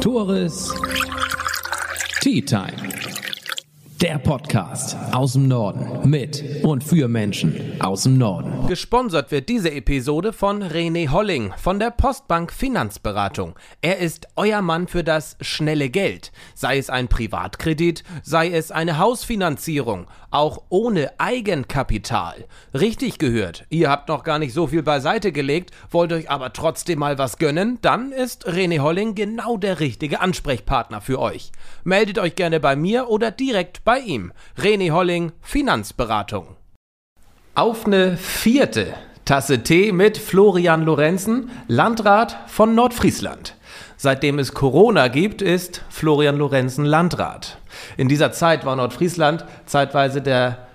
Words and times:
Tores 0.00 0.72
Tea 2.20 2.40
Time. 2.40 2.76
Der 4.00 4.18
Podcast 4.18 4.96
aus 5.12 5.32
dem 5.32 5.48
Norden 5.48 6.08
mit 6.08 6.44
und 6.62 6.84
für 6.84 7.08
Menschen 7.08 7.80
aus 7.80 8.04
dem 8.04 8.16
Norden. 8.16 8.68
Gesponsert 8.68 9.32
wird 9.32 9.48
diese 9.48 9.72
Episode 9.72 10.32
von 10.32 10.62
René 10.62 11.10
Holling 11.10 11.52
von 11.56 11.80
der 11.80 11.90
Postbank 11.90 12.52
Finanzberatung. 12.52 13.56
Er 13.82 13.98
ist 13.98 14.28
euer 14.36 14.62
Mann 14.62 14.86
für 14.86 15.02
das 15.02 15.36
schnelle 15.40 15.90
Geld, 15.90 16.30
sei 16.54 16.78
es 16.78 16.90
ein 16.90 17.08
Privatkredit, 17.08 18.04
sei 18.22 18.50
es 18.50 18.70
eine 18.70 18.98
Hausfinanzierung, 18.98 20.06
auch 20.30 20.62
ohne 20.68 21.12
Eigenkapital. 21.18 22.46
Richtig 22.74 23.18
gehört, 23.18 23.64
ihr 23.70 23.90
habt 23.90 24.08
noch 24.08 24.24
gar 24.24 24.38
nicht 24.38 24.52
so 24.52 24.66
viel 24.66 24.82
beiseite 24.82 25.32
gelegt, 25.32 25.70
wollt 25.90 26.12
euch 26.12 26.30
aber 26.30 26.52
trotzdem 26.52 26.98
mal 26.98 27.18
was 27.18 27.38
gönnen, 27.38 27.78
dann 27.82 28.12
ist 28.12 28.46
René 28.48 28.80
Holling 28.80 29.14
genau 29.14 29.56
der 29.56 29.80
richtige 29.80 30.20
Ansprechpartner 30.20 31.00
für 31.00 31.18
euch. 31.18 31.52
Meldet 31.84 32.18
euch 32.18 32.34
gerne 32.34 32.60
bei 32.60 32.76
mir 32.76 33.08
oder 33.08 33.30
direkt 33.30 33.84
bei 33.84 33.98
ihm. 34.00 34.32
René 34.56 34.92
Holling, 34.92 35.32
Finanzberatung. 35.40 36.56
Auf 37.54 37.86
eine 37.86 38.16
vierte 38.16 38.94
Tasse 39.28 39.62
Tee 39.62 39.92
mit 39.92 40.16
Florian 40.16 40.84
Lorenzen, 40.84 41.50
Landrat 41.66 42.38
von 42.46 42.74
Nordfriesland. 42.74 43.57
Seitdem 44.00 44.38
es 44.38 44.54
Corona 44.54 45.08
gibt, 45.08 45.42
ist 45.42 45.82
Florian 45.90 46.36
Lorenzen 46.36 46.84
Landrat. 46.84 47.58
In 47.96 48.08
dieser 48.08 48.30
Zeit 48.30 48.64
war 48.64 48.76
Nordfriesland 48.76 49.44
zeitweise 49.66 50.22
der 50.22 50.68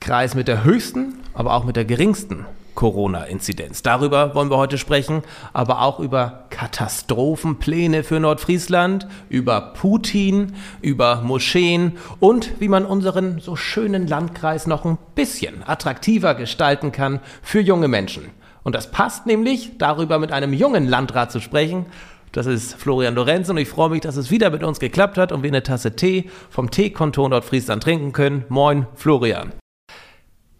Kreis 0.00 0.34
mit 0.34 0.48
der 0.48 0.64
höchsten, 0.64 1.18
aber 1.34 1.52
auch 1.52 1.64
mit 1.64 1.76
der 1.76 1.84
geringsten 1.84 2.46
Corona-Inzidenz. 2.74 3.82
Darüber 3.82 4.34
wollen 4.34 4.50
wir 4.50 4.56
heute 4.56 4.78
sprechen, 4.78 5.22
aber 5.52 5.82
auch 5.82 6.00
über 6.00 6.46
Katastrophenpläne 6.48 8.04
für 8.04 8.20
Nordfriesland, 8.20 9.06
über 9.28 9.74
Putin, 9.74 10.54
über 10.80 11.20
Moscheen 11.20 11.98
und 12.20 12.58
wie 12.58 12.68
man 12.68 12.86
unseren 12.86 13.38
so 13.38 13.54
schönen 13.54 14.06
Landkreis 14.06 14.66
noch 14.66 14.86
ein 14.86 14.96
bisschen 15.14 15.62
attraktiver 15.66 16.34
gestalten 16.34 16.90
kann 16.90 17.20
für 17.42 17.60
junge 17.60 17.88
Menschen. 17.88 18.30
Und 18.62 18.74
das 18.74 18.90
passt 18.90 19.26
nämlich, 19.26 19.76
darüber 19.76 20.18
mit 20.18 20.32
einem 20.32 20.54
jungen 20.54 20.88
Landrat 20.88 21.30
zu 21.32 21.40
sprechen. 21.40 21.84
Das 22.32 22.46
ist 22.46 22.74
Florian 22.76 23.14
Lorenz 23.14 23.50
und 23.50 23.58
ich 23.58 23.68
freue 23.68 23.90
mich, 23.90 24.00
dass 24.00 24.16
es 24.16 24.30
wieder 24.30 24.48
mit 24.48 24.62
uns 24.62 24.80
geklappt 24.80 25.18
hat 25.18 25.32
und 25.32 25.42
wir 25.42 25.50
eine 25.50 25.62
Tasse 25.62 25.94
Tee 25.94 26.30
vom 26.48 26.70
Teekonto 26.70 27.28
Nordfriesland 27.28 27.82
trinken 27.82 28.12
können. 28.12 28.46
Moin, 28.48 28.86
Florian. 28.94 29.52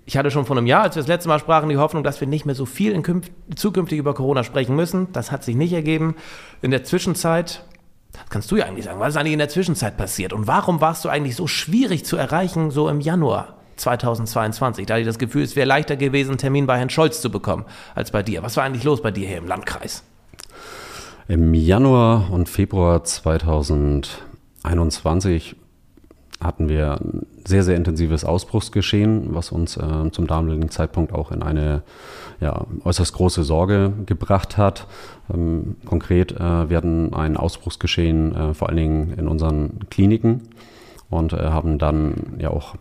Ich 0.05 0.19
hatte 0.19 0.31
schon 0.31 0.45
vor 0.45 0.59
einem 0.59 0.67
Jahr, 0.67 0.83
als 0.83 0.97
wir 0.97 1.01
das 1.01 1.09
letzte 1.09 1.29
Mal 1.31 1.39
sprachen, 1.39 1.71
die 1.71 1.79
Hoffnung, 1.79 2.05
dass 2.05 2.21
wir 2.21 2.29
nicht 2.29 2.45
mehr 2.45 2.55
so 2.55 2.67
viel 2.67 2.93
in 2.93 3.23
zukünftig 3.57 3.99
über 3.99 4.13
Corona 4.13 4.45
sprechen 4.45 4.77
müssen. 4.77 5.11
Das 5.13 5.33
hat 5.33 5.45
sich 5.45 5.57
nicht 5.57 5.73
ergeben. 5.73 6.17
In 6.61 6.73
der 6.73 6.85
Zwischenzeit, 6.85 7.65
das 8.13 8.29
kannst 8.29 8.51
du 8.51 8.57
ja 8.57 8.67
eigentlich 8.67 8.85
sagen, 8.85 9.01
was 9.01 9.15
ist 9.15 9.17
eigentlich 9.17 9.33
in 9.33 9.39
der 9.39 9.49
Zwischenzeit 9.49 9.97
passiert? 9.97 10.35
Und 10.35 10.47
warum 10.47 10.83
warst 10.83 11.07
du 11.07 11.09
eigentlich 11.09 11.37
so 11.37 11.47
schwierig 11.47 12.05
zu 12.05 12.19
erreichen, 12.19 12.71
so 12.71 12.91
im 12.91 13.01
Januar 13.01 13.57
2022? 13.77 14.85
Da 14.85 14.95
hatte 14.95 15.01
ich 15.01 15.07
das 15.07 15.19
Gefühl, 15.19 15.45
es 15.45 15.57
wäre 15.57 15.69
leichter 15.69 15.97
gewesen, 15.97 16.33
einen 16.33 16.39
Termin 16.39 16.67
bei 16.67 16.77
Herrn 16.77 16.91
Scholz 16.91 17.23
zu 17.23 17.31
bekommen, 17.31 17.65
als 17.95 18.11
bei 18.11 18.23
dir. 18.23 18.43
Was 18.43 18.59
war 18.59 18.65
eigentlich 18.65 18.85
los 18.85 19.01
bei 19.01 19.11
dir 19.11 19.27
hier 19.27 19.39
im 19.39 19.47
Landkreis? 19.47 20.05
Im 21.33 21.55
Januar 21.55 22.31
und 22.31 22.51
Februar 22.51 23.05
2021 23.05 25.57
hatten 26.43 26.69
wir 26.69 27.01
ein 27.01 27.25
sehr, 27.47 27.63
sehr 27.63 27.77
intensives 27.77 28.27
Ausbruchsgeschehen, 28.27 29.35
was 29.35 29.51
uns 29.51 29.79
äh, 29.79 30.11
zum 30.11 30.27
damaligen 30.27 30.69
Zeitpunkt 30.69 31.15
auch 31.15 31.33
in 31.33 31.43
eine 31.43 31.85
ja, 32.39 32.67
äußerst 32.85 33.15
große 33.15 33.45
Sorge 33.45 33.95
gebracht 34.05 34.59
hat. 34.59 34.87
Ähm, 35.33 35.77
konkret, 35.87 36.33
äh, 36.33 36.69
wir 36.69 36.77
hatten 36.77 37.15
ein 37.15 37.39
Ausbruchsgeschehen 37.39 38.35
äh, 38.35 38.53
vor 38.53 38.69
allen 38.69 38.77
Dingen 38.77 39.15
in 39.17 39.27
unseren 39.27 39.89
Kliniken 39.89 40.51
und 41.09 41.33
äh, 41.33 41.39
haben 41.39 41.79
dann 41.79 42.37
ja 42.41 42.51
auch 42.51 42.75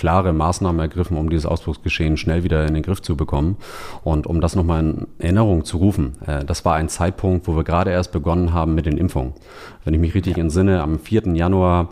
klare 0.00 0.32
Maßnahmen 0.32 0.80
ergriffen, 0.80 1.18
um 1.18 1.28
dieses 1.28 1.44
Ausbruchsgeschehen 1.44 2.16
schnell 2.16 2.42
wieder 2.42 2.66
in 2.66 2.72
den 2.72 2.82
Griff 2.82 3.02
zu 3.02 3.18
bekommen. 3.18 3.58
Und 4.02 4.26
um 4.26 4.40
das 4.40 4.56
nochmal 4.56 4.80
in 4.80 5.06
Erinnerung 5.18 5.66
zu 5.66 5.76
rufen, 5.76 6.14
äh, 6.26 6.42
das 6.42 6.64
war 6.64 6.76
ein 6.76 6.88
Zeitpunkt, 6.88 7.46
wo 7.46 7.54
wir 7.54 7.64
gerade 7.64 7.90
erst 7.90 8.10
begonnen 8.10 8.54
haben 8.54 8.74
mit 8.74 8.86
den 8.86 8.96
Impfungen. 8.96 9.34
Wenn 9.84 9.92
ich 9.92 10.00
mich 10.00 10.14
richtig 10.14 10.38
entsinne, 10.38 10.80
am 10.80 10.98
4. 10.98 11.34
Januar 11.34 11.90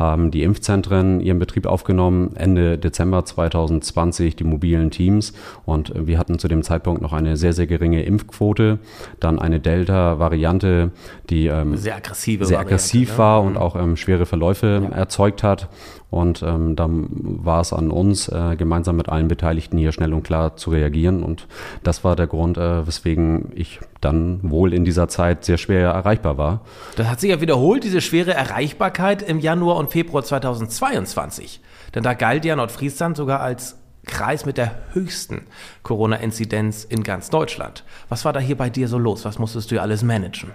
haben 0.00 0.30
die 0.30 0.42
Impfzentren 0.42 1.20
ihren 1.20 1.38
Betrieb 1.38 1.66
aufgenommen, 1.66 2.34
Ende 2.34 2.78
Dezember 2.78 3.24
2020 3.24 4.34
die 4.34 4.44
mobilen 4.44 4.90
Teams 4.90 5.34
und 5.64 5.92
wir 5.94 6.18
hatten 6.18 6.38
zu 6.38 6.48
dem 6.48 6.62
Zeitpunkt 6.62 7.02
noch 7.02 7.12
eine 7.12 7.36
sehr, 7.36 7.52
sehr 7.52 7.66
geringe 7.66 8.02
Impfquote, 8.02 8.78
dann 9.20 9.38
eine 9.38 9.60
Delta-Variante, 9.60 10.90
die 11.28 11.46
ähm, 11.46 11.76
sehr, 11.76 11.96
aggressive 11.96 12.46
sehr 12.46 12.58
aggressiv 12.58 13.16
Variante, 13.16 13.18
war 13.18 13.42
ne? 13.42 13.46
und 13.48 13.56
auch 13.58 13.76
ähm, 13.76 13.96
schwere 13.96 14.26
Verläufe 14.26 14.88
ja. 14.90 14.96
erzeugt 14.96 15.42
hat 15.42 15.68
und 16.10 16.42
ähm, 16.42 16.74
dann 16.74 17.08
war 17.10 17.60
es 17.60 17.72
an 17.72 17.90
uns, 17.90 18.28
äh, 18.28 18.56
gemeinsam 18.56 18.96
mit 18.96 19.08
allen 19.08 19.28
Beteiligten 19.28 19.78
hier 19.78 19.92
schnell 19.92 20.12
und 20.12 20.24
klar 20.24 20.56
zu 20.56 20.70
reagieren. 20.70 21.22
Und 21.22 21.46
das 21.84 22.02
war 22.02 22.16
der 22.16 22.26
Grund, 22.26 22.58
äh, 22.58 22.86
weswegen 22.86 23.52
ich 23.54 23.78
dann 24.00 24.40
wohl 24.42 24.72
in 24.72 24.84
dieser 24.84 25.08
Zeit 25.08 25.44
sehr 25.44 25.58
schwer 25.58 25.90
erreichbar 25.90 26.38
war. 26.38 26.62
Das 26.96 27.08
hat 27.08 27.20
sich 27.20 27.30
ja 27.30 27.40
wiederholt, 27.40 27.84
diese 27.84 28.00
schwere 28.00 28.32
Erreichbarkeit 28.32 29.22
im 29.22 29.40
Januar 29.40 29.76
und 29.76 29.90
Februar 29.90 30.24
2022. 30.24 31.60
Denn 31.94 32.02
da 32.02 32.14
galt 32.14 32.44
ja 32.44 32.56
Nordfriesland 32.56 33.16
sogar 33.16 33.40
als 33.40 33.76
Kreis 34.06 34.46
mit 34.46 34.56
der 34.56 34.74
höchsten 34.92 35.42
Corona-Inzidenz 35.82 36.84
in 36.84 37.02
ganz 37.02 37.30
Deutschland. 37.30 37.84
Was 38.08 38.24
war 38.24 38.32
da 38.32 38.40
hier 38.40 38.56
bei 38.56 38.70
dir 38.70 38.88
so 38.88 38.98
los? 38.98 39.24
Was 39.24 39.38
musstest 39.38 39.70
du 39.70 39.80
alles 39.80 40.02
managen? 40.02 40.52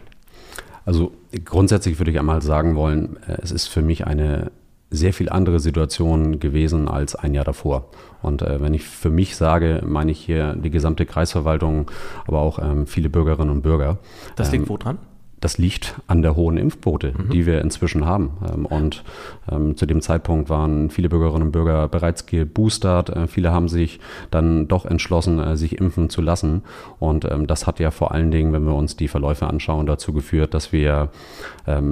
Also 0.85 1.11
grundsätzlich 1.43 1.99
würde 1.99 2.11
ich 2.11 2.19
einmal 2.19 2.41
sagen 2.41 2.75
wollen, 2.75 3.17
äh, 3.27 3.37
es 3.41 3.51
ist 3.51 3.67
für 3.67 3.81
mich 3.81 4.05
eine 4.05 4.51
sehr 4.89 5.13
viel 5.13 5.29
andere 5.29 5.59
Situation 5.59 6.39
gewesen 6.39 6.87
als 6.87 7.15
ein 7.15 7.33
Jahr 7.33 7.43
davor. 7.43 7.89
Und 8.21 8.41
äh, 8.41 8.61
wenn 8.61 8.73
ich 8.73 8.83
für 8.83 9.09
mich 9.09 9.35
sage, 9.35 9.81
meine 9.85 10.11
ich 10.11 10.19
hier 10.19 10.55
die 10.55 10.69
gesamte 10.69 11.05
Kreisverwaltung, 11.05 11.91
aber 12.27 12.39
auch 12.39 12.59
ähm, 12.59 12.87
viele 12.87 13.09
Bürgerinnen 13.09 13.49
und 13.49 13.61
Bürger. 13.61 13.97
Das 14.35 14.51
liegt 14.51 14.63
ähm, 14.63 14.69
wo 14.69 14.77
dran? 14.77 14.97
Das 15.41 15.57
liegt 15.57 15.95
an 16.07 16.21
der 16.21 16.35
hohen 16.35 16.57
Impfquote, 16.57 17.13
mhm. 17.15 17.29
die 17.29 17.45
wir 17.45 17.61
inzwischen 17.61 18.05
haben. 18.05 18.31
Ähm, 18.51 18.65
und 18.65 19.03
ähm, 19.51 19.75
zu 19.75 19.85
dem 19.85 20.01
Zeitpunkt 20.01 20.49
waren 20.49 20.89
viele 20.89 21.09
Bürgerinnen 21.09 21.47
und 21.47 21.51
Bürger 21.51 21.87
bereits 21.87 22.25
geboostert. 22.25 23.09
Äh, 23.09 23.27
viele 23.27 23.51
haben 23.51 23.67
sich 23.67 23.99
dann 24.31 24.67
doch 24.67 24.85
entschlossen, 24.85 25.39
äh, 25.39 25.57
sich 25.57 25.77
impfen 25.79 26.09
zu 26.09 26.21
lassen. 26.21 26.63
Und 26.99 27.25
ähm, 27.25 27.47
das 27.47 27.67
hat 27.67 27.79
ja 27.79 27.91
vor 27.91 28.11
allen 28.11 28.31
Dingen, 28.31 28.53
wenn 28.53 28.65
wir 28.65 28.73
uns 28.73 28.95
die 28.95 29.07
Verläufe 29.07 29.47
anschauen, 29.47 29.85
dazu 29.85 30.13
geführt, 30.13 30.53
dass 30.53 30.71
wir 30.71 31.09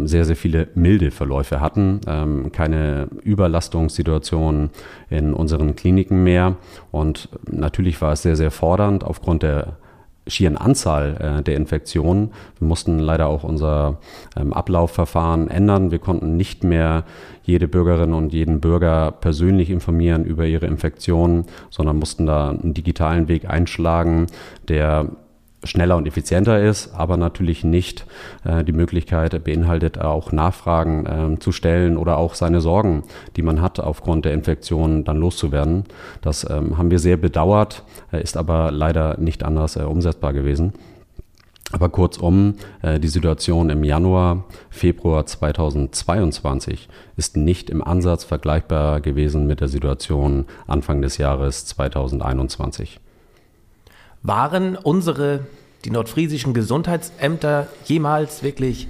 sehr, 0.04 0.25
sehr 0.25 0.36
viele 0.36 0.68
milde 0.75 1.10
Verläufe 1.10 1.60
hatten. 1.60 2.00
keine 2.52 3.08
Überlastungssituation 3.24 4.70
in 5.10 5.34
unseren 5.34 5.75
Kliniken 5.75 6.24
mehr. 6.24 6.58
Und 6.92 7.30
natürlich 7.50 8.00
war 8.02 8.14
es 8.14 8.22
sehr, 8.22 8.36
sehr 8.36 8.52
fordernd 8.52 9.04
aufgrund 9.04 9.42
der 9.42 9.78
schieren 10.28 10.57
Anzahl 10.57 11.39
äh, 11.39 11.44
der 11.44 11.56
Infektionen. 11.56 12.31
Wir 12.59 12.67
mussten 12.67 13.00
leider 13.00 13.28
auch 13.28 13.44
unser 13.44 14.00
ähm, 14.35 14.53
Ablaufverfahren 14.53 15.50
ändern. 15.50 15.91
Wir 15.91 16.00
konnten 16.00 16.38
nicht 16.38 16.63
mehr 16.63 17.03
jede 17.44 17.67
Bürgerin 17.67 18.13
und 18.13 18.33
jeden 18.33 18.62
Bürger 18.62 19.12
persönlich 19.12 19.69
informieren 19.69 20.23
über 20.23 20.45
ihre 20.45 20.66
Infektionen, 20.66 21.45
sondern 21.69 21.97
mussten 21.97 22.25
da 22.25 22.50
einen 22.50 22.73
digitalen 22.73 23.28
Weg 23.28 23.50
einschlagen, 23.50 24.28
der 24.69 25.09
schneller 25.63 25.97
und 25.97 26.07
effizienter 26.07 26.62
ist, 26.62 26.94
aber 26.94 27.18
natürlich 27.18 27.63
nicht 27.63 28.06
äh, 28.44 28.63
die 28.63 28.72
Möglichkeit 28.72 29.44
beinhaltet, 29.44 30.00
auch 30.00 30.31
Nachfragen 30.31 31.35
äh, 31.35 31.40
zu 31.40 31.51
stellen 31.51 31.97
oder 31.97 32.18
auch 32.18 32.35
seine 32.35 32.62
Sorgen, 32.62 33.03
die 33.35 33.41
man 33.41 33.62
hat, 33.62 33.79
aufgrund 33.79 34.25
der 34.25 34.34
Infektion 34.34 35.03
dann 35.03 35.18
loszuwerden. 35.18 35.85
Das 36.22 36.50
ähm, 36.50 36.78
haben 36.78 36.91
wir 36.91 37.00
sehr 37.00 37.18
bedauert, 37.18 37.84
äh, 38.12 38.22
ist 38.22 38.38
aber 38.38 38.72
leider 38.72 39.18
nicht 39.19 39.44
anders 39.44 39.75
äh, 39.75 39.84
umsetzbar 39.84 40.34
gewesen. 40.34 40.74
Aber 41.74 41.90
kurzum, 41.90 42.56
äh, 42.83 43.00
die 43.00 43.07
Situation 43.07 43.71
im 43.71 43.83
Januar, 43.83 44.45
Februar 44.69 45.25
2022 45.25 46.88
ist 47.18 47.36
nicht 47.36 47.71
im 47.71 47.83
Ansatz 47.83 48.24
vergleichbar 48.24 49.01
gewesen 49.01 49.48
mit 49.48 49.60
der 49.60 49.68
Situation 49.68 50.45
Anfang 50.68 51.01
des 51.01 51.18
Jahres 51.18 51.65
2021. 51.65 53.00
Waren 54.24 54.75
unsere, 54.78 55.42
die 55.84 55.92
nordfriesischen 55.92 56.54
Gesundheitsämter 56.54 57.68
jemals 57.86 58.42
wirklich 58.42 58.88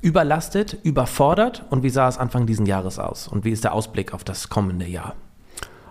überlastet, 0.00 0.78
überfordert? 0.84 1.64
Und 1.70 1.82
wie 1.82 1.90
sah 1.90 2.08
es 2.08 2.16
Anfang 2.16 2.46
dieses 2.46 2.66
Jahres 2.66 3.00
aus? 3.00 3.26
Und 3.26 3.44
wie 3.44 3.50
ist 3.50 3.64
der 3.64 3.74
Ausblick 3.74 4.14
auf 4.14 4.22
das 4.22 4.48
kommende 4.48 4.86
Jahr? 4.86 5.16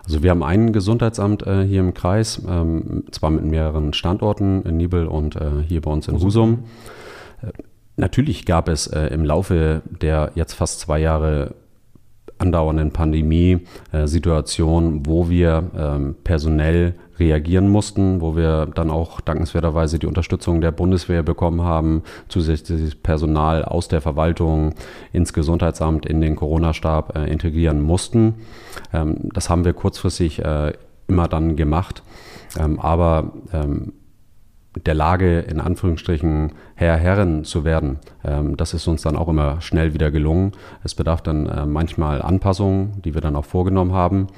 Also 0.04 0.22
wir 0.22 0.30
haben 0.30 0.42
ein 0.42 0.72
Gesundheitsamt 0.72 1.46
äh, 1.46 1.66
hier 1.66 1.80
im 1.80 1.92
Kreis, 1.92 2.40
ähm, 2.48 3.04
zwar 3.10 3.28
mit 3.28 3.44
mehreren 3.44 3.92
Standorten 3.92 4.62
in 4.62 4.78
Nibel 4.78 5.06
und 5.06 5.36
äh, 5.36 5.62
hier 5.66 5.82
bei 5.82 5.90
uns 5.90 6.08
in 6.08 6.18
Husum. 6.18 6.64
Äh, 7.42 7.48
natürlich 7.96 8.46
gab 8.46 8.70
es 8.70 8.86
äh, 8.86 9.08
im 9.08 9.26
Laufe 9.26 9.82
der 10.00 10.32
jetzt 10.34 10.54
fast 10.54 10.80
zwei 10.80 10.98
Jahre 10.98 11.54
andauernden 12.38 12.90
Pandemie-Situation, 12.90 15.04
wo 15.04 15.28
wir 15.28 15.70
ähm, 15.76 16.14
personell 16.24 16.94
reagieren 17.18 17.68
mussten, 17.68 18.20
wo 18.20 18.36
wir 18.36 18.66
dann 18.66 18.90
auch 18.90 19.20
dankenswerterweise 19.20 19.98
die 19.98 20.06
Unterstützung 20.06 20.60
der 20.60 20.72
Bundeswehr 20.72 21.22
bekommen 21.22 21.62
haben, 21.62 22.02
zusätzliches 22.28 22.94
Personal 22.94 23.64
aus 23.64 23.88
der 23.88 24.00
Verwaltung 24.00 24.74
ins 25.12 25.32
Gesundheitsamt 25.32 26.06
in 26.06 26.20
den 26.20 26.36
Corona-Stab 26.36 27.16
äh, 27.16 27.30
integrieren 27.30 27.80
mussten. 27.80 28.34
Ähm, 28.92 29.30
das 29.32 29.50
haben 29.50 29.64
wir 29.64 29.72
kurzfristig 29.72 30.44
äh, 30.44 30.72
immer 31.08 31.28
dann 31.28 31.56
gemacht. 31.56 32.02
Ähm, 32.58 32.78
aber 32.78 33.32
ähm, 33.52 33.92
der 34.86 34.94
Lage 34.94 35.40
in 35.40 35.60
Anführungsstrichen 35.60 36.52
Herr 36.74 36.96
Herren 36.96 37.44
zu 37.44 37.64
werden. 37.64 37.98
Ähm, 38.24 38.56
das 38.56 38.74
ist 38.74 38.86
uns 38.86 39.02
dann 39.02 39.16
auch 39.16 39.28
immer 39.28 39.60
schnell 39.60 39.94
wieder 39.94 40.10
gelungen. 40.10 40.52
Es 40.84 40.94
bedarf 40.94 41.22
dann 41.22 41.46
äh, 41.46 41.66
manchmal 41.66 42.22
Anpassungen, 42.22 43.02
die 43.02 43.14
wir 43.14 43.20
dann 43.20 43.36
auch 43.36 43.44
vorgenommen 43.44 43.92
haben. 43.92 44.28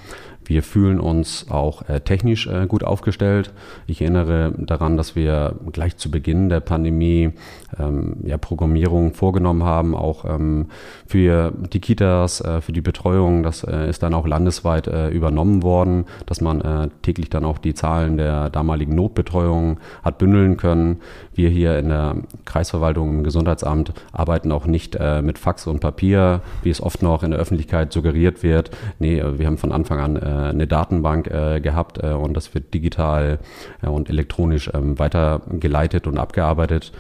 Wir 0.51 0.65
fühlen 0.65 0.99
uns 0.99 1.47
auch 1.49 1.89
äh, 1.89 2.01
technisch 2.01 2.49
äh, 2.49 2.67
gut 2.67 2.83
aufgestellt. 2.83 3.53
Ich 3.87 4.01
erinnere 4.01 4.53
daran, 4.59 4.97
dass 4.97 5.15
wir 5.15 5.55
gleich 5.71 5.97
zu 5.97 6.11
Beginn 6.11 6.49
der 6.49 6.59
Pandemie 6.59 7.35
ähm, 7.79 8.17
ja, 8.25 8.37
Programmierung 8.37 9.15
vorgenommen 9.15 9.63
haben, 9.63 9.95
auch 9.95 10.25
ähm, 10.25 10.67
für 11.07 11.53
die 11.73 11.79
Kitas, 11.79 12.41
äh, 12.41 12.61
für 12.63 12.73
die 12.73 12.81
Betreuung. 12.81 13.45
Das 13.45 13.63
äh, 13.63 13.89
ist 13.89 14.03
dann 14.03 14.13
auch 14.13 14.27
landesweit 14.27 14.89
äh, 14.89 15.11
übernommen 15.11 15.63
worden, 15.63 16.07
dass 16.27 16.41
man 16.41 16.61
äh, 16.63 16.89
täglich 17.03 17.31
dann 17.31 17.45
auch 17.45 17.59
die 17.59 17.75
Zahlen 17.75 18.17
der 18.17 18.51
damaligen 18.51 18.97
Notbetreuung 18.97 19.79
hat 20.03 20.19
bündeln 20.19 20.57
können. 20.57 20.97
Wir 21.41 21.49
hier 21.49 21.79
in 21.79 21.89
der 21.89 22.17
Kreisverwaltung 22.45 23.09
im 23.09 23.25
Gesundheitsamt 23.25 23.95
arbeiten 24.13 24.53
auch 24.53 24.67
nicht 24.67 24.99
mit 25.23 25.39
Fax 25.39 25.67
und 25.67 25.81
Papier, 25.81 26.43
wie 26.63 26.69
es 26.69 26.83
oft 26.83 27.03
noch 27.03 27.23
in 27.23 27.31
der 27.31 27.41
Öffentlichkeit 27.41 27.93
suggeriert 27.93 28.43
wird. 28.43 28.71
Nee, 28.99 29.23
wir 29.39 29.47
haben 29.47 29.57
von 29.57 29.73
Anfang 29.73 30.01
an 30.01 30.17
eine 30.19 30.67
Datenbank 30.67 31.29
äh, 31.29 31.61
gehabt 31.61 32.03
äh, 32.03 32.13
und 32.13 32.35
das 32.35 32.55
wird 32.55 32.73
digital 32.75 33.39
äh, 33.83 33.87
und 33.87 34.09
elektronisch 34.09 34.71
ähm, 34.75 34.99
weitergeleitet 34.99 36.07
und 36.07 36.19
abgearbeitet. 36.19 36.93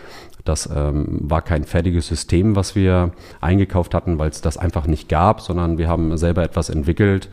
Das 0.50 0.68
ähm, 0.74 1.06
war 1.20 1.42
kein 1.42 1.62
fertiges 1.62 2.08
System, 2.08 2.56
was 2.56 2.74
wir 2.74 3.12
eingekauft 3.40 3.94
hatten, 3.94 4.18
weil 4.18 4.30
es 4.30 4.40
das 4.40 4.56
einfach 4.56 4.88
nicht 4.88 5.08
gab, 5.08 5.40
sondern 5.42 5.78
wir 5.78 5.86
haben 5.86 6.18
selber 6.18 6.42
etwas 6.42 6.70
entwickelt. 6.70 7.28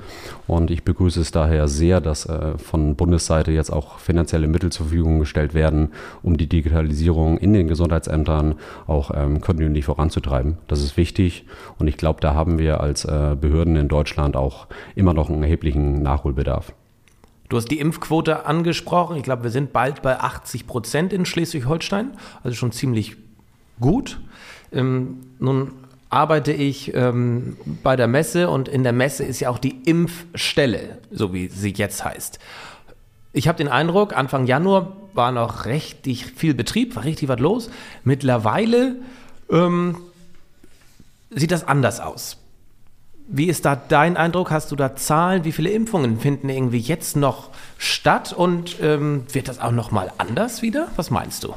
Und 0.45 0.69
ich 0.69 0.83
begrüße 0.83 1.19
es 1.21 1.31
daher 1.31 1.67
sehr, 1.67 1.99
dass 1.99 2.27
äh, 2.27 2.59
von 2.59 2.95
Bundesseite 2.95 3.51
jetzt 3.51 3.71
auch 3.71 3.97
finanzielle 3.97 4.47
Mittel 4.47 4.71
zur 4.71 4.85
Verfügung 4.85 5.17
gestellt 5.17 5.55
werden, 5.55 5.93
um 6.21 6.37
die 6.37 6.47
Digitalisierung 6.47 7.39
in 7.39 7.53
den 7.53 7.67
Gesundheitsämtern 7.67 8.53
auch 8.85 9.09
ähm, 9.15 9.41
kontinuierlich 9.41 9.85
voranzutreiben. 9.85 10.59
Das 10.67 10.83
ist 10.83 10.95
wichtig. 10.95 11.47
Und 11.79 11.87
ich 11.87 11.97
glaube, 11.97 12.21
da 12.21 12.35
haben 12.35 12.59
wir 12.59 12.81
als 12.81 13.03
äh, 13.03 13.35
Behörden 13.41 13.77
in 13.77 13.87
Deutschland 13.87 14.35
auch 14.35 14.67
immer 14.93 15.15
noch 15.15 15.31
einen 15.31 15.41
erheblichen 15.41 16.03
Nachholbedarf. 16.03 16.71
Du 17.49 17.55
hast 17.57 17.69
die 17.69 17.79
Impfquote 17.79 18.45
angesprochen. 18.45 19.15
Ich 19.15 19.23
glaube, 19.23 19.43
wir 19.43 19.51
sind 19.51 19.71
bald 19.71 20.01
bei 20.01 20.19
80 20.19 20.67
Prozent 20.67 21.13
in 21.13 21.25
Schleswig-Holstein, 21.25 22.11
also 22.43 22.55
schon 22.55 22.71
ziemlich 22.71 23.15
gut. 23.79 24.19
Ähm, 24.73 25.19
nun 25.39 25.71
arbeite 26.09 26.51
ich 26.51 26.93
ähm, 26.93 27.57
bei 27.83 27.95
der 27.95 28.07
Messe 28.07 28.49
und 28.49 28.67
in 28.67 28.83
der 28.83 28.93
Messe 28.93 29.23
ist 29.23 29.39
ja 29.39 29.49
auch 29.49 29.59
die 29.59 29.81
Impfstelle, 29.85 30.99
so 31.11 31.33
wie 31.33 31.47
sie 31.47 31.73
jetzt 31.75 32.03
heißt. 32.03 32.39
Ich 33.33 33.47
habe 33.47 33.57
den 33.57 33.67
Eindruck, 33.67 34.15
Anfang 34.15 34.45
Januar 34.45 34.93
war 35.13 35.31
noch 35.31 35.65
richtig 35.65 36.25
viel 36.25 36.53
Betrieb, 36.53 36.95
war 36.95 37.03
richtig 37.03 37.29
was 37.29 37.39
los. 37.39 37.69
Mittlerweile 38.03 38.97
ähm, 39.49 39.97
sieht 41.29 41.51
das 41.51 41.67
anders 41.67 41.99
aus. 41.99 42.37
Wie 43.29 43.47
ist 43.47 43.65
da 43.65 43.75
dein 43.75 44.15
Eindruck? 44.15 44.51
Hast 44.51 44.71
du 44.71 44.77
da 44.77 44.95
Zahlen? 44.95 45.43
Wie 45.43 45.51
viele 45.51 45.69
Impfungen 45.69 46.17
finden 46.17 46.47
irgendwie 46.47 46.79
jetzt 46.79 47.17
noch 47.17 47.49
statt? 47.77 48.31
Und 48.31 48.77
ähm, 48.81 49.25
wird 49.33 49.49
das 49.49 49.59
auch 49.59 49.71
noch 49.71 49.91
mal 49.91 50.13
anders 50.17 50.61
wieder? 50.61 50.87
Was 50.95 51.11
meinst 51.11 51.43
du? 51.43 51.53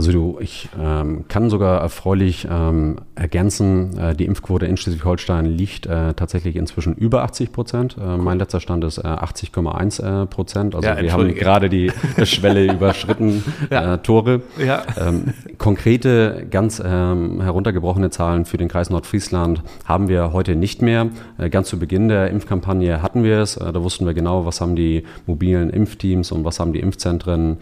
Also 0.00 0.12
du, 0.12 0.38
ich 0.40 0.66
ähm, 0.80 1.26
kann 1.28 1.50
sogar 1.50 1.82
erfreulich 1.82 2.48
ähm, 2.50 2.96
ergänzen, 3.16 3.98
äh, 3.98 4.14
die 4.14 4.24
Impfquote 4.24 4.64
in 4.64 4.78
Schleswig-Holstein 4.78 5.44
liegt 5.44 5.84
äh, 5.84 6.14
tatsächlich 6.14 6.56
inzwischen 6.56 6.94
über 6.94 7.22
80 7.22 7.52
Prozent. 7.52 7.96
Äh, 8.00 8.16
mein 8.16 8.38
letzter 8.38 8.60
Stand 8.60 8.82
ist 8.84 9.04
80,1 9.04 10.22
äh, 10.22 10.26
Prozent. 10.26 10.74
Also 10.74 10.88
ja, 10.88 11.02
wir 11.02 11.12
haben 11.12 11.34
gerade 11.34 11.68
die 11.68 11.92
Schwelle 12.24 12.72
überschritten, 12.72 13.44
ja. 13.70 13.96
Äh, 13.96 13.98
Tore. 13.98 14.40
Ja. 14.58 14.84
Ähm, 14.98 15.34
konkrete, 15.58 16.46
ganz 16.50 16.82
ähm, 16.82 17.42
heruntergebrochene 17.42 18.08
Zahlen 18.08 18.46
für 18.46 18.56
den 18.56 18.68
Kreis 18.68 18.88
Nordfriesland 18.88 19.62
haben 19.84 20.08
wir 20.08 20.32
heute 20.32 20.56
nicht 20.56 20.80
mehr. 20.80 21.10
Äh, 21.36 21.50
ganz 21.50 21.68
zu 21.68 21.78
Beginn 21.78 22.08
der 22.08 22.30
Impfkampagne 22.30 23.02
hatten 23.02 23.22
wir 23.22 23.40
es. 23.40 23.56
da 23.56 23.82
wussten 23.82 24.06
wir 24.06 24.14
genau, 24.14 24.46
was 24.46 24.62
haben 24.62 24.76
die 24.76 25.04
mobilen 25.26 25.68
Impfteams 25.68 26.32
und 26.32 26.46
was 26.46 26.58
haben 26.58 26.72
die 26.72 26.80
Impfzentren 26.80 27.58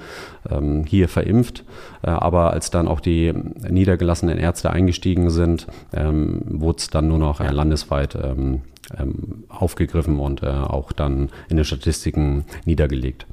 ähm, 0.51 0.85
hier 0.85 1.09
verimpft 1.09 1.65
aber 2.03 2.53
als 2.53 2.71
dann 2.71 2.89
auch 2.89 3.01
die 3.01 3.33
niedergelassenen 3.69 4.39
Ärzte 4.39 4.71
eingestiegen 4.71 5.31
sind, 5.31 5.67
ähm, 5.93 6.43
wurde 6.47 6.79
es 6.79 6.91
dann 6.91 7.09
nur 7.09 7.19
noch 7.19 7.41
äh, 7.41 7.51
landesweit 7.51 8.15
ähm, 8.15 8.63
ähm, 8.99 9.45
aufgegriffen 9.49 10.19
und 10.19 10.43
äh, 10.43 10.47
auch 10.47 10.93
dann 10.93 11.31
in 11.49 11.57
den 11.57 11.65
Statistiken 11.65 12.45
niedergelegt. 12.65 13.27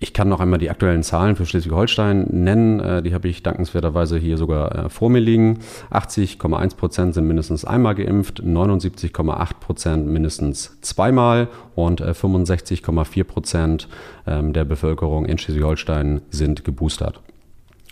Ich 0.00 0.12
kann 0.12 0.28
noch 0.28 0.38
einmal 0.38 0.60
die 0.60 0.70
aktuellen 0.70 1.02
Zahlen 1.02 1.34
für 1.34 1.44
Schleswig-Holstein 1.44 2.28
nennen. 2.30 2.78
Äh, 2.78 3.02
die 3.02 3.14
habe 3.14 3.28
ich 3.28 3.42
dankenswerterweise 3.42 4.16
hier 4.16 4.36
sogar 4.36 4.86
äh, 4.86 4.88
vor 4.88 5.10
mir 5.10 5.18
liegen. 5.18 5.58
80,1 5.90 6.76
Prozent 6.76 7.14
sind 7.14 7.26
mindestens 7.26 7.64
einmal 7.64 7.96
geimpft, 7.96 8.40
79,8 8.40 9.54
Prozent 9.60 10.06
mindestens 10.06 10.80
zweimal 10.82 11.48
und 11.74 12.00
65,4 12.00 13.20
äh, 13.20 13.24
Prozent 13.24 13.88
ähm, 14.26 14.52
der 14.52 14.64
Bevölkerung 14.64 15.26
in 15.26 15.36
Schleswig-Holstein 15.36 16.20
sind 16.30 16.64
geboostert. 16.64 17.20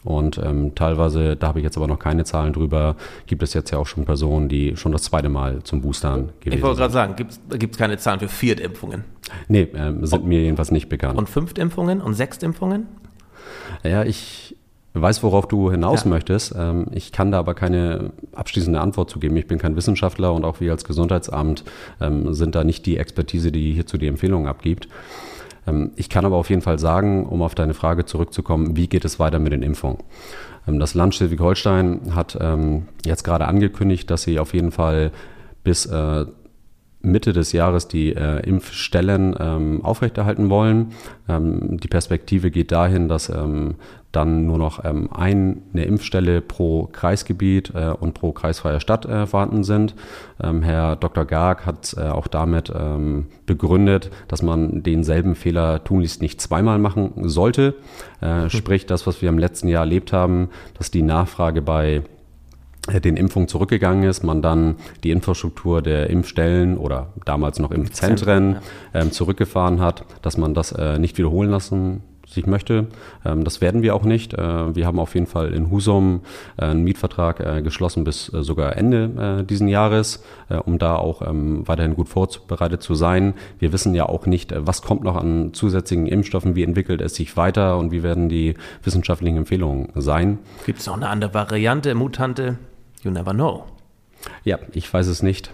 Und 0.06 0.38
ähm, 0.38 0.74
teilweise, 0.74 1.36
da 1.36 1.48
habe 1.48 1.58
ich 1.58 1.64
jetzt 1.64 1.76
aber 1.76 1.88
noch 1.88 1.98
keine 1.98 2.24
Zahlen 2.24 2.52
drüber, 2.52 2.96
gibt 3.26 3.42
es 3.42 3.54
jetzt 3.54 3.72
ja 3.72 3.78
auch 3.78 3.86
schon 3.86 4.04
Personen, 4.04 4.48
die 4.48 4.76
schon 4.76 4.92
das 4.92 5.02
zweite 5.02 5.28
Mal 5.28 5.62
zum 5.64 5.82
Boostern 5.82 6.30
gewesen 6.40 6.58
Ich 6.58 6.62
wollte 6.62 6.78
gerade 6.78 6.92
sagen, 6.92 7.16
gibt 7.16 7.74
es 7.74 7.78
keine 7.78 7.98
Zahlen 7.98 8.20
für 8.20 8.28
Viertimpfungen? 8.28 9.04
Nee, 9.48 9.68
ähm, 9.74 10.06
sind 10.06 10.22
und, 10.22 10.28
mir 10.28 10.40
jedenfalls 10.40 10.70
nicht 10.70 10.88
bekannt. 10.88 11.18
Und 11.18 11.28
Fünftimpfungen 11.28 12.00
und 12.00 12.14
Sechstimpfungen? 12.14 12.86
Ja, 13.82 14.04
ich 14.04 14.56
weiß, 14.94 15.22
worauf 15.22 15.46
du 15.48 15.70
hinaus 15.70 16.04
ja. 16.04 16.10
möchtest. 16.10 16.54
Ähm, 16.56 16.86
ich 16.92 17.12
kann 17.12 17.30
da 17.30 17.38
aber 17.38 17.54
keine 17.54 18.12
abschließende 18.34 18.80
Antwort 18.80 19.10
zu 19.10 19.18
geben. 19.18 19.36
Ich 19.36 19.46
bin 19.46 19.58
kein 19.58 19.76
Wissenschaftler 19.76 20.32
und 20.32 20.44
auch 20.44 20.60
wir 20.60 20.72
als 20.72 20.84
Gesundheitsamt 20.84 21.64
ähm, 22.00 22.32
sind 22.32 22.54
da 22.54 22.64
nicht 22.64 22.86
die 22.86 22.96
Expertise, 22.96 23.52
die 23.52 23.72
hierzu 23.72 23.98
die 23.98 24.06
Empfehlungen 24.06 24.48
abgibt. 24.48 24.88
Ähm, 25.66 25.92
ich 25.96 26.08
kann 26.08 26.24
aber 26.24 26.36
auf 26.36 26.50
jeden 26.50 26.62
Fall 26.62 26.78
sagen, 26.78 27.26
um 27.26 27.42
auf 27.42 27.54
deine 27.54 27.74
Frage 27.74 28.04
zurückzukommen, 28.04 28.76
wie 28.76 28.88
geht 28.88 29.04
es 29.04 29.18
weiter 29.18 29.38
mit 29.38 29.52
den 29.52 29.62
Impfungen? 29.62 29.98
Ähm, 30.66 30.78
das 30.78 30.94
Land 30.94 31.14
Schleswig-Holstein 31.14 32.14
hat 32.14 32.36
ähm, 32.40 32.88
jetzt 33.04 33.24
gerade 33.24 33.46
angekündigt, 33.46 34.10
dass 34.10 34.22
sie 34.22 34.38
auf 34.38 34.54
jeden 34.54 34.72
Fall 34.72 35.10
bis 35.64 35.86
äh, 35.86 36.26
Mitte 37.06 37.32
des 37.32 37.52
Jahres 37.52 37.88
die 37.88 38.14
äh, 38.14 38.40
Impfstellen 38.46 39.34
ähm, 39.38 39.84
aufrechterhalten 39.84 40.50
wollen. 40.50 40.92
Ähm, 41.28 41.78
die 41.78 41.88
Perspektive 41.88 42.50
geht 42.50 42.72
dahin, 42.72 43.08
dass 43.08 43.28
ähm, 43.28 43.76
dann 44.16 44.46
nur 44.46 44.56
noch 44.56 44.84
ähm, 44.84 45.10
eine 45.12 45.84
Impfstelle 45.84 46.40
pro 46.40 46.88
Kreisgebiet 46.90 47.72
äh, 47.74 47.88
und 47.90 48.14
pro 48.14 48.32
kreisfreie 48.32 48.80
Stadt 48.80 49.04
äh, 49.04 49.26
vorhanden 49.26 49.62
sind. 49.62 49.94
Ähm, 50.42 50.62
Herr 50.62 50.96
Dr. 50.96 51.26
Garg 51.26 51.66
hat 51.66 51.94
äh, 51.98 52.08
auch 52.08 52.26
damit 52.26 52.72
ähm, 52.74 53.26
begründet, 53.44 54.10
dass 54.28 54.42
man 54.42 54.82
denselben 54.82 55.34
Fehler 55.34 55.84
tunlichst 55.84 56.22
nicht 56.22 56.40
zweimal 56.40 56.78
machen 56.78 57.12
sollte. 57.28 57.74
Äh, 58.20 58.48
sprich, 58.50 58.86
das, 58.86 59.06
was 59.06 59.20
wir 59.20 59.28
im 59.28 59.38
letzten 59.38 59.68
Jahr 59.68 59.82
erlebt 59.82 60.12
haben, 60.12 60.48
dass 60.78 60.90
die 60.90 61.02
Nachfrage 61.02 61.60
bei 61.60 62.02
den 62.86 63.16
Impfungen 63.16 63.48
zurückgegangen 63.48 64.04
ist, 64.04 64.22
man 64.22 64.42
dann 64.42 64.76
die 65.02 65.10
Infrastruktur 65.10 65.82
der 65.82 66.10
Impfstellen 66.10 66.78
oder 66.78 67.08
damals 67.24 67.58
noch 67.58 67.70
Impfzentren 67.70 68.58
ähm, 68.94 69.12
zurückgefahren 69.12 69.80
hat, 69.80 70.04
dass 70.22 70.36
man 70.36 70.54
das 70.54 70.72
äh, 70.72 70.98
nicht 70.98 71.18
wiederholen 71.18 71.50
lassen 71.50 72.02
sich 72.26 72.46
möchte. 72.46 72.86
Ähm, 73.24 73.44
das 73.44 73.60
werden 73.60 73.82
wir 73.82 73.94
auch 73.94 74.04
nicht. 74.04 74.34
Äh, 74.34 74.74
wir 74.74 74.86
haben 74.86 74.98
auf 74.98 75.14
jeden 75.14 75.26
Fall 75.26 75.52
in 75.52 75.70
Husum 75.70 76.22
äh, 76.56 76.66
einen 76.66 76.84
Mietvertrag 76.84 77.40
äh, 77.40 77.62
geschlossen 77.62 78.04
bis 78.04 78.32
äh, 78.32 78.42
sogar 78.42 78.76
Ende 78.76 79.40
äh, 79.40 79.44
diesen 79.44 79.68
Jahres, 79.68 80.22
äh, 80.48 80.56
um 80.56 80.78
da 80.78 80.96
auch 80.96 81.22
ähm, 81.22 81.66
weiterhin 81.66 81.94
gut 81.94 82.08
vorbereitet 82.08 82.82
zu 82.82 82.94
sein. 82.94 83.34
Wir 83.58 83.72
wissen 83.72 83.94
ja 83.94 84.06
auch 84.06 84.26
nicht, 84.26 84.52
was 84.56 84.82
kommt 84.82 85.04
noch 85.04 85.16
an 85.16 85.54
zusätzlichen 85.54 86.06
Impfstoffen, 86.06 86.56
wie 86.56 86.62
entwickelt 86.62 87.00
es 87.00 87.14
sich 87.14 87.36
weiter 87.36 87.78
und 87.78 87.92
wie 87.92 88.02
werden 88.02 88.28
die 88.28 88.54
wissenschaftlichen 88.82 89.38
Empfehlungen 89.38 89.88
sein. 89.94 90.38
Gibt 90.66 90.80
es 90.80 90.86
noch 90.86 90.96
eine 90.96 91.08
andere 91.08 91.32
Variante, 91.32 91.94
Mutante? 91.94 92.58
You 93.06 93.12
never 93.12 93.32
know. 93.32 93.62
Ja, 94.42 94.58
ich 94.72 94.92
weiß 94.92 95.06
es 95.06 95.22
nicht. 95.22 95.52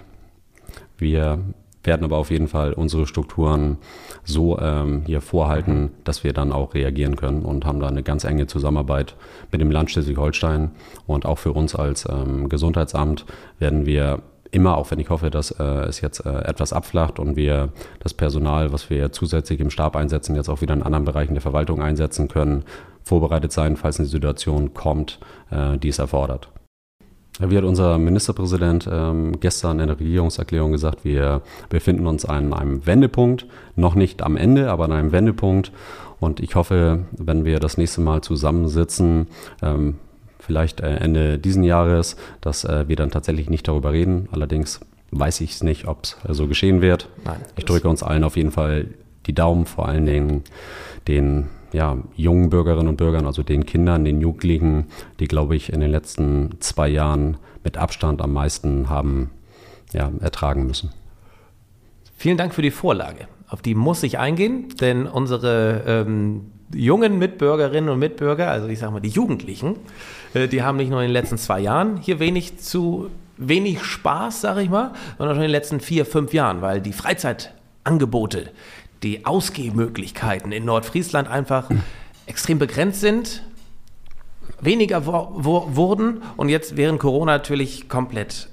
Wir 0.97 1.39
werden 1.85 2.03
aber 2.03 2.17
auf 2.17 2.31
jeden 2.31 2.49
Fall 2.49 2.73
unsere 2.73 3.07
Strukturen 3.07 3.77
so 4.25 4.59
ähm, 4.59 5.03
hier 5.05 5.21
vorhalten, 5.21 5.91
dass 6.05 6.25
wir 6.25 6.33
dann 6.33 6.51
auch 6.51 6.73
reagieren 6.73 7.15
können 7.17 7.43
und 7.43 7.67
haben 7.67 7.79
da 7.79 7.89
eine 7.89 8.03
ganz 8.03 8.25
enge 8.25 8.47
Zusammenarbeit 8.47 9.17
mit 9.51 9.61
dem 9.61 9.71
Land 9.71 9.91
Schleswig-Holstein. 9.91 10.71
Und 11.07 11.27
auch 11.27 11.39
für 11.39 11.53
uns 11.53 11.75
als 11.75 12.09
ähm, 12.09 12.49
Gesundheitsamt 12.49 13.27
werden 13.59 13.85
wir 13.85 14.23
immer, 14.51 14.79
auch 14.79 14.91
wenn 14.91 14.99
ich 14.99 15.11
hoffe, 15.11 15.29
dass 15.29 15.51
äh, 15.51 15.63
es 15.63 16.01
jetzt 16.01 16.25
äh, 16.25 16.45
etwas 16.45 16.73
abflacht 16.73 17.19
und 17.19 17.37
wir 17.37 17.69
das 18.01 18.15
Personal, 18.15 18.73
was 18.73 18.89
wir 18.89 19.13
zusätzlich 19.13 19.61
im 19.61 19.69
Stab 19.69 19.95
einsetzen, 19.95 20.37
jetzt 20.37 20.49
auch 20.49 20.63
wieder 20.63 20.73
in 20.73 20.83
anderen 20.83 21.05
Bereichen 21.05 21.35
der 21.35 21.43
Verwaltung 21.43 21.83
einsetzen 21.83 22.29
können, 22.29 22.65
vorbereitet 23.03 23.53
sein, 23.53 23.77
falls 23.77 23.99
eine 23.99 24.09
Situation 24.09 24.73
kommt, 24.73 25.19
äh, 25.51 25.77
die 25.77 25.89
es 25.89 25.99
erfordert. 25.99 26.49
Wie 27.51 27.57
hat 27.57 27.65
unser 27.65 27.99
Ministerpräsident 27.99 28.89
ähm, 28.91 29.41
gestern 29.41 29.81
in 29.81 29.89
der 29.89 29.99
Regierungserklärung 29.99 30.73
gesagt, 30.73 31.05
wir 31.05 31.43
befinden 31.69 32.07
uns 32.07 32.25
an 32.25 32.53
einem 32.53 32.87
Wendepunkt, 32.87 33.47
noch 33.77 33.95
nicht 33.95 34.23
am 34.23 34.37
Ende, 34.37 34.71
aber 34.71 34.85
an 34.85 34.93
einem 34.93 35.13
Wendepunkt. 35.13 35.73
Und 36.21 36.41
ich 36.41 36.55
hoffe, 36.55 37.01
wenn 37.13 37.45
wir 37.45 37.59
das 37.59 37.79
nächste 37.79 38.01
Mal 38.01 38.21
zusammensitzen, 38.21 39.27
ähm, 39.61 39.97
vielleicht 40.39 40.81
äh, 40.81 40.97
Ende 40.97 41.39
diesen 41.39 41.65
Jahres, 41.65 42.17
dass 42.41 42.65
äh, 42.65 42.87
wir 42.89 42.97
dann 42.97 43.11
tatsächlich 43.11 43.51
nicht 43.51 43.67
darüber 43.67 43.93
reden. 43.93 44.29
Allerdings 44.33 44.81
weiß 45.11 45.41
ich 45.41 45.53
es 45.53 45.63
nicht, 45.63 45.87
ob 45.89 46.05
es 46.05 46.17
äh, 46.29 46.35
so 46.35 46.47
geschehen 46.47 46.81
wird. 46.81 47.09
Nein, 47.25 47.41
ich 47.57 47.65
drücke 47.65 47.89
uns 47.89 48.03
allen 48.03 48.25
auf 48.25 48.37
jeden 48.37 48.51
Fall 48.51 48.89
die 49.27 49.35
Daumen, 49.35 49.67
vor 49.67 49.89
allen 49.89 50.07
Dingen 50.07 50.43
den 51.09 51.49
ja, 51.73 51.97
jungen 52.17 52.51
Bürgerinnen 52.51 52.89
und 52.89 52.97
Bürgern, 52.97 53.27
also 53.27 53.43
den 53.43 53.67
Kindern, 53.67 54.05
den 54.05 54.21
Jugendlichen, 54.21 54.87
die, 55.21 55.27
glaube 55.27 55.57
ich, 55.57 55.73
in 55.73 55.81
den 55.81 55.91
letzten 55.91 56.61
zwei 56.61 56.89
Jahren 56.89 57.37
mit 57.65 57.77
Abstand 57.77 58.21
am 58.21 58.33
meisten 58.33 58.89
haben 58.89 59.31
ja, 59.93 60.11
ertragen 60.21 60.67
müssen. 60.67 60.91
Vielen 62.17 62.37
Dank 62.37 62.55
für 62.55 62.63
die 62.63 62.71
Vorlage. 62.71 63.27
Auf 63.49 63.63
die 63.63 63.75
muss 63.75 64.03
ich 64.03 64.19
eingehen, 64.19 64.69
denn 64.81 65.07
unsere 65.07 65.83
ähm, 65.87 66.53
jungen 66.75 67.19
Mitbürgerinnen 67.19 67.91
und 67.91 67.99
Mitbürger, 67.99 68.51
also 68.51 68.69
ich 68.69 68.79
sage 68.79 68.93
mal 68.93 69.01
die 69.01 69.09
Jugendlichen, 69.09 69.77
äh, 70.35 70.49
die 70.49 70.63
haben 70.63 70.77
nicht 70.77 70.91
nur 70.91 71.01
in 71.01 71.09
den 71.09 71.13
letzten 71.13 71.39
zwei 71.39 71.61
Jahren 71.61 71.99
hier 71.99 72.19
wenig 72.19 72.59
zu 72.59 73.11
wenig 73.37 73.83
Spaß, 73.83 74.41
sage 74.41 74.63
ich 74.63 74.71
mal, 74.71 74.93
sondern 75.19 75.37
schon 75.37 75.45
in 75.45 75.49
den 75.49 75.53
letzten 75.53 75.81
vier, 75.81 76.07
fünf 76.07 76.33
Jahren, 76.33 76.63
weil 76.63 76.81
die 76.81 76.93
Freizeitangebote, 76.93 78.51
die 79.03 79.27
Ausgehmöglichkeiten 79.27 80.53
in 80.53 80.65
Nordfriesland 80.65 81.29
einfach 81.29 81.69
extrem 82.27 82.59
begrenzt 82.59 83.01
sind, 83.01 83.43
weniger 84.61 85.07
wo, 85.07 85.31
wo, 85.33 85.77
wurden 85.77 86.23
und 86.37 86.49
jetzt 86.49 86.77
während 86.77 87.01
Corona 87.01 87.33
natürlich 87.33 87.89
komplett 87.89 88.49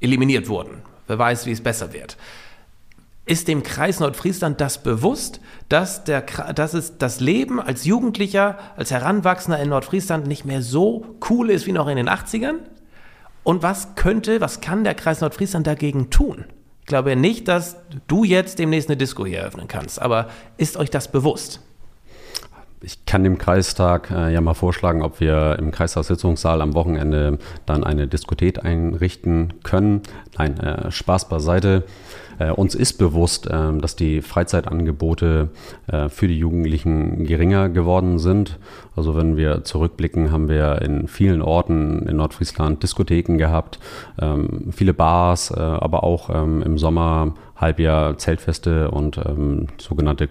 eliminiert 0.00 0.48
wurden. 0.48 0.82
Wer 1.06 1.18
weiß, 1.18 1.46
wie 1.46 1.52
es 1.52 1.62
besser 1.62 1.92
wird. 1.92 2.16
Ist 3.26 3.48
dem 3.48 3.62
Kreis 3.62 4.00
Nordfriesland 4.00 4.60
das 4.60 4.82
bewusst, 4.82 5.40
dass, 5.70 6.04
der, 6.04 6.22
dass 6.22 6.74
es 6.74 6.98
das 6.98 7.20
Leben 7.20 7.58
als 7.58 7.84
Jugendlicher, 7.84 8.58
als 8.76 8.90
Heranwachsender 8.90 9.58
in 9.60 9.70
Nordfriesland 9.70 10.26
nicht 10.26 10.44
mehr 10.44 10.60
so 10.60 11.16
cool 11.30 11.50
ist 11.50 11.66
wie 11.66 11.72
noch 11.72 11.88
in 11.88 11.96
den 11.96 12.08
80ern? 12.08 12.56
Und 13.42 13.62
was 13.62 13.94
könnte, 13.94 14.40
was 14.40 14.60
kann 14.60 14.84
der 14.84 14.94
Kreis 14.94 15.20
Nordfriesland 15.20 15.66
dagegen 15.66 16.10
tun? 16.10 16.44
Ich 16.84 16.88
glaube 16.88 17.16
nicht, 17.16 17.48
dass 17.48 17.78
du 18.08 18.24
jetzt 18.24 18.58
demnächst 18.58 18.90
eine 18.90 18.98
Disco 18.98 19.24
hier 19.24 19.38
eröffnen 19.38 19.68
kannst, 19.68 20.02
aber 20.02 20.28
ist 20.58 20.76
euch 20.76 20.90
das 20.90 21.10
bewusst? 21.10 21.60
Ich 22.84 23.06
kann 23.06 23.24
dem 23.24 23.38
Kreistag 23.38 24.10
äh, 24.10 24.32
ja 24.32 24.42
mal 24.42 24.52
vorschlagen, 24.52 25.02
ob 25.02 25.18
wir 25.18 25.56
im 25.58 25.70
Kreistagssitzungssaal 25.70 26.60
am 26.60 26.74
Wochenende 26.74 27.38
dann 27.64 27.82
eine 27.82 28.06
Diskothek 28.06 28.62
einrichten 28.62 29.54
können. 29.62 30.02
Nein, 30.36 30.60
äh, 30.60 30.90
Spaß 30.90 31.30
beiseite. 31.30 31.84
Äh, 32.38 32.50
uns 32.50 32.74
ist 32.74 32.98
bewusst, 32.98 33.46
äh, 33.46 33.78
dass 33.78 33.96
die 33.96 34.20
Freizeitangebote 34.20 35.48
äh, 35.86 36.10
für 36.10 36.28
die 36.28 36.38
Jugendlichen 36.38 37.24
geringer 37.24 37.70
geworden 37.70 38.18
sind. 38.18 38.58
Also 38.96 39.16
wenn 39.16 39.36
wir 39.36 39.64
zurückblicken, 39.64 40.30
haben 40.30 40.48
wir 40.48 40.82
in 40.82 41.08
vielen 41.08 41.40
Orten 41.40 42.06
in 42.06 42.16
Nordfriesland 42.16 42.82
Diskotheken 42.82 43.38
gehabt, 43.38 43.78
ähm, 44.20 44.72
viele 44.72 44.92
Bars, 44.92 45.50
äh, 45.50 45.58
aber 45.58 46.04
auch 46.04 46.28
ähm, 46.28 46.62
im 46.62 46.76
Sommer 46.76 47.34
Halbjahr 47.56 48.18
Zeltfeste 48.18 48.90
und 48.90 49.16
ähm, 49.16 49.68
sogenannte 49.78 50.26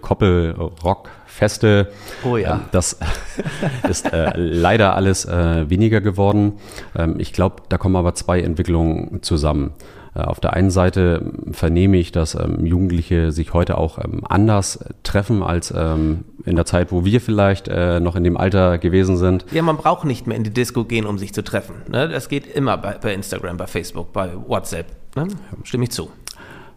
Koppelrockfeste. 1.34 1.88
Oh 2.24 2.36
ja. 2.36 2.54
Ähm, 2.54 2.60
das 2.70 2.98
ist 3.88 4.12
äh, 4.12 4.32
leider 4.36 4.94
alles 4.94 5.24
äh, 5.24 5.68
weniger 5.68 6.00
geworden. 6.00 6.54
Ähm, 6.96 7.16
ich 7.18 7.32
glaube, 7.32 7.62
da 7.68 7.78
kommen 7.78 7.96
aber 7.96 8.14
zwei 8.14 8.40
Entwicklungen 8.40 9.22
zusammen. 9.22 9.72
Äh, 10.14 10.20
auf 10.20 10.40
der 10.40 10.52
einen 10.52 10.70
Seite 10.70 11.32
vernehme 11.50 11.96
ich, 11.96 12.12
dass 12.12 12.34
ähm, 12.34 12.64
Jugendliche 12.64 13.32
sich 13.32 13.52
heute 13.52 13.78
auch 13.78 13.98
ähm, 13.98 14.22
anders 14.28 14.84
treffen 15.02 15.42
als 15.42 15.72
ähm, 15.76 16.24
in 16.44 16.56
der 16.56 16.66
Zeit, 16.66 16.92
wo 16.92 17.04
wir 17.04 17.20
vielleicht 17.20 17.68
äh, 17.68 18.00
noch 18.00 18.16
in 18.16 18.24
dem 18.24 18.36
Alter 18.36 18.78
gewesen 18.78 19.16
sind. 19.16 19.44
Ja, 19.52 19.62
man 19.62 19.76
braucht 19.76 20.04
nicht 20.04 20.26
mehr 20.26 20.36
in 20.36 20.44
die 20.44 20.52
Disco 20.52 20.84
gehen, 20.84 21.06
um 21.06 21.18
sich 21.18 21.34
zu 21.34 21.42
treffen. 21.42 21.74
Ne? 21.88 22.08
Das 22.08 22.28
geht 22.28 22.46
immer 22.46 22.76
bei, 22.78 22.96
bei 23.00 23.12
Instagram, 23.12 23.56
bei 23.56 23.66
Facebook, 23.66 24.12
bei 24.12 24.30
WhatsApp. 24.46 24.86
Ne? 25.16 25.28
Stimme 25.64 25.84
ich 25.84 25.90
zu. 25.90 26.10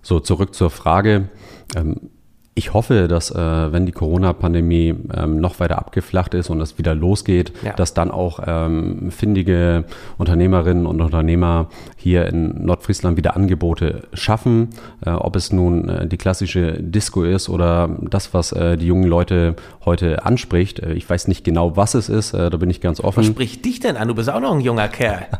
So, 0.02 0.20
zurück 0.20 0.56
zur 0.56 0.70
Frage. 0.70 1.30
Ähm, 1.76 2.12
ich 2.58 2.74
hoffe, 2.74 3.08
dass 3.08 3.30
äh, 3.30 3.38
wenn 3.38 3.86
die 3.86 3.92
Corona-Pandemie 3.92 4.96
ähm, 5.14 5.40
noch 5.40 5.60
weiter 5.60 5.78
abgeflacht 5.78 6.34
ist 6.34 6.50
und 6.50 6.60
es 6.60 6.80
wieder 6.80 6.96
losgeht, 6.96 7.54
ja. 7.64 7.74
dass 7.74 7.94
dann 7.94 8.10
auch 8.10 8.40
ähm, 8.48 9.12
findige 9.12 9.86
Unternehmerinnen 10.18 10.88
und 10.88 11.00
Unternehmer 11.00 11.68
hier 11.98 12.26
in 12.26 12.66
Nordfriesland 12.66 13.16
wieder 13.16 13.36
Angebote 13.36 14.08
schaffen. 14.14 14.70
Äh, 15.06 15.12
ob 15.12 15.36
es 15.36 15.54
nun 15.54 15.88
äh, 15.88 16.08
die 16.08 16.18
klassische 16.18 16.82
Disco 16.82 17.24
ist 17.24 17.48
oder 17.48 17.96
das, 18.02 18.34
was 18.34 18.54
äh, 18.54 18.76
die 18.76 18.88
jungen 18.88 19.08
Leute 19.08 19.56
heute 19.86 20.26
anspricht. 20.26 20.80
Äh, 20.80 20.94
ich 20.94 21.08
weiß 21.08 21.28
nicht 21.28 21.44
genau, 21.44 21.78
was 21.78 21.94
es 21.94 22.10
ist, 22.10 22.34
äh, 22.34 22.50
da 22.50 22.58
bin 22.58 22.72
ich 22.72 22.82
ganz 22.82 23.00
offen. 23.00 23.20
Was 23.20 23.28
spricht 23.28 23.64
dich 23.66 23.82
denn 23.82 23.98
an? 23.98 24.08
Du 24.08 24.16
bist 24.16 24.32
auch 24.32 24.42
noch 24.42 24.54
ein 24.54 24.62
junger 24.62 24.88
Kerl. 24.88 25.28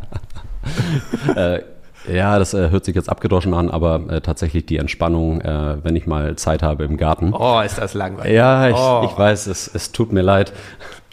Ja, 2.08 2.40
das 2.40 2.54
äh, 2.54 2.70
hört 2.70 2.86
sich 2.86 2.96
jetzt 2.96 3.10
abgedroschen 3.10 3.54
an, 3.54 3.70
aber 3.70 4.02
äh, 4.10 4.22
tatsächlich 4.22 4.66
die 4.66 4.78
Entspannung, 4.78 5.42
äh, 5.42 5.78
wenn 5.84 5.96
ich 5.96 6.08
mal 6.08 6.36
Zeit 6.36 6.64
habe 6.64 6.86
im 6.86 6.98
Garten. 6.98 7.34
Oh, 7.34 7.62
ist 7.62 7.78
das 7.78 7.94
langweilig. 7.94 8.34
Ja, 8.34 8.70
ich, 8.70 8.76
oh. 8.76 9.08
ich 9.10 9.18
weiß, 9.18 9.48
es, 9.48 9.70
es 9.74 9.92
tut 9.92 10.12
mir 10.12 10.22
leid. 10.22 10.54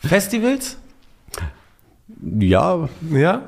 Festivals? 0.02 0.78
Ja, 2.38 2.88
ja. 3.10 3.42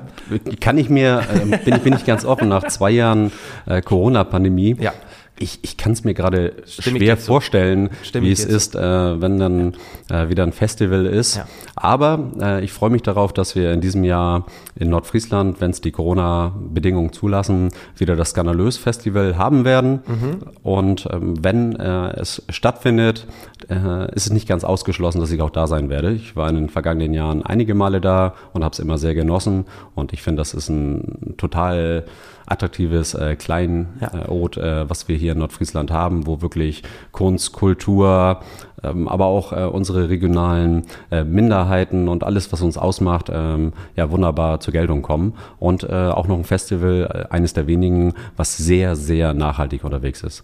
Kann 0.59 0.77
ich 0.77 0.89
mir, 0.89 1.21
äh, 1.33 1.57
bin, 1.57 1.79
bin 1.79 1.93
ich 1.93 2.05
ganz 2.05 2.25
offen, 2.25 2.49
nach 2.49 2.67
zwei 2.67 2.91
Jahren 2.91 3.31
äh, 3.65 3.81
Corona-Pandemie, 3.81 4.75
ja 4.79 4.93
ich, 5.39 5.59
ich 5.61 5.77
kann 5.77 5.91
es 5.91 6.03
mir 6.03 6.13
gerade 6.13 6.53
schwer 6.65 7.17
vorstellen, 7.17 7.89
wie 8.13 8.31
es 8.31 8.43
ist, 8.43 8.75
äh, 8.75 9.21
wenn 9.21 9.39
dann 9.39 9.75
äh, 10.09 10.29
wieder 10.29 10.43
ein 10.43 10.51
Festival 10.51 11.05
ist. 11.05 11.37
Ja. 11.37 11.47
Aber 11.75 12.31
äh, 12.39 12.63
ich 12.63 12.73
freue 12.73 12.89
mich 12.89 13.03
darauf, 13.03 13.33
dass 13.33 13.55
wir 13.55 13.71
in 13.71 13.81
diesem 13.81 14.03
Jahr 14.03 14.45
in 14.75 14.89
Nordfriesland, 14.89 15.61
wenn 15.61 15.71
es 15.71 15.81
die 15.81 15.91
Corona-Bedingungen 15.91 17.13
zulassen, 17.13 17.69
wieder 17.95 18.15
das 18.15 18.31
Skandalös 18.31 18.77
Festival 18.77 19.37
haben 19.37 19.65
werden. 19.65 20.01
Mhm. 20.07 20.37
Und 20.63 21.07
ähm, 21.11 21.43
wenn 21.43 21.75
äh, 21.75 22.19
es 22.19 22.43
stattfindet, 22.49 23.27
äh, 23.69 24.13
ist 24.15 24.27
es 24.27 24.33
nicht 24.33 24.47
ganz 24.47 24.63
ausgeschlossen, 24.63 25.19
dass 25.19 25.31
ich 25.31 25.41
auch 25.41 25.51
da 25.51 25.67
sein 25.67 25.89
werde. 25.89 26.11
Ich 26.13 26.35
war 26.35 26.49
in 26.49 26.55
den 26.55 26.69
vergangenen 26.69 27.13
Jahren 27.13 27.43
einige 27.43 27.75
Male 27.75 28.01
da 28.01 28.33
und 28.53 28.63
habe 28.63 28.73
es 28.73 28.79
immer 28.79 28.97
sehr 28.97 29.13
genossen. 29.13 29.65
Und 29.95 30.13
ich 30.13 30.21
finde, 30.21 30.41
das 30.41 30.53
ist 30.53 30.69
ein 30.69 31.35
total 31.37 32.05
attraktives 32.47 33.13
äh, 33.13 33.35
Kleinod, 33.35 34.55
ja. 34.55 34.81
äh, 34.81 34.89
was 34.89 35.07
wir 35.07 35.17
hier 35.17 35.33
in 35.33 35.39
Nordfriesland 35.39 35.91
haben, 35.91 36.25
wo 36.25 36.41
wirklich 36.41 36.83
Kunst, 37.11 37.53
Kultur, 37.53 38.41
ähm, 38.83 39.07
aber 39.07 39.25
auch 39.25 39.53
äh, 39.53 39.65
unsere 39.65 40.09
regionalen 40.09 40.85
äh, 41.11 41.23
Minderheiten 41.23 42.07
und 42.07 42.23
alles, 42.23 42.51
was 42.51 42.61
uns 42.61 42.77
ausmacht, 42.77 43.29
ähm, 43.31 43.73
ja 43.95 44.09
wunderbar 44.09 44.59
zur 44.59 44.71
Geltung 44.71 45.01
kommen. 45.01 45.33
Und 45.59 45.83
äh, 45.83 45.93
auch 45.93 46.27
noch 46.27 46.37
ein 46.37 46.43
Festival, 46.43 47.27
äh, 47.29 47.33
eines 47.33 47.53
der 47.53 47.67
wenigen, 47.67 48.13
was 48.35 48.57
sehr, 48.57 48.95
sehr 48.95 49.33
nachhaltig 49.33 49.83
unterwegs 49.83 50.23
ist. 50.23 50.43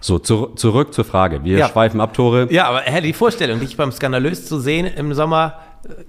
So, 0.00 0.18
zu, 0.18 0.46
zurück 0.54 0.94
zur 0.94 1.04
Frage. 1.04 1.44
Wir 1.44 1.58
ja. 1.58 1.68
schweifen 1.68 2.00
ab, 2.00 2.14
Tore. 2.14 2.48
Ja, 2.50 2.68
aber 2.68 2.80
Herr, 2.80 3.00
die 3.00 3.12
Vorstellung, 3.12 3.60
dich 3.60 3.76
beim 3.76 3.92
Skandalös 3.92 4.46
zu 4.46 4.58
sehen 4.58 4.86
im 4.86 5.12
Sommer, 5.14 5.54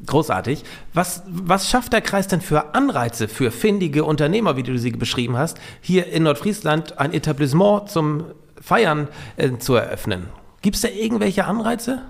großartig. 0.06 0.64
Was, 0.94 1.24
was 1.28 1.70
schafft 1.70 1.94
der 1.94 2.02
Kreis 2.02 2.28
denn 2.28 2.42
für 2.42 2.76
Anreize 2.76 3.28
für 3.28 3.52
findige 3.52 4.04
Unternehmer, 4.04 4.56
wie 4.58 4.64
du 4.64 4.78
sie 4.78 4.92
beschrieben 4.92 5.38
hast, 5.38 5.58
hier 5.82 6.08
in 6.08 6.24
Nordfriesland 6.24 7.00
ein 7.00 7.14
Etablissement 7.14 7.90
zum 7.90 8.26
Feiern 8.62 9.08
äh, 9.38 9.58
zu 9.58 9.76
eröffnen? 9.76 10.28
Gibt 10.62 10.76
es 10.76 10.82
da 10.82 10.90
irgendwelche 10.90 11.46
Anreize? 11.46 12.02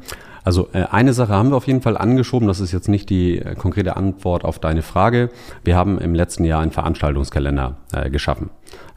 Also 0.48 0.70
äh, 0.72 0.86
eine 0.92 1.12
Sache 1.12 1.34
haben 1.34 1.50
wir 1.50 1.58
auf 1.58 1.68
jeden 1.68 1.82
Fall 1.82 1.98
angeschoben, 1.98 2.48
das 2.48 2.62
ist 2.62 2.72
jetzt 2.72 2.88
nicht 2.88 3.10
die 3.10 3.38
äh, 3.38 3.56
konkrete 3.56 3.98
Antwort 3.98 4.46
auf 4.46 4.60
deine 4.60 4.82
Frage. 4.82 5.30
Wir 5.66 5.75
haben 5.75 6.00
im 6.00 6.16
letzten 6.16 6.46
Jahr 6.46 6.62
einen 6.62 6.72
Veranstaltungskalender 6.72 7.75
äh, 7.92 8.10
geschaffen 8.10 8.50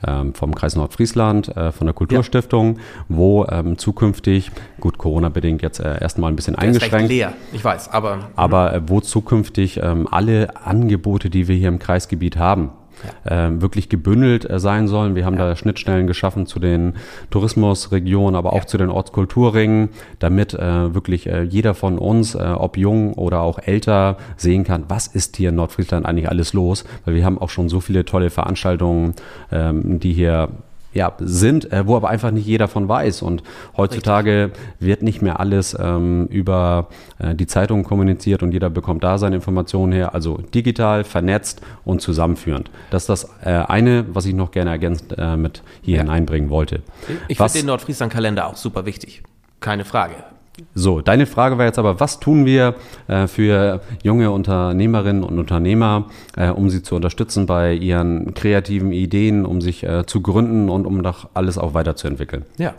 ähm, 0.06 0.32
vom 0.32 0.54
Kreis 0.54 0.76
Nordfriesland, 0.76 1.48
äh, 1.56 1.72
von 1.72 1.88
der 1.88 1.94
Kulturstiftung, 1.94 2.76
ja. 2.76 2.82
wo 3.08 3.46
ähm, 3.46 3.78
zukünftig, 3.78 4.52
gut 4.78 4.98
Corona-bedingt 4.98 5.60
jetzt 5.60 5.80
äh, 5.80 6.00
erstmal 6.00 6.30
ein 6.30 6.36
bisschen 6.36 6.54
Der 6.54 6.62
eingeschränkt. 6.62 7.10
Ist 7.10 7.16
leer, 7.16 7.32
ich 7.52 7.64
weiß, 7.64 7.88
aber. 7.88 8.30
Aber 8.36 8.72
äh, 8.72 8.82
wo 8.86 9.00
zukünftig 9.00 9.80
ähm, 9.82 10.06
alle 10.08 10.54
Angebote, 10.64 11.30
die 11.30 11.48
wir 11.48 11.56
hier 11.56 11.68
im 11.68 11.80
Kreisgebiet 11.80 12.36
haben, 12.36 12.70
ja. 13.24 13.48
äh, 13.48 13.60
wirklich 13.60 13.88
gebündelt 13.88 14.48
äh, 14.48 14.58
sein 14.58 14.88
sollen. 14.88 15.14
Wir 15.14 15.24
haben 15.24 15.36
ja. 15.36 15.48
da 15.48 15.56
Schnittstellen 15.56 16.06
geschaffen 16.06 16.46
zu 16.46 16.58
den 16.58 16.94
Tourismusregionen, 17.30 18.34
aber 18.34 18.52
auch 18.52 18.60
ja. 18.60 18.66
zu 18.66 18.78
den 18.78 18.90
Ortskulturringen, 18.90 19.90
damit 20.18 20.54
äh, 20.54 20.94
wirklich 20.94 21.26
äh, 21.26 21.42
jeder 21.42 21.74
von 21.74 21.98
uns, 21.98 22.34
äh, 22.34 22.38
ob 22.38 22.76
jung 22.76 23.14
oder 23.14 23.40
auch 23.40 23.58
älter, 23.58 24.16
sehen 24.36 24.64
kann, 24.64 24.84
was 24.88 25.06
ist 25.06 25.36
hier 25.36 25.50
in 25.50 25.56
Nordfriesland 25.56 26.06
eigentlich 26.06 26.28
alles 26.28 26.52
los, 26.52 26.84
weil 27.04 27.14
wir 27.14 27.24
haben 27.24 27.38
auch 27.38 27.50
schon 27.50 27.68
so 27.68 27.80
viele 27.80 28.04
tolle 28.04 28.30
Veranstaltungen, 28.30 29.14
ähm, 29.50 30.00
die 30.00 30.12
hier 30.12 30.48
ja, 30.92 31.12
sind, 31.18 31.72
äh, 31.72 31.86
wo 31.86 31.96
aber 31.96 32.08
einfach 32.08 32.30
nicht 32.30 32.46
jeder 32.46 32.68
von 32.68 32.88
weiß. 32.88 33.22
Und 33.22 33.42
heutzutage 33.76 34.44
Richtig. 34.44 34.60
wird 34.80 35.02
nicht 35.02 35.22
mehr 35.22 35.40
alles 35.40 35.76
ähm, 35.78 36.26
über 36.26 36.88
äh, 37.18 37.34
die 37.34 37.46
Zeitung 37.46 37.84
kommuniziert 37.84 38.42
und 38.42 38.52
jeder 38.52 38.70
bekommt 38.70 39.04
da 39.04 39.18
seine 39.18 39.36
Informationen 39.36 39.92
her. 39.92 40.14
Also 40.14 40.38
digital, 40.54 41.04
vernetzt 41.04 41.60
und 41.84 42.02
zusammenführend. 42.02 42.70
Das 42.90 43.04
ist 43.04 43.08
das 43.08 43.30
äh, 43.44 43.50
eine, 43.50 44.04
was 44.12 44.26
ich 44.26 44.34
noch 44.34 44.50
gerne 44.50 44.70
ergänzt 44.70 45.14
äh, 45.16 45.36
mit 45.36 45.62
hier 45.82 45.96
ja. 45.96 46.02
hineinbringen 46.02 46.50
wollte. 46.50 46.82
Ich 47.28 47.38
finde 47.38 47.52
den 47.52 47.66
Nordfriesland-Kalender 47.66 48.46
auch 48.46 48.56
super 48.56 48.86
wichtig. 48.86 49.22
Keine 49.60 49.84
Frage. 49.84 50.14
So, 50.74 51.00
deine 51.00 51.26
Frage 51.26 51.58
war 51.58 51.64
jetzt 51.64 51.78
aber, 51.78 52.00
was 52.00 52.20
tun 52.20 52.46
wir 52.46 52.74
äh, 53.08 53.26
für 53.26 53.80
junge 54.02 54.30
Unternehmerinnen 54.30 55.22
und 55.22 55.38
Unternehmer, 55.38 56.06
äh, 56.36 56.48
um 56.48 56.70
sie 56.70 56.82
zu 56.82 56.94
unterstützen 56.96 57.46
bei 57.46 57.74
ihren 57.74 58.34
kreativen 58.34 58.92
Ideen, 58.92 59.44
um 59.46 59.60
sich 59.60 59.84
äh, 59.84 60.06
zu 60.06 60.20
gründen 60.20 60.68
und 60.68 60.86
um 60.86 61.02
doch 61.02 61.28
alles 61.34 61.58
auch 61.58 61.74
weiterzuentwickeln? 61.74 62.44
Ja. 62.58 62.74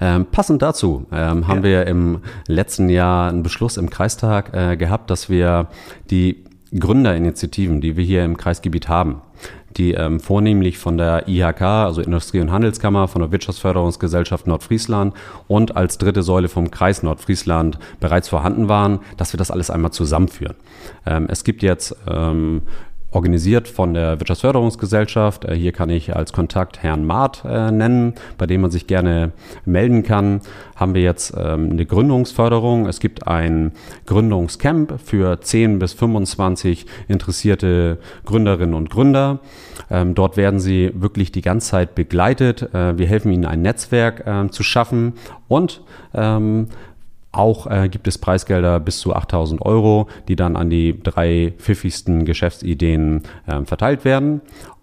Ähm, 0.00 0.26
passend 0.26 0.62
dazu 0.62 1.06
ähm, 1.12 1.46
haben 1.46 1.58
ja. 1.58 1.64
wir 1.64 1.86
im 1.86 2.20
letzten 2.46 2.88
Jahr 2.88 3.30
einen 3.30 3.42
Beschluss 3.42 3.76
im 3.76 3.88
Kreistag 3.88 4.52
äh, 4.54 4.76
gehabt, 4.76 5.10
dass 5.10 5.30
wir 5.30 5.68
die 6.10 6.44
Gründerinitiativen, 6.78 7.80
die 7.80 7.96
wir 7.96 8.04
hier 8.04 8.24
im 8.24 8.36
Kreisgebiet 8.36 8.88
haben, 8.88 9.22
die 9.76 9.92
ähm, 9.92 10.20
vornehmlich 10.20 10.78
von 10.78 10.96
der 10.96 11.28
IHK, 11.28 11.62
also 11.62 12.00
Industrie- 12.00 12.40
und 12.40 12.52
Handelskammer, 12.52 13.08
von 13.08 13.22
der 13.22 13.32
Wirtschaftsförderungsgesellschaft 13.32 14.46
Nordfriesland 14.46 15.14
und 15.48 15.76
als 15.76 15.98
dritte 15.98 16.22
Säule 16.22 16.48
vom 16.48 16.70
Kreis 16.70 17.02
Nordfriesland 17.02 17.78
bereits 18.00 18.28
vorhanden 18.28 18.68
waren, 18.68 19.00
dass 19.16 19.32
wir 19.32 19.38
das 19.38 19.50
alles 19.50 19.70
einmal 19.70 19.90
zusammenführen. 19.92 20.56
Ähm, 21.06 21.26
es 21.28 21.44
gibt 21.44 21.62
jetzt 21.62 21.96
ähm, 22.08 22.62
organisiert 23.14 23.68
von 23.68 23.94
der 23.94 24.18
Wirtschaftsförderungsgesellschaft. 24.20 25.44
Äh, 25.44 25.54
hier 25.54 25.72
kann 25.72 25.88
ich 25.88 26.14
als 26.14 26.32
Kontakt 26.32 26.82
Herrn 26.82 27.04
Maat 27.04 27.44
äh, 27.48 27.70
nennen, 27.70 28.14
bei 28.36 28.46
dem 28.46 28.62
man 28.62 28.70
sich 28.70 28.86
gerne 28.86 29.32
melden 29.64 30.02
kann. 30.02 30.40
Haben 30.76 30.94
wir 30.94 31.02
jetzt 31.02 31.32
ähm, 31.38 31.70
eine 31.70 31.86
Gründungsförderung. 31.86 32.86
Es 32.86 33.00
gibt 33.00 33.26
ein 33.28 33.72
Gründungscamp 34.06 35.00
für 35.02 35.40
10 35.40 35.78
bis 35.78 35.92
25 35.92 36.86
interessierte 37.08 37.98
Gründerinnen 38.24 38.74
und 38.74 38.90
Gründer. 38.90 39.38
Ähm, 39.90 40.14
dort 40.14 40.36
werden 40.36 40.58
sie 40.58 40.90
wirklich 40.94 41.30
die 41.30 41.42
ganze 41.42 41.70
Zeit 41.70 41.94
begleitet. 41.94 42.74
Äh, 42.74 42.98
wir 42.98 43.06
helfen 43.06 43.30
ihnen 43.30 43.44
ein 43.44 43.62
Netzwerk 43.62 44.26
äh, 44.26 44.48
zu 44.50 44.62
schaffen 44.64 45.14
und 45.46 45.82
ähm, 46.14 46.68
auch 47.34 47.66
äh, 47.66 47.88
gibt 47.88 48.06
es 48.08 48.18
Preisgelder 48.18 48.80
bis 48.80 49.00
zu 49.00 49.14
8000 49.14 49.62
Euro, 49.62 50.08
die 50.28 50.36
dann 50.36 50.56
an 50.56 50.70
die 50.70 51.00
drei 51.02 51.52
pfiffigsten 51.58 52.24
Geschäftsideen 52.24 53.22
äh, 53.46 53.64
verteilt 53.64 54.04
werden. 54.04 54.40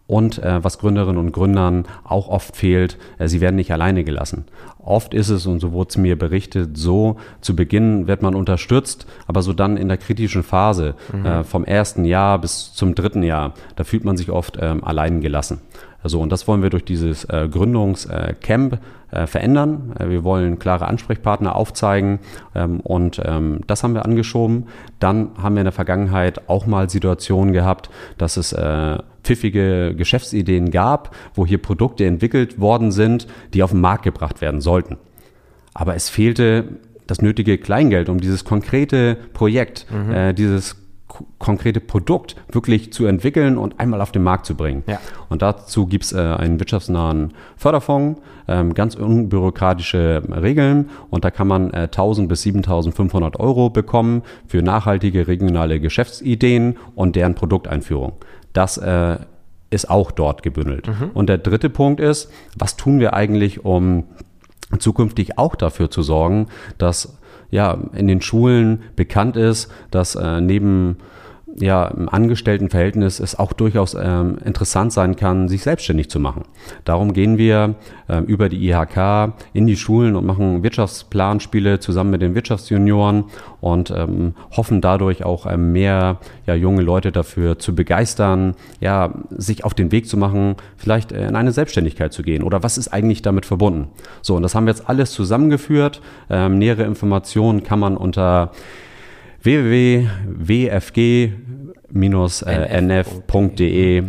Und 0.08 0.40
äh, 0.40 0.62
was 0.62 0.78
Gründerinnen 0.78 1.18
und 1.18 1.32
Gründern 1.32 1.86
auch 2.04 2.28
oft 2.28 2.58
fehlt, 2.58 2.98
äh, 3.18 3.30
sie 3.30 3.40
werden 3.40 3.56
nicht 3.56 3.72
alleine 3.72 4.04
gelassen. 4.04 4.44
Oft 4.84 5.14
ist 5.14 5.30
es, 5.30 5.46
und 5.46 5.62
so 5.62 5.72
wurde 5.72 5.92
es 5.92 5.98
mir 5.98 6.18
berichtet, 6.18 6.78
so, 6.78 7.16
zu 7.40 7.56
Beginn 7.56 8.08
wird 8.08 8.22
man 8.22 8.36
unterstützt, 8.36 9.08
aber 9.26 9.42
so 9.42 9.54
dann 9.54 9.78
in 9.78 9.88
der 9.88 9.96
kritischen 9.96 10.44
Phase, 10.44 10.96
mhm. 11.14 11.26
äh, 11.26 11.44
vom 11.46 11.64
ersten 11.64 12.04
Jahr 12.04 12.40
bis 12.40 12.74
zum 12.74 12.94
dritten 12.94 13.24
Jahr, 13.24 13.54
da 13.78 13.86
fühlt 13.86 14.04
man 14.04 14.18
sich 14.18 14.32
oft 14.32 14.58
ähm, 14.60 14.84
allein 14.84 15.22
gelassen. 15.22 15.62
So, 16.04 16.20
und 16.20 16.32
das 16.32 16.48
wollen 16.48 16.64
wir 16.64 16.70
durch 16.70 16.84
dieses 16.84 17.26
äh, 17.26 17.48
Gründungscamp 17.50 18.80
äh, 19.12 19.28
verändern. 19.28 19.94
Äh, 20.00 20.10
wir 20.10 20.24
wollen 20.24 20.58
klare 20.58 20.88
Ansprechpartner 20.88 21.56
aufzeigen 21.56 22.20
ähm, 22.56 22.80
und 22.80 23.22
ähm, 23.24 23.62
das 23.68 23.84
haben 23.84 23.94
wir 23.94 24.06
angeschoben. 24.06 24.68
Dann 25.00 25.32
haben 25.42 25.56
wir 25.56 25.62
in 25.62 25.66
der 25.66 25.72
Vergangenheit 25.72 26.50
auch 26.50 26.66
mal 26.66 26.90
Situationen 26.90 27.54
gehabt, 27.54 27.90
dass 28.18 28.38
es 28.38 28.54
äh, 28.54 28.98
pfiffige 29.24 29.94
Geschäftsideen 29.96 30.72
gab, 30.72 31.16
wo 31.36 31.46
hier 31.46 31.60
Produkte 31.60 32.06
entwickelt 32.06 32.60
worden 32.60 32.92
sind, 32.92 33.28
die 33.54 33.62
auf 33.62 33.72
den 33.72 33.82
Markt 33.82 34.04
gebracht 34.04 34.42
werden 34.42 34.62
sollten. 34.62 34.98
Aber 35.74 35.96
es 35.96 36.10
fehlte 36.10 36.80
das 37.08 37.22
nötige 37.22 37.58
Kleingeld, 37.58 38.10
um 38.10 38.20
dieses 38.20 38.46
konkrete 38.46 39.18
Projekt, 39.34 39.86
mhm. 39.92 40.12
äh, 40.12 40.34
dieses 40.34 40.81
konkrete 41.40 41.80
Produkt 41.80 42.36
wirklich 42.52 42.94
zu 42.94 43.06
entwickeln 43.06 43.58
und 43.58 43.80
einmal 43.80 44.02
auf 44.02 44.12
den 44.12 44.24
Markt 44.24 44.46
zu 44.46 44.56
bringen. 44.56 44.84
Ja. 44.88 45.00
Und 45.30 45.42
dazu 45.42 45.86
gibt 45.86 46.06
es 46.06 46.14
äh, 46.14 46.20
einen 46.20 46.60
wirtschaftsnahen 46.60 47.34
Förderfonds, 47.58 48.22
ähm, 48.48 48.74
ganz 48.74 48.96
unbürokratische 48.96 50.24
Regeln 50.42 50.90
und 51.10 51.26
da 51.26 51.32
kann 51.32 51.48
man 51.48 51.72
äh, 51.72 51.84
1000 51.84 52.30
bis 52.30 52.42
7500 52.44 53.40
Euro 53.40 53.70
bekommen 53.70 54.24
für 54.48 54.62
nachhaltige 54.62 55.28
regionale 55.28 55.80
Geschäftsideen 55.80 56.78
und 56.96 57.16
deren 57.16 57.36
Produkteinführung. 57.36 58.14
Das 58.54 58.78
äh, 58.78 59.18
ist 59.70 59.90
auch 59.90 60.12
dort 60.12 60.44
gebündelt. 60.44 60.88
Mhm. 60.88 61.12
Und 61.14 61.30
der 61.30 61.38
dritte 61.38 61.70
Punkt 61.70 62.00
ist, 62.00 62.32
was 62.58 62.76
tun 62.76 63.00
wir 63.00 63.14
eigentlich, 63.14 63.64
um 63.64 64.04
zukünftig 64.80 65.38
auch 65.38 65.56
dafür 65.56 65.90
zu 65.90 66.02
sorgen, 66.02 66.48
dass 66.78 67.18
ja 67.52 67.78
in 67.94 68.08
den 68.08 68.22
Schulen 68.22 68.84
bekannt 68.96 69.38
ist, 69.38 69.72
dass 69.92 70.16
äh, 70.16 70.42
neben 70.42 70.98
ja, 71.56 71.88
im 71.88 72.08
Angestelltenverhältnis 72.08 73.20
es 73.20 73.38
auch 73.38 73.54
durchaus 73.54 73.94
ähm, 73.94 74.38
interessant 74.46 74.94
sein 74.94 75.16
kann, 75.16 75.48
sich 75.50 75.64
selbstständig 75.64 76.10
zu 76.10 76.20
machen. 76.20 76.44
Darum 76.86 77.14
gehen 77.14 77.38
wir 77.38 77.76
ähm, 78.08 78.26
über 78.26 78.50
die 78.50 78.70
IHK 78.70 79.34
in 79.54 79.68
die 79.68 79.76
Schulen 79.76 80.16
und 80.16 80.26
machen 80.26 80.64
Wirtschaftsplanspiele 80.64 81.80
zusammen 81.80 82.12
mit 82.12 82.22
den 82.22 82.36
Wirtschaftsjunioren 82.36 83.26
und 83.60 83.92
ähm, 83.92 84.34
hoffen 84.56 84.82
dadurch 84.82 85.24
auch 85.24 85.46
ähm, 85.46 85.72
mehr 85.74 86.20
ja, 86.46 86.56
junge 86.56 86.82
Leute 86.82 87.12
dafür 87.12 87.60
zu 87.60 87.76
begeistern, 87.76 88.56
ja, 88.80 89.14
sich 89.30 89.66
auf 89.66 89.74
den 89.74 89.92
Weg 89.92 90.08
zu 90.08 90.18
machen, 90.18 90.56
vielleicht 90.78 91.12
in 91.12 91.36
eine 91.36 91.52
Selbstständigkeit 91.52 92.14
zu 92.14 92.24
gehen 92.24 92.44
oder 92.44 92.64
was 92.64 92.78
ist 92.78 92.90
eigentlich 92.90 93.22
damit 93.22 93.46
verbunden. 93.46 93.90
So, 94.22 94.36
und 94.36 94.44
das 94.44 94.56
haben 94.56 94.66
wir 94.66 94.72
jetzt 94.72 94.88
alles 94.88 95.12
zusammengeführt. 95.12 96.02
Ähm, 96.30 96.58
nähere 96.58 96.84
Informationen 96.84 97.64
kann 97.64 97.80
man 97.80 97.98
unter 97.98 98.52
www.wfg-nf.de 99.44 101.24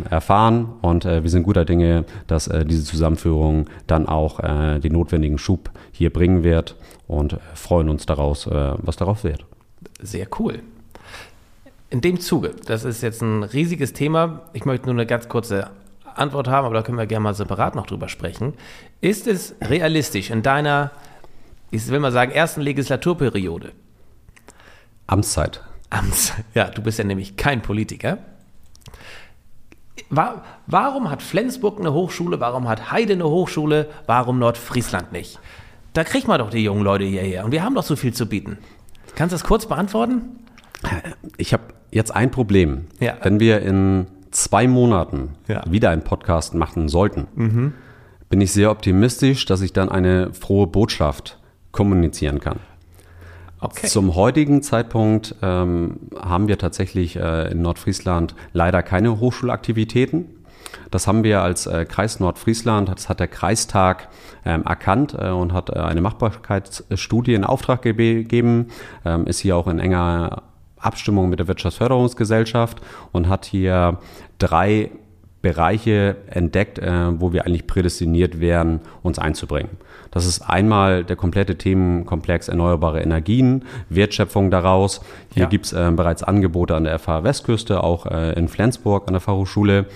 erfahren 0.09 0.69
und 0.81 1.05
äh, 1.05 1.23
wir 1.23 1.29
sind 1.29 1.43
guter 1.43 1.65
Dinge, 1.65 2.05
dass 2.27 2.47
äh, 2.47 2.65
diese 2.65 2.83
Zusammenführung 2.83 3.69
dann 3.87 4.07
auch 4.07 4.39
äh, 4.39 4.79
den 4.79 4.93
notwendigen 4.93 5.37
Schub 5.37 5.71
hier 5.91 6.11
bringen 6.11 6.43
wird 6.43 6.75
und 7.07 7.37
freuen 7.55 7.89
uns 7.89 8.05
daraus, 8.05 8.47
äh, 8.47 8.73
was 8.77 8.95
darauf 8.95 9.23
wird. 9.23 9.45
Sehr 10.01 10.27
cool. 10.39 10.59
In 11.89 12.01
dem 12.01 12.19
Zuge, 12.19 12.51
das 12.65 12.85
ist 12.85 13.01
jetzt 13.03 13.21
ein 13.21 13.43
riesiges 13.43 13.93
Thema. 13.93 14.41
Ich 14.53 14.65
möchte 14.65 14.87
nur 14.87 14.95
eine 14.95 15.05
ganz 15.05 15.29
kurze 15.29 15.69
Antwort 16.15 16.47
haben, 16.47 16.65
aber 16.65 16.75
da 16.75 16.81
können 16.81 16.97
wir 16.97 17.05
gerne 17.05 17.23
mal 17.23 17.33
separat 17.33 17.75
noch 17.75 17.85
drüber 17.87 18.09
sprechen. 18.09 18.53
Ist 19.01 19.27
es 19.27 19.55
realistisch 19.61 20.29
in 20.31 20.41
deiner, 20.41 20.91
ich 21.71 21.87
will 21.89 21.99
mal 21.99 22.11
sagen, 22.11 22.31
ersten 22.31 22.61
Legislaturperiode, 22.61 23.71
Amtszeit. 25.07 25.61
Amtszeit. 25.89 26.45
Ja, 26.53 26.69
du 26.69 26.81
bist 26.81 26.97
ja 26.99 27.05
nämlich 27.05 27.37
kein 27.37 27.61
Politiker. 27.61 28.19
War, 30.09 30.43
warum 30.67 31.09
hat 31.09 31.21
Flensburg 31.21 31.79
eine 31.79 31.93
Hochschule? 31.93 32.39
Warum 32.39 32.67
hat 32.67 32.91
Heide 32.91 33.13
eine 33.13 33.25
Hochschule? 33.25 33.89
Warum 34.05 34.39
Nordfriesland 34.39 35.11
nicht? 35.11 35.39
Da 35.93 36.03
kriegt 36.03 36.27
man 36.27 36.39
doch 36.39 36.49
die 36.49 36.63
jungen 36.63 36.83
Leute 36.83 37.03
hierher. 37.03 37.45
Und 37.45 37.51
wir 37.51 37.63
haben 37.63 37.75
doch 37.75 37.83
so 37.83 37.95
viel 37.95 38.13
zu 38.13 38.25
bieten. 38.25 38.57
Kannst 39.15 39.31
du 39.31 39.35
das 39.35 39.43
kurz 39.43 39.67
beantworten? 39.67 40.39
Ich 41.37 41.53
habe 41.53 41.63
jetzt 41.91 42.13
ein 42.13 42.31
Problem. 42.31 42.85
Ja. 42.99 43.17
Wenn 43.21 43.39
wir 43.39 43.61
in 43.61 44.07
zwei 44.31 44.67
Monaten 44.67 45.35
ja. 45.47 45.63
wieder 45.69 45.91
einen 45.91 46.03
Podcast 46.03 46.55
machen 46.55 46.89
sollten, 46.89 47.27
mhm. 47.35 47.73
bin 48.29 48.41
ich 48.41 48.51
sehr 48.51 48.71
optimistisch, 48.71 49.45
dass 49.45 49.61
ich 49.61 49.73
dann 49.73 49.89
eine 49.89 50.33
frohe 50.33 50.67
Botschaft 50.67 51.39
kommunizieren 51.71 52.39
kann. 52.39 52.59
Okay. 53.63 53.87
Zum 53.87 54.15
heutigen 54.15 54.61
Zeitpunkt 54.61 55.35
ähm, 55.41 56.01
haben 56.19 56.49
wir 56.49 56.57
tatsächlich 56.57 57.15
äh, 57.15 57.49
in 57.49 57.61
Nordfriesland 57.61 58.35
leider 58.51 58.83
keine 58.83 59.21
Hochschulaktivitäten. 59.21 60.25
Das 60.91 61.07
haben 61.07 61.23
wir 61.23 61.41
als 61.41 61.65
äh, 61.65 61.85
Kreis 61.85 62.19
Nordfriesland, 62.19 62.89
das 62.89 63.07
hat 63.07 63.21
der 63.21 63.29
Kreistag 63.29 64.09
ähm, 64.43 64.63
erkannt 64.63 65.15
äh, 65.17 65.29
und 65.29 65.53
hat 65.53 65.69
äh, 65.69 65.79
eine 65.79 66.01
Machbarkeitsstudie 66.01 67.35
in 67.35 67.45
Auftrag 67.45 67.83
gegeben, 67.83 68.67
ähm, 69.05 69.27
ist 69.27 69.39
hier 69.39 69.55
auch 69.55 69.67
in 69.67 69.79
enger 69.79 70.43
Abstimmung 70.77 71.29
mit 71.29 71.39
der 71.39 71.47
Wirtschaftsförderungsgesellschaft 71.47 72.81
und 73.13 73.29
hat 73.29 73.45
hier 73.45 73.99
drei 74.39 74.91
Bereiche 75.41 76.17
entdeckt, 76.27 76.79
äh, 76.79 77.19
wo 77.19 77.31
wir 77.31 77.45
eigentlich 77.45 77.67
prädestiniert 77.67 78.41
wären, 78.41 78.81
uns 79.03 79.19
einzubringen. 79.19 79.69
Das 80.13 80.27
ist 80.27 80.41
einmal 80.41 81.03
der 81.03 81.15
komplette 81.15 81.57
Themenkomplex 81.57 82.47
erneuerbare 82.47 83.01
Energien, 83.01 83.65
Wertschöpfung 83.89 84.51
daraus. 84.51 85.01
Hier 85.33 85.43
ja. 85.43 85.49
gibt 85.49 85.65
es 85.65 85.73
äh, 85.73 85.91
bereits 85.95 86.21
Angebote 86.21 86.75
an 86.75 86.83
der 86.83 86.99
FH 86.99 87.23
Westküste, 87.23 87.83
auch 87.83 88.05
äh, 88.05 88.33
in 88.33 88.47
Flensburg 88.47 89.07
an 89.07 89.13
der 89.13 89.21
Fachhochschule. 89.21 89.87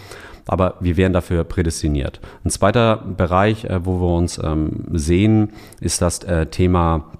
aber 0.47 0.75
wir 0.79 0.97
wären 0.97 1.13
dafür 1.13 1.43
prädestiniert. 1.43 2.19
Ein 2.43 2.49
zweiter 2.49 2.97
Bereich, 2.97 3.65
äh, 3.65 3.85
wo 3.85 4.01
wir 4.01 4.15
uns 4.15 4.41
ähm, 4.43 4.85
sehen, 4.93 5.53
ist 5.81 6.01
das 6.01 6.23
äh, 6.23 6.47
Thema 6.47 7.11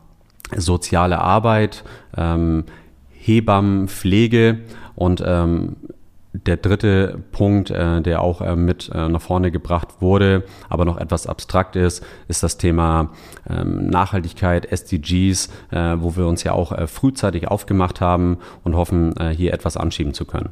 soziale 0.56 1.20
Arbeit, 1.20 1.84
ähm, 2.16 2.64
Hebammen, 3.12 3.90
Pflege 3.90 4.60
und 4.96 5.22
ähm, 5.24 5.76
der 6.46 6.58
dritte 6.58 7.20
Punkt, 7.32 7.70
äh, 7.70 8.02
der 8.02 8.22
auch 8.22 8.42
äh, 8.42 8.56
mit 8.56 8.90
äh, 8.94 9.08
nach 9.10 9.22
vorne 9.22 9.52
gebracht 9.52 10.02
wurde, 10.02 10.44
aber 10.70 10.86
noch 10.86 10.98
etwas 10.98 11.28
abstrakt 11.28 11.76
ist, 11.76 12.04
ist 12.28 12.44
das 12.44 12.58
Thema 12.58 13.12
ähm, 13.50 13.88
Nachhaltigkeit, 13.88 14.66
SDGs, 14.72 15.50
wo 15.70 16.16
wir 16.16 16.28
uns 16.28 16.44
ja 16.44 16.54
auch 16.54 16.74
frühzeitig 16.88 17.48
aufgemacht 17.48 18.02
haben 18.02 18.38
und 18.64 18.76
hoffen, 18.76 19.14
hier 19.36 19.54
etwas 19.54 19.78
anschieben 19.78 20.14
zu 20.14 20.26
können. 20.26 20.50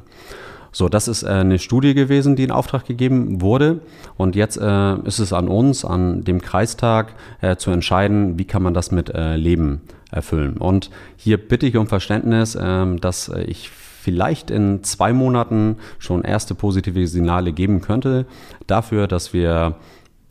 So, 0.72 0.88
das 0.88 1.08
ist 1.08 1.24
eine 1.24 1.58
Studie 1.58 1.94
gewesen, 1.94 2.36
die 2.36 2.44
in 2.44 2.50
Auftrag 2.50 2.86
gegeben 2.86 3.40
wurde. 3.40 3.80
Und 4.16 4.36
jetzt 4.36 4.56
ist 4.56 5.18
es 5.18 5.32
an 5.32 5.48
uns, 5.48 5.84
an 5.84 6.24
dem 6.24 6.40
Kreistag, 6.40 7.14
zu 7.58 7.70
entscheiden, 7.70 8.38
wie 8.38 8.44
kann 8.44 8.62
man 8.62 8.74
das 8.74 8.90
mit 8.90 9.12
Leben 9.14 9.82
erfüllen. 10.10 10.56
Und 10.56 10.90
hier 11.16 11.38
bitte 11.38 11.66
ich 11.66 11.76
um 11.76 11.86
Verständnis, 11.86 12.56
ähm, 12.60 13.00
dass 13.00 13.28
ich 13.28 13.70
vielleicht 14.06 14.52
in 14.52 14.84
zwei 14.84 15.12
Monaten 15.12 15.78
schon 15.98 16.22
erste 16.22 16.54
positive 16.54 17.08
Signale 17.08 17.50
geben 17.50 17.80
könnte 17.80 18.24
dafür, 18.68 19.08
dass 19.08 19.32
wir 19.32 19.74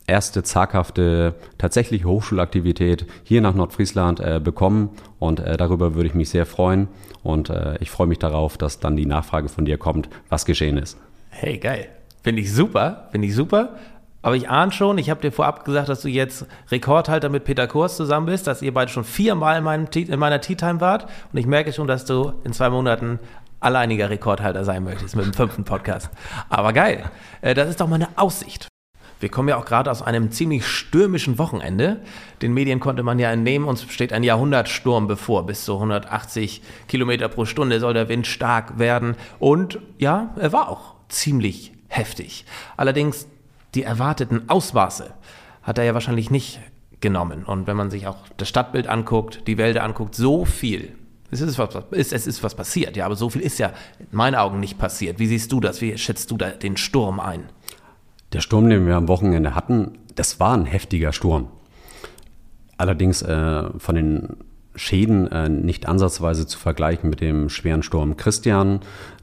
erste 0.07 0.43
zaghafte 0.43 1.35
tatsächliche 1.57 2.05
Hochschulaktivität 2.05 3.05
hier 3.25 3.41
nach 3.41 3.53
Nordfriesland 3.53 4.21
äh, 4.21 4.39
bekommen 4.41 4.91
und 5.19 5.41
äh, 5.41 5.57
darüber 5.57 5.93
würde 5.93 6.07
ich 6.07 6.15
mich 6.15 6.29
sehr 6.29 6.45
freuen 6.45 6.87
und 7.21 7.49
äh, 7.49 7.75
ich 7.81 7.91
freue 7.91 8.07
mich 8.07 8.19
darauf, 8.19 8.57
dass 8.57 8.79
dann 8.79 8.95
die 8.95 9.05
Nachfrage 9.05 9.49
von 9.49 9.65
dir 9.65 9.77
kommt, 9.77 10.07
was 10.29 10.45
geschehen 10.45 10.77
ist. 10.77 10.97
Hey, 11.31 11.57
geil. 11.57 11.89
Finde 12.23 12.43
ich 12.43 12.53
super, 12.53 13.09
finde 13.11 13.27
ich 13.27 13.35
super. 13.35 13.75
Aber 14.25 14.35
ich 14.35 14.49
ahne 14.49 14.71
schon, 14.71 14.97
ich 14.97 15.11
habe 15.11 15.21
dir 15.21 15.31
vorab 15.31 15.65
gesagt, 15.65 15.87
dass 15.87 16.01
du 16.01 16.07
jetzt 16.07 16.47
Rekordhalter 16.71 17.29
mit 17.29 17.43
Peter 17.43 17.67
Kurs 17.67 17.95
zusammen 17.95 18.25
bist, 18.25 18.47
dass 18.47 18.63
ihr 18.63 18.73
beide 18.73 18.89
schon 18.89 19.03
viermal 19.03 19.59
in, 19.59 19.63
meinem, 19.63 19.85
in 19.93 20.17
meiner 20.17 20.41
Tea 20.41 20.55
Time 20.55 20.81
wart. 20.81 21.05
Und 21.31 21.37
ich 21.37 21.45
merke 21.45 21.71
schon, 21.71 21.85
dass 21.85 22.05
du 22.05 22.33
in 22.43 22.51
zwei 22.51 22.71
Monaten 22.71 23.19
alleiniger 23.65 24.09
Rekordhalter 24.09 24.63
sein 24.63 24.83
möchtest 24.83 25.15
mit 25.15 25.25
dem 25.25 25.33
fünften 25.33 25.65
Podcast. 25.65 26.09
Aber 26.49 26.71
geil, 26.71 27.09
äh, 27.41 27.53
das 27.53 27.69
ist 27.69 27.81
doch 27.81 27.87
mal 27.87 27.95
eine 27.95 28.09
Aussicht. 28.15 28.67
Wir 29.19 29.29
kommen 29.29 29.47
ja 29.49 29.57
auch 29.57 29.65
gerade 29.65 29.89
aus 29.89 30.01
einem 30.01 30.31
ziemlich 30.31 30.67
stürmischen 30.67 31.37
Wochenende. 31.37 32.01
Den 32.41 32.53
Medien 32.53 32.79
konnte 32.79 33.01
man 33.01 33.17
ja 33.17 33.31
entnehmen, 33.31 33.67
uns 33.67 33.81
steht 33.91 34.13
ein 34.13 34.23
Jahrhundertsturm 34.23 35.07
bevor. 35.07 35.45
Bis 35.45 35.65
zu 35.65 35.73
180 35.75 36.61
Kilometer 36.87 37.27
pro 37.29 37.45
Stunde 37.45 37.79
soll 37.79 37.93
der 37.93 38.09
Wind 38.09 38.27
stark 38.27 38.77
werden. 38.77 39.15
Und 39.39 39.79
ja, 39.97 40.33
er 40.39 40.51
war 40.51 40.69
auch 40.69 40.95
ziemlich 41.07 41.71
heftig. 41.87 42.45
Allerdings 42.77 43.27
die 43.73 43.83
erwarteten 43.83 44.49
Ausmaße 44.49 45.13
hat 45.63 45.77
er 45.77 45.85
ja 45.85 45.93
wahrscheinlich 45.93 46.29
nicht 46.29 46.59
genommen. 46.99 47.45
Und 47.45 47.67
wenn 47.67 47.77
man 47.77 47.89
sich 47.89 48.07
auch 48.07 48.17
das 48.37 48.49
Stadtbild 48.49 48.87
anguckt, 48.87 49.47
die 49.47 49.57
Wälder 49.57 49.83
anguckt, 49.83 50.15
so 50.15 50.45
viel 50.45 50.93
es 51.31 51.41
ist, 51.41 51.57
was, 51.57 51.69
es 51.91 52.27
ist 52.27 52.43
was 52.43 52.55
passiert, 52.55 52.95
ja, 52.95 53.05
aber 53.05 53.15
so 53.15 53.29
viel 53.29 53.41
ist 53.41 53.57
ja 53.57 53.73
in 53.99 54.07
meinen 54.11 54.35
Augen 54.35 54.59
nicht 54.59 54.77
passiert. 54.77 55.19
Wie 55.19 55.27
siehst 55.27 55.51
du 55.51 55.59
das? 55.59 55.81
Wie 55.81 55.97
schätzt 55.97 56.31
du 56.31 56.37
da 56.37 56.49
den 56.49 56.77
Sturm 56.77 57.19
ein? 57.19 57.45
Der 58.33 58.41
Sturm, 58.41 58.69
den 58.69 58.85
wir 58.85 58.95
am 58.95 59.07
Wochenende 59.07 59.55
hatten, 59.55 59.97
das 60.15 60.39
war 60.39 60.55
ein 60.55 60.65
heftiger 60.65 61.13
Sturm. 61.13 61.47
Allerdings 62.77 63.21
äh, 63.21 63.69
von 63.77 63.95
den 63.95 64.37
Schäden 64.75 65.31
äh, 65.31 65.49
nicht 65.49 65.87
ansatzweise 65.87 66.45
zu 66.45 66.59
vergleichen 66.59 67.09
mit 67.09 67.21
dem 67.21 67.49
schweren 67.49 67.83
Sturm 67.83 68.17
Christian, 68.17 68.81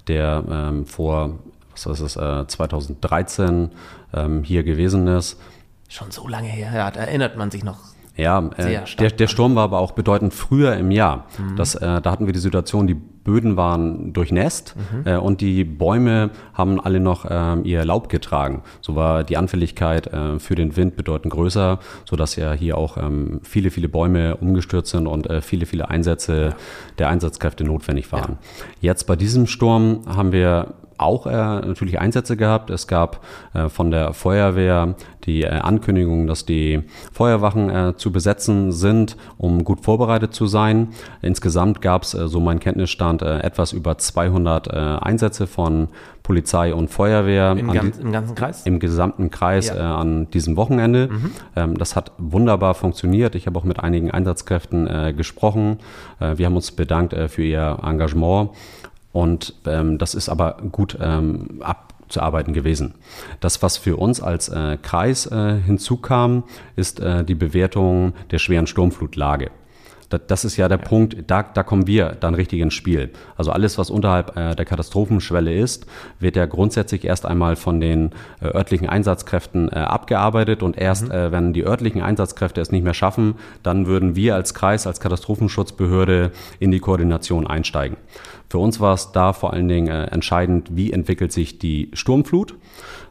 der 0.09 0.45
ähm, 0.51 0.87
vor 0.87 1.39
was 1.73 1.87
ist 1.87 2.01
es, 2.01 2.17
äh, 2.17 2.47
2013 2.47 3.71
ähm, 4.13 4.43
hier 4.45 4.63
gewesen 4.63 5.07
ist. 5.07 5.39
Schon 5.89 6.11
so 6.11 6.29
lange 6.29 6.49
her, 6.49 6.71
ja, 6.75 6.91
da 6.91 7.01
erinnert 7.01 7.37
man 7.37 7.51
sich 7.51 7.65
noch 7.65 7.92
ja, 8.17 8.51
äh, 8.57 8.81
der, 8.99 9.11
der 9.11 9.27
Sturm 9.27 9.55
war 9.55 9.65
aber 9.65 9.79
auch 9.79 9.93
bedeutend 9.93 10.35
früher 10.35 10.77
im 10.77 10.91
Jahr. 10.91 11.27
Mhm. 11.39 11.57
Das, 11.57 11.75
äh, 11.75 12.01
da 12.01 12.11
hatten 12.11 12.27
wir 12.27 12.33
die 12.33 12.39
Situation, 12.39 12.87
die 12.87 12.95
Böden 12.95 13.57
waren 13.57 14.13
durchnässt 14.13 14.75
mhm. 14.77 15.07
äh, 15.07 15.17
und 15.17 15.41
die 15.41 15.65
Bäume 15.65 16.31
haben 16.55 16.81
alle 16.81 17.01
noch 17.01 17.25
äh, 17.25 17.61
ihr 17.63 17.85
Laub 17.85 18.09
getragen. 18.09 18.63
So 18.81 18.97
war 18.97 19.25
die 19.25 19.37
Anfälligkeit 19.37 20.09
äh, 20.09 20.39
für 20.39 20.55
den 20.55 20.77
Wind 20.77 20.97
bedeutend 20.97 21.33
größer, 21.33 21.79
sodass 22.05 22.37
ja 22.37 22.53
hier 22.53 22.77
auch 22.77 22.97
ähm, 22.97 23.41
viele, 23.43 23.71
viele 23.71 23.89
Bäume 23.89 24.37
umgestürzt 24.37 24.91
sind 24.91 25.07
und 25.07 25.31
äh, 25.31 25.41
viele, 25.41 25.67
viele 25.67 25.89
Einsätze 25.89 26.43
ja. 26.43 26.57
der 26.99 27.09
Einsatzkräfte 27.09 27.65
notwendig 27.65 28.11
waren. 28.13 28.39
Ja. 28.41 28.67
Jetzt 28.81 29.07
bei 29.07 29.17
diesem 29.17 29.47
Sturm 29.47 30.03
haben 30.07 30.33
wir 30.33 30.75
auch 30.99 31.27
äh, 31.27 31.31
natürlich 31.31 32.01
Einsätze 32.01 32.37
gehabt. 32.37 32.71
Es 32.71 32.87
gab 32.87 33.25
äh, 33.55 33.69
von 33.69 33.91
der 33.91 34.13
Feuerwehr 34.13 34.95
die 35.25 35.43
äh, 35.43 35.49
Ankündigung, 35.49 36.27
dass 36.27 36.45
die 36.45 36.83
Feuerwachen 37.13 37.71
äh, 37.71 37.97
zu 37.97 38.13
besetzen 38.13 38.73
sind, 38.73 39.17
um 39.39 39.65
gut 39.65 39.85
vorbereitet 39.85 40.35
zu 40.35 40.47
sein. 40.47 40.89
Insgesamt 41.21 41.81
gab 41.81 42.03
es, 42.03 42.15
äh, 42.15 42.29
so 42.29 42.41
mein 42.41 42.61
Kenntnisstand, 42.61 43.23
äh, 43.23 43.39
etwas 43.41 43.73
über 43.73 43.99
200 43.99 44.73
Einsätze 44.73 45.47
von 45.47 45.89
Polizei 46.23 46.75
und 46.75 46.89
Feuerwehr. 46.89 47.53
Im, 47.53 47.73
ganz, 47.73 47.99
im 47.99 48.13
ganzen 48.13 48.35
Kreis? 48.35 48.65
Im 48.65 48.79
gesamten 48.79 49.31
Kreis 49.31 49.69
ja. 49.69 49.97
an 49.97 50.31
diesem 50.31 50.57
Wochenende. 50.57 51.09
Mhm. 51.11 51.31
Ähm, 51.57 51.79
das 51.79 51.97
hat 51.97 52.13
wunderbar 52.19 52.75
funktioniert. 52.75 53.35
Ich 53.35 53.47
habe 53.47 53.59
auch 53.59 53.65
mit 53.65 53.81
einigen 53.81 54.11
Einsatzkräften 54.11 55.17
gesprochen. 55.17 55.79
wir 56.19 56.47
haben 56.47 56.57
uns 56.57 56.71
bedankt 56.71 57.15
für 57.29 57.43
ihr 57.43 57.79
Engagement. 57.83 58.51
Und 59.13 59.55
ähm, 59.67 59.99
das 59.99 60.15
ist 60.15 60.29
aber 60.29 60.57
gut 60.73 60.97
ähm, 61.01 61.61
abzuarbeiten 61.61 62.55
gewesen. 62.55 62.95
Das, 63.41 63.63
was 63.63 63.77
für 63.77 63.97
uns 63.97 64.21
als 64.23 64.49
äh, 64.49 64.79
Kreis 64.81 65.27
äh, 65.27 65.57
hinzukam, 65.61 66.45
ist 66.77 67.01
äh, 67.01 67.25
die 67.25 67.35
Bewertung 67.35 68.15
der 68.31 68.39
schweren 68.39 68.67
Sturmflutlage. 68.67 69.51
Das 70.19 70.45
ist 70.45 70.57
ja 70.57 70.69
der 70.69 70.79
ja. 70.79 70.85
Punkt, 70.85 71.17
da, 71.27 71.43
da 71.43 71.63
kommen 71.63 71.87
wir 71.87 72.17
dann 72.19 72.35
richtig 72.35 72.61
ins 72.61 72.75
Spiel. 72.75 73.11
Also 73.37 73.51
alles, 73.51 73.79
was 73.79 73.91
unterhalb 73.91 74.37
äh, 74.37 74.55
der 74.55 74.65
Katastrophenschwelle 74.65 75.55
ist, 75.55 75.87
wird 76.19 76.37
ja 76.37 76.47
grundsätzlich 76.47 77.05
erst 77.05 77.27
einmal 77.27 77.57
von 77.57 77.81
den 77.81 78.11
äh, 78.41 78.47
örtlichen 78.47 78.89
Einsatzkräften 78.89 79.69
äh, 79.69 79.77
abgearbeitet 79.77 80.63
und 80.63 80.79
erst, 80.79 81.07
mhm. 81.07 81.13
Äh, 81.13 81.33
wenn 81.33 81.53
die 81.53 81.65
örtlichen 81.65 82.03
Einsatzkräfte 82.03 82.61
es 82.61 82.73
nicht 82.73 82.85
mehr 82.85 82.95
schaffen, 82.95 83.35
dann 83.63 83.87
würden 83.87 84.17
wir 84.17 84.35
als 84.35 84.55
Kreis, 84.55 84.87
als 84.87 85.01
Katastrophenschutzbehörde 85.01 86.33
in 86.59 86.71
die 86.71 86.81
Koordination 86.81 87.47
einsteigen. 87.47 87.97
Für 88.49 88.59
uns 88.59 88.81
war 88.81 88.93
es 88.93 89.13
da 89.13 89.33
vor 89.33 89.55
allen 89.55 89.69
Dingen 89.69 89.89
äh, 89.89 90.05
entscheidend, 90.07 90.69
wie 90.73 90.93
entwickelt 90.93 91.33
sich 91.33 91.59
die 91.59 91.91
Sturmflut. 91.95 92.55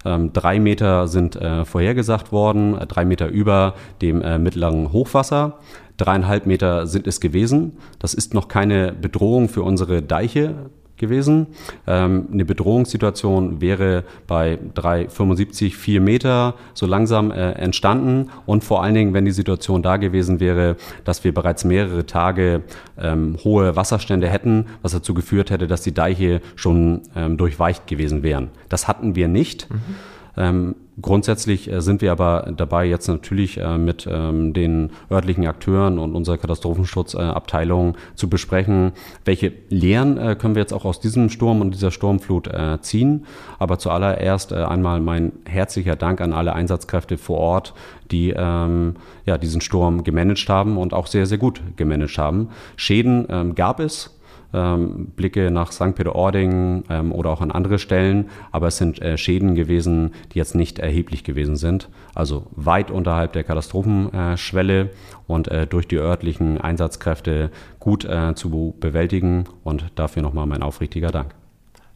Ähm, 0.06 0.34
drei 0.34 0.60
Meter 0.60 1.08
sind 1.08 1.36
äh, 1.36 1.66
vorhergesagt 1.66 2.32
worden, 2.32 2.78
äh, 2.78 2.88
drei 2.88 3.06
Meter 3.06 3.28
über 3.28 3.76
dem 4.02 4.22
äh, 4.22 4.40
mittleren 4.40 4.92
Hochwasser. 4.92 5.60
Dreieinhalb 5.98 6.46
Meter 6.46 6.88
sind 6.88 7.06
es 7.08 7.20
gewesen. 7.20 7.78
Das 8.00 8.14
ist 8.14 8.34
noch 8.34 8.48
keine 8.48 8.94
Bedrohung 8.94 9.50
für 9.50 9.62
unsere 9.62 10.02
Deiche 10.02 10.56
gewesen. 11.02 11.48
Ähm, 11.86 12.30
eine 12.32 12.46
Bedrohungssituation 12.46 13.60
wäre 13.60 14.06
bei 14.28 14.58
3,75, 14.76 15.74
4 15.74 16.00
Meter 16.00 16.54
so 16.74 16.86
langsam 16.86 17.32
äh, 17.32 17.52
entstanden 17.52 18.30
und 18.46 18.64
vor 18.64 18.82
allen 18.82 18.96
Dingen, 18.96 19.14
wenn 19.14 19.26
die 19.26 19.32
Situation 19.32 19.84
da 19.84 19.98
gewesen 19.98 20.40
wäre, 20.40 20.78
dass 21.04 21.26
wir 21.26 21.34
bereits 21.34 21.66
mehrere 21.66 22.06
Tage 22.06 22.62
ähm, 22.98 23.38
hohe 23.44 23.76
Wasserstände 23.76 24.30
hätten, 24.30 24.68
was 24.82 24.94
dazu 24.94 25.14
geführt 25.14 25.52
hätte, 25.52 25.68
dass 25.68 25.82
die 25.82 25.94
Deiche 25.94 26.40
schon 26.56 27.02
ähm, 27.18 27.36
durchweicht 27.36 27.88
gewesen 27.88 28.24
wären. 28.24 28.52
Das 28.70 28.88
hatten 28.88 29.16
wir 29.16 29.28
nicht. 29.28 29.68
Mhm. 29.70 30.76
Grundsätzlich 31.02 31.72
äh, 31.72 31.82
sind 31.82 32.02
wir 32.02 32.12
aber 32.12 32.52
dabei, 32.56 32.86
jetzt 32.86 33.08
natürlich 33.08 33.58
äh, 33.58 33.78
mit 33.78 34.08
ähm, 34.10 34.54
den 34.54 34.92
örtlichen 35.10 35.48
Akteuren 35.48 35.98
und 35.98 36.16
unserer 36.16 36.38
Katastrophenschutzabteilung 36.38 37.96
äh, 37.96 38.16
zu 38.16 38.30
besprechen, 38.30 38.92
welche 39.26 39.54
Lehren 39.70 40.38
können 40.38 40.56
wir 40.56 40.62
jetzt 40.62 40.74
auch 40.74 40.86
aus 40.86 41.00
diesem 41.00 41.30
Sturm 41.30 41.62
und 41.62 41.74
dieser 41.74 41.92
Sturmflut 41.92 42.50
ziehen. 42.82 43.26
Aber 43.60 43.80
zuallererst 43.80 44.54
einmal 44.54 45.00
mein 45.00 45.32
herzlicher 45.46 45.96
Dank 45.96 46.22
an 46.22 46.34
alle 46.34 46.54
Einsatzkräfte 46.54 47.18
vor 47.18 47.38
Ort, 47.38 47.74
die 48.12 48.34
ähm, 48.36 48.96
ja, 49.26 49.38
diesen 49.38 49.62
Sturm 49.62 50.04
gemanagt 50.04 50.50
haben 50.50 50.78
und 50.78 50.94
auch 50.94 51.08
sehr, 51.08 51.26
sehr 51.26 51.38
gut 51.38 51.62
gemanagt 51.78 52.18
haben. 52.18 52.50
Schäden 52.76 53.26
ähm, 53.30 53.56
gab 53.56 53.80
es 53.80 54.18
ähm, 54.54 55.08
Blicke 55.16 55.52
nach 55.52 55.72
St. 55.72 55.96
Peter-Ording 55.96 56.84
ähm, 56.90 57.12
oder 57.12 57.30
auch 57.30 57.42
an 57.42 57.52
andere 57.52 57.80
Stellen, 57.80 58.30
aber 58.52 58.68
es 58.68 58.78
sind 58.78 59.02
äh, 59.02 59.18
Schäden 59.18 59.56
gewesen, 59.56 60.14
die 60.34 60.40
jetzt 60.40 60.56
nicht 60.56 60.80
erheblich 60.80 61.24
gewesen 61.24 61.56
sind, 61.56 61.90
also 62.16 62.48
weit 62.52 62.92
unterhalb 62.92 63.34
der 63.34 63.44
Katastrophenschwelle 63.44 64.90
und 65.28 65.48
äh, 65.48 65.68
durch 65.68 65.88
die 65.88 65.98
örtlichen 65.98 66.60
Einsatzkräfte 66.60 67.52
gut 67.80 68.06
äh, 68.06 68.36
zu 68.36 68.76
bewältigen 68.80 69.46
und 69.64 69.86
dafür 69.96 70.22
nochmal 70.22 70.46
mein 70.46 70.64
aufrichtiger 70.64 71.12
Dank. 71.12 71.34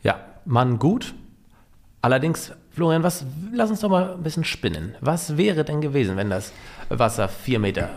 Ja, 0.03 0.17
Mann 0.45 0.79
gut. 0.79 1.13
Allerdings, 2.01 2.53
Florian, 2.69 3.01
was, 3.01 3.25
lass 3.51 3.71
uns 3.71 3.79
doch 3.79 3.89
mal 3.89 4.13
ein 4.13 4.21
bisschen 4.21 4.43
spinnen. 4.43 4.93
Was 5.01 5.37
wäre 5.37 5.63
denn 5.63 5.81
gewesen, 5.81 6.17
wenn 6.17 6.29
das 6.29 6.53
Wasser 6.89 7.29
4,50 7.29 7.59
Meter 7.59 7.89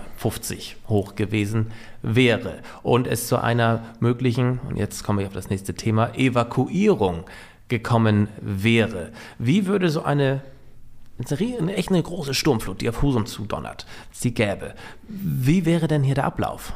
hoch 0.89 1.15
gewesen 1.15 1.73
wäre 2.03 2.59
und 2.83 3.07
es 3.07 3.29
zu 3.29 3.43
einer 3.43 3.85
möglichen, 4.01 4.61
und 4.69 4.77
jetzt 4.77 5.05
komme 5.05 5.23
ich 5.23 5.29
auf 5.29 5.35
das 5.35 5.51
nächste 5.51 5.75
Thema, 5.75 6.15
Evakuierung 6.15 7.25
gekommen 7.69 8.29
wäre. 8.41 9.13
Wie 9.39 9.67
würde 9.67 9.91
so 9.91 10.03
eine 10.03 10.43
eine, 11.31 11.75
echt 11.75 11.91
eine 11.91 12.01
große 12.01 12.33
Sturmflut, 12.33 12.81
die 12.81 12.89
auf 12.89 13.03
Husum 13.03 13.27
zudonnert, 13.27 13.87
sie 14.13 14.33
gäbe. 14.33 14.75
Wie 15.09 15.67
wäre 15.67 15.89
denn 15.89 16.05
hier 16.05 16.15
der 16.15 16.25
Ablauf? 16.25 16.73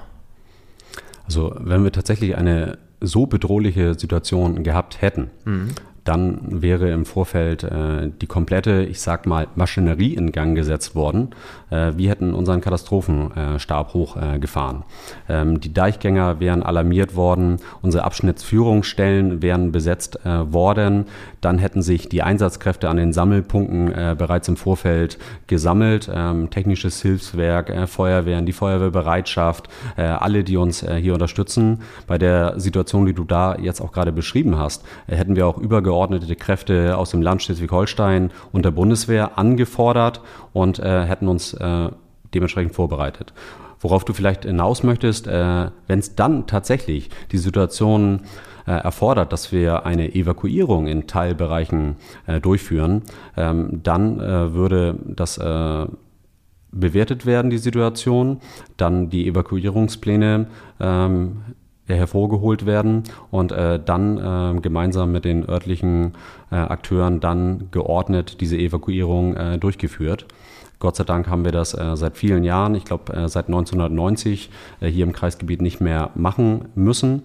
Also 1.25 1.55
wenn 1.61 1.85
wir 1.85 1.93
tatsächlich 1.93 2.37
eine 2.37 2.79
so 3.01 3.27
bedrohliche 3.27 3.95
Situation 3.95 4.65
gehabt 4.65 5.01
hätten, 5.01 5.31
mhm 5.45 5.75
dann 6.05 6.63
wäre 6.63 6.91
im 6.91 7.05
Vorfeld 7.05 7.63
äh, 7.63 8.11
die 8.21 8.27
komplette, 8.27 8.83
ich 8.83 9.01
sag 9.01 9.27
mal, 9.27 9.47
Maschinerie 9.55 10.15
in 10.15 10.33
Gang 10.33 10.57
gesetzt 10.57 10.97
worden. 10.97 11.31
Äh, 11.71 11.93
wir 11.97 12.11
hätten 12.11 12.35
unseren 12.35 12.61
Katastrophenstab 12.61 13.95
hochgefahren. 13.95 14.83
Ähm, 15.29 15.61
die 15.61 15.73
Deichgänger 15.73 16.41
wären 16.41 16.65
alarmiert 16.65 17.15
worden, 17.15 17.59
unsere 17.83 18.05
Abschnittsführungsstellen 18.05 19.43
wären 19.43 19.71
besetzt 19.71 20.19
äh, 20.27 20.53
worden. 20.53 21.07
Dann 21.41 21.59
hätten 21.59 21.83
sich 21.83 22.09
die 22.09 22.23
Einsatzkräfte 22.23 22.89
an 22.89 22.97
den 22.97 23.13
Sammelpunkten 23.13 23.93
äh, 23.93 24.17
bereits 24.19 24.49
im 24.49 24.57
Vorfeld 24.57 25.19
gesammelt. 25.47 26.11
Ähm, 26.13 26.51
technisches 26.51 27.01
Hilfswerk, 27.01 27.71
äh, 27.71 27.87
Feuerwehren, 27.87 28.45
die 28.45 28.53
Feuerwehrbereitschaft, 28.53 29.69
alle, 29.97 30.45
die 30.45 30.57
uns 30.57 30.81
hier 30.81 31.15
unterstützen. 31.15 31.83
Bei 32.07 32.19
der 32.19 32.59
Situation, 32.59 33.07
die 33.07 33.13
du 33.13 33.25
da 33.25 33.57
jetzt 33.57 33.81
auch 33.81 33.93
gerade 33.93 34.13
beschrieben 34.13 34.59
hast, 34.59 34.85
hätten 35.07 35.37
wir 35.37 35.47
auch 35.47 35.59
übergeordnet 35.59 35.92
übergeordnete 35.93 36.37
Kräfte 36.37 36.97
aus 36.97 37.11
dem 37.11 37.23
Land 37.23 37.43
Schleswig-Holstein 37.43 38.31
und 38.51 38.65
der 38.65 38.71
Bundeswehr 38.71 39.39
angefordert 39.39 40.23
und 40.53 40.79
äh, 40.79 41.05
hätten 41.05 41.29
uns 41.29 41.55
äh, 41.55 41.91
dementsprechend 42.35 42.75
vorbereitet. 42.75 43.35
Worauf 43.81 44.05
du 44.05 44.13
vielleicht 44.13 44.45
hinaus 44.45 44.83
möchtest, 44.83 45.27
äh, 45.27 45.71
wenn 45.87 45.99
es 45.99 46.15
dann 46.15 46.47
tatsächlich 46.47 47.11
die 47.31 47.39
Situation 47.39 48.23
äh, 48.67 48.71
erfordert, 48.71 49.33
dass 49.33 49.53
wir 49.53 49.85
eine 49.85 50.15
Evakuierung 50.15 50.87
in 50.87 51.07
Teilbereichen 51.07 51.97
äh, 52.27 52.41
durchführen, 52.41 53.03
ähm, 53.37 53.81
dann 53.83 54.21
äh, 54.21 54.55
würde 54.55 54.99
das 55.05 55.39
bewertet 56.75 57.27
werden, 57.27 57.51
die 57.51 57.59
Situation, 57.59 58.41
dann 58.79 59.11
die 59.11 59.29
Evakuierungspläne 59.29 60.47
ähm, 60.81 61.43
hervorgeholt 61.87 62.67
werden 62.67 63.03
und 63.31 63.53
äh, 63.53 63.81
dann 63.85 64.19
äh, 64.19 64.61
gemeinsam 64.61 65.13
mit 65.13 65.25
den 65.25 65.49
örtlichen 65.49 66.13
äh, 66.51 66.57
Akteuren 66.57 67.21
dann 67.21 67.69
geordnet 67.71 68.41
diese 68.41 68.57
Evakuierung 68.57 69.37
äh, 69.37 69.59
durchgeführt. 69.59 70.27
Gott 70.79 70.97
sei 70.97 71.05
Dank 71.05 71.29
haben 71.29 71.45
wir 71.45 71.53
das 71.53 71.75
äh, 71.75 71.97
seit 71.97 72.17
vielen 72.17 72.45
Jahren, 72.45 72.75
ich 72.75 72.85
glaube 72.85 73.13
äh, 73.13 73.29
seit 73.29 73.47
1990 73.47 74.51
hier 74.81 75.05
im 75.05 75.13
Kreisgebiet 75.13 75.63
nicht 75.63 75.81
mehr 75.81 76.11
machen 76.15 76.71
müssen. 76.75 77.23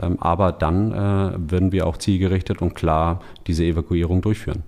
Ähm, 0.00 0.16
aber 0.20 0.52
dann 0.52 0.92
würden 1.50 1.72
wir 1.72 1.86
auch 1.86 1.96
zielgerichtet 1.96 2.62
und 2.62 2.74
klar 2.74 3.20
diese 3.46 3.64
Evakuierung 3.64 4.22
durchführen. 4.22 4.62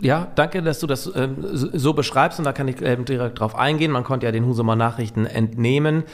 Ja, 0.00 0.28
danke, 0.34 0.62
dass 0.62 0.80
du 0.80 0.86
das 0.86 1.10
ähm, 1.16 1.36
so 1.42 1.94
beschreibst 1.94 2.38
und 2.38 2.44
da 2.44 2.52
kann 2.52 2.68
ich 2.68 2.82
ähm, 2.82 3.06
direkt 3.06 3.40
drauf 3.40 3.56
eingehen. 3.56 3.90
Man 3.90 4.04
konnte 4.04 4.26
ja 4.26 4.32
den 4.32 4.44
Husumer 4.44 4.76
Nachrichten 4.76 5.24
entnehmen, 5.24 6.04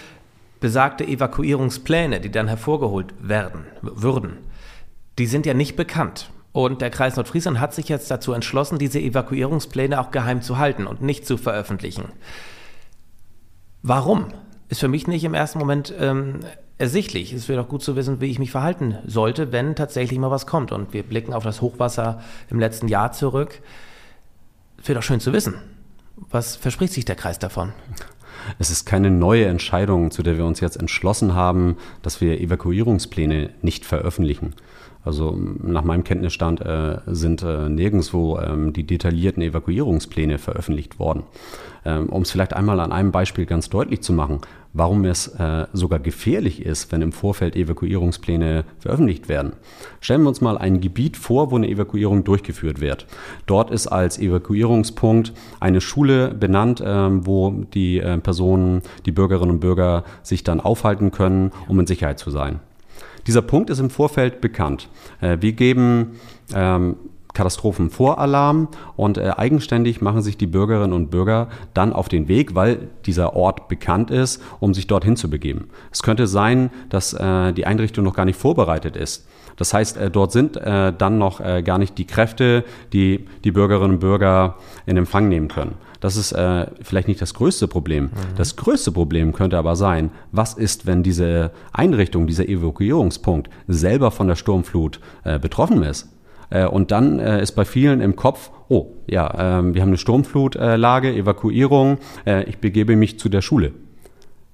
besagte 0.62 1.04
Evakuierungspläne, 1.04 2.20
die 2.20 2.30
dann 2.30 2.48
hervorgeholt 2.48 3.12
werden 3.20 3.66
würden, 3.82 4.38
die 5.18 5.26
sind 5.26 5.44
ja 5.44 5.52
nicht 5.52 5.76
bekannt. 5.76 6.30
Und 6.52 6.80
der 6.80 6.90
Kreis 6.90 7.16
Nordfriesland 7.16 7.60
hat 7.60 7.74
sich 7.74 7.88
jetzt 7.88 8.10
dazu 8.10 8.32
entschlossen, 8.32 8.78
diese 8.78 9.00
Evakuierungspläne 9.00 10.00
auch 10.00 10.10
geheim 10.10 10.40
zu 10.40 10.58
halten 10.58 10.86
und 10.86 11.02
nicht 11.02 11.26
zu 11.26 11.36
veröffentlichen. 11.36 12.12
Warum? 13.82 14.28
Ist 14.68 14.80
für 14.80 14.88
mich 14.88 15.06
nicht 15.06 15.24
im 15.24 15.34
ersten 15.34 15.58
Moment 15.58 15.92
ähm, 15.98 16.40
ersichtlich. 16.78 17.32
Es 17.32 17.48
wäre 17.48 17.60
doch 17.60 17.68
gut 17.68 17.82
zu 17.82 17.96
wissen, 17.96 18.20
wie 18.20 18.30
ich 18.30 18.38
mich 18.38 18.52
verhalten 18.52 18.96
sollte, 19.04 19.50
wenn 19.50 19.74
tatsächlich 19.74 20.18
mal 20.18 20.30
was 20.30 20.46
kommt. 20.46 20.72
Und 20.72 20.92
wir 20.92 21.02
blicken 21.02 21.34
auf 21.34 21.44
das 21.44 21.60
Hochwasser 21.60 22.22
im 22.48 22.60
letzten 22.60 22.88
Jahr 22.88 23.12
zurück. 23.12 23.60
Es 24.80 24.88
wäre 24.88 24.98
doch 24.98 25.04
schön 25.04 25.20
zu 25.20 25.32
wissen. 25.32 25.54
Was 26.16 26.56
verspricht 26.56 26.92
sich 26.92 27.04
der 27.04 27.16
Kreis 27.16 27.38
davon? 27.38 27.72
Es 28.58 28.70
ist 28.70 28.84
keine 28.84 29.10
neue 29.10 29.46
Entscheidung, 29.46 30.10
zu 30.10 30.22
der 30.22 30.36
wir 30.38 30.44
uns 30.44 30.60
jetzt 30.60 30.76
entschlossen 30.76 31.34
haben, 31.34 31.76
dass 32.02 32.20
wir 32.20 32.40
Evakuierungspläne 32.40 33.50
nicht 33.62 33.84
veröffentlichen. 33.84 34.54
Also 35.04 35.36
nach 35.36 35.82
meinem 35.82 36.04
Kenntnisstand 36.04 36.60
äh, 36.60 36.98
sind 37.06 37.42
äh, 37.42 37.68
nirgendwo 37.68 38.38
ähm, 38.38 38.72
die 38.72 38.84
detaillierten 38.84 39.42
Evakuierungspläne 39.42 40.38
veröffentlicht 40.38 40.98
worden. 41.00 41.24
Ähm, 41.84 42.08
um 42.08 42.22
es 42.22 42.30
vielleicht 42.30 42.54
einmal 42.54 42.78
an 42.78 42.92
einem 42.92 43.10
Beispiel 43.10 43.44
ganz 43.44 43.68
deutlich 43.68 44.02
zu 44.02 44.12
machen, 44.12 44.40
warum 44.72 45.04
es 45.04 45.28
äh, 45.28 45.66
sogar 45.72 45.98
gefährlich 45.98 46.64
ist, 46.64 46.92
wenn 46.92 47.02
im 47.02 47.12
Vorfeld 47.12 47.56
Evakuierungspläne 47.56 48.64
veröffentlicht 48.78 49.28
werden. 49.28 49.52
Stellen 50.00 50.22
wir 50.22 50.28
uns 50.28 50.40
mal 50.40 50.58
ein 50.58 50.80
Gebiet 50.80 51.16
vor, 51.16 51.50
wo 51.50 51.56
eine 51.56 51.68
Evakuierung 51.68 52.24
durchgeführt 52.24 52.80
wird. 52.80 53.06
Dort 53.46 53.70
ist 53.70 53.86
als 53.86 54.18
Evakuierungspunkt 54.18 55.32
eine 55.60 55.80
Schule 55.80 56.34
benannt, 56.34 56.82
ähm, 56.84 57.26
wo 57.26 57.50
die 57.50 57.98
äh, 57.98 58.18
Personen, 58.18 58.82
die 59.06 59.12
Bürgerinnen 59.12 59.52
und 59.52 59.60
Bürger 59.60 60.04
sich 60.22 60.44
dann 60.44 60.60
aufhalten 60.60 61.10
können, 61.10 61.52
um 61.68 61.78
in 61.80 61.86
Sicherheit 61.86 62.18
zu 62.18 62.30
sein. 62.30 62.60
Dieser 63.26 63.42
Punkt 63.42 63.70
ist 63.70 63.78
im 63.78 63.90
Vorfeld 63.90 64.40
bekannt. 64.40 64.88
Äh, 65.20 65.38
wir 65.40 65.52
geben 65.52 66.18
ähm, 66.54 66.96
Katastrophenvoralarm 67.34 68.68
und 68.96 69.18
äh, 69.18 69.32
eigenständig 69.36 70.00
machen 70.00 70.22
sich 70.22 70.36
die 70.36 70.46
Bürgerinnen 70.46 70.92
und 70.92 71.10
Bürger 71.10 71.48
dann 71.74 71.92
auf 71.92 72.08
den 72.08 72.28
Weg, 72.28 72.54
weil 72.54 72.88
dieser 73.06 73.34
Ort 73.34 73.68
bekannt 73.68 74.10
ist, 74.10 74.42
um 74.60 74.74
sich 74.74 74.86
dorthin 74.86 75.16
zu 75.16 75.30
begeben. 75.30 75.68
Es 75.90 76.02
könnte 76.02 76.26
sein, 76.26 76.70
dass 76.90 77.14
äh, 77.14 77.52
die 77.52 77.66
Einrichtung 77.66 78.04
noch 78.04 78.14
gar 78.14 78.24
nicht 78.24 78.38
vorbereitet 78.38 78.96
ist. 78.96 79.26
Das 79.56 79.74
heißt, 79.74 79.96
äh, 79.96 80.10
dort 80.10 80.32
sind 80.32 80.56
äh, 80.56 80.92
dann 80.96 81.18
noch 81.18 81.40
äh, 81.40 81.62
gar 81.62 81.78
nicht 81.78 81.98
die 81.98 82.06
Kräfte, 82.06 82.64
die 82.92 83.26
die 83.44 83.52
Bürgerinnen 83.52 83.94
und 83.94 84.00
Bürger 84.00 84.56
in 84.86 84.96
Empfang 84.96 85.28
nehmen 85.28 85.48
können. 85.48 85.74
Das 86.00 86.16
ist 86.16 86.32
äh, 86.32 86.66
vielleicht 86.82 87.06
nicht 87.06 87.22
das 87.22 87.34
größte 87.34 87.68
Problem. 87.68 88.04
Mhm. 88.04 88.10
Das 88.36 88.56
größte 88.56 88.90
Problem 88.92 89.32
könnte 89.32 89.56
aber 89.58 89.76
sein, 89.76 90.10
was 90.32 90.54
ist, 90.54 90.86
wenn 90.86 91.02
diese 91.02 91.52
Einrichtung, 91.72 92.26
dieser 92.26 92.48
Evakuierungspunkt 92.48 93.50
selber 93.68 94.10
von 94.10 94.26
der 94.26 94.36
Sturmflut 94.36 95.00
betroffen 95.40 95.84
ist? 95.84 96.08
Äh, 96.52 96.66
und 96.66 96.90
dann 96.90 97.18
äh, 97.18 97.42
ist 97.42 97.52
bei 97.52 97.64
vielen 97.64 98.00
im 98.00 98.14
Kopf, 98.14 98.50
oh 98.68 98.88
ja, 99.06 99.58
ähm, 99.58 99.74
wir 99.74 99.82
haben 99.82 99.88
eine 99.88 99.96
Sturmflutlage, 99.96 101.14
Evakuierung, 101.14 101.98
äh, 102.26 102.44
ich 102.44 102.58
begebe 102.58 102.94
mich 102.94 103.18
zu 103.18 103.28
der 103.28 103.40
Schule. 103.40 103.72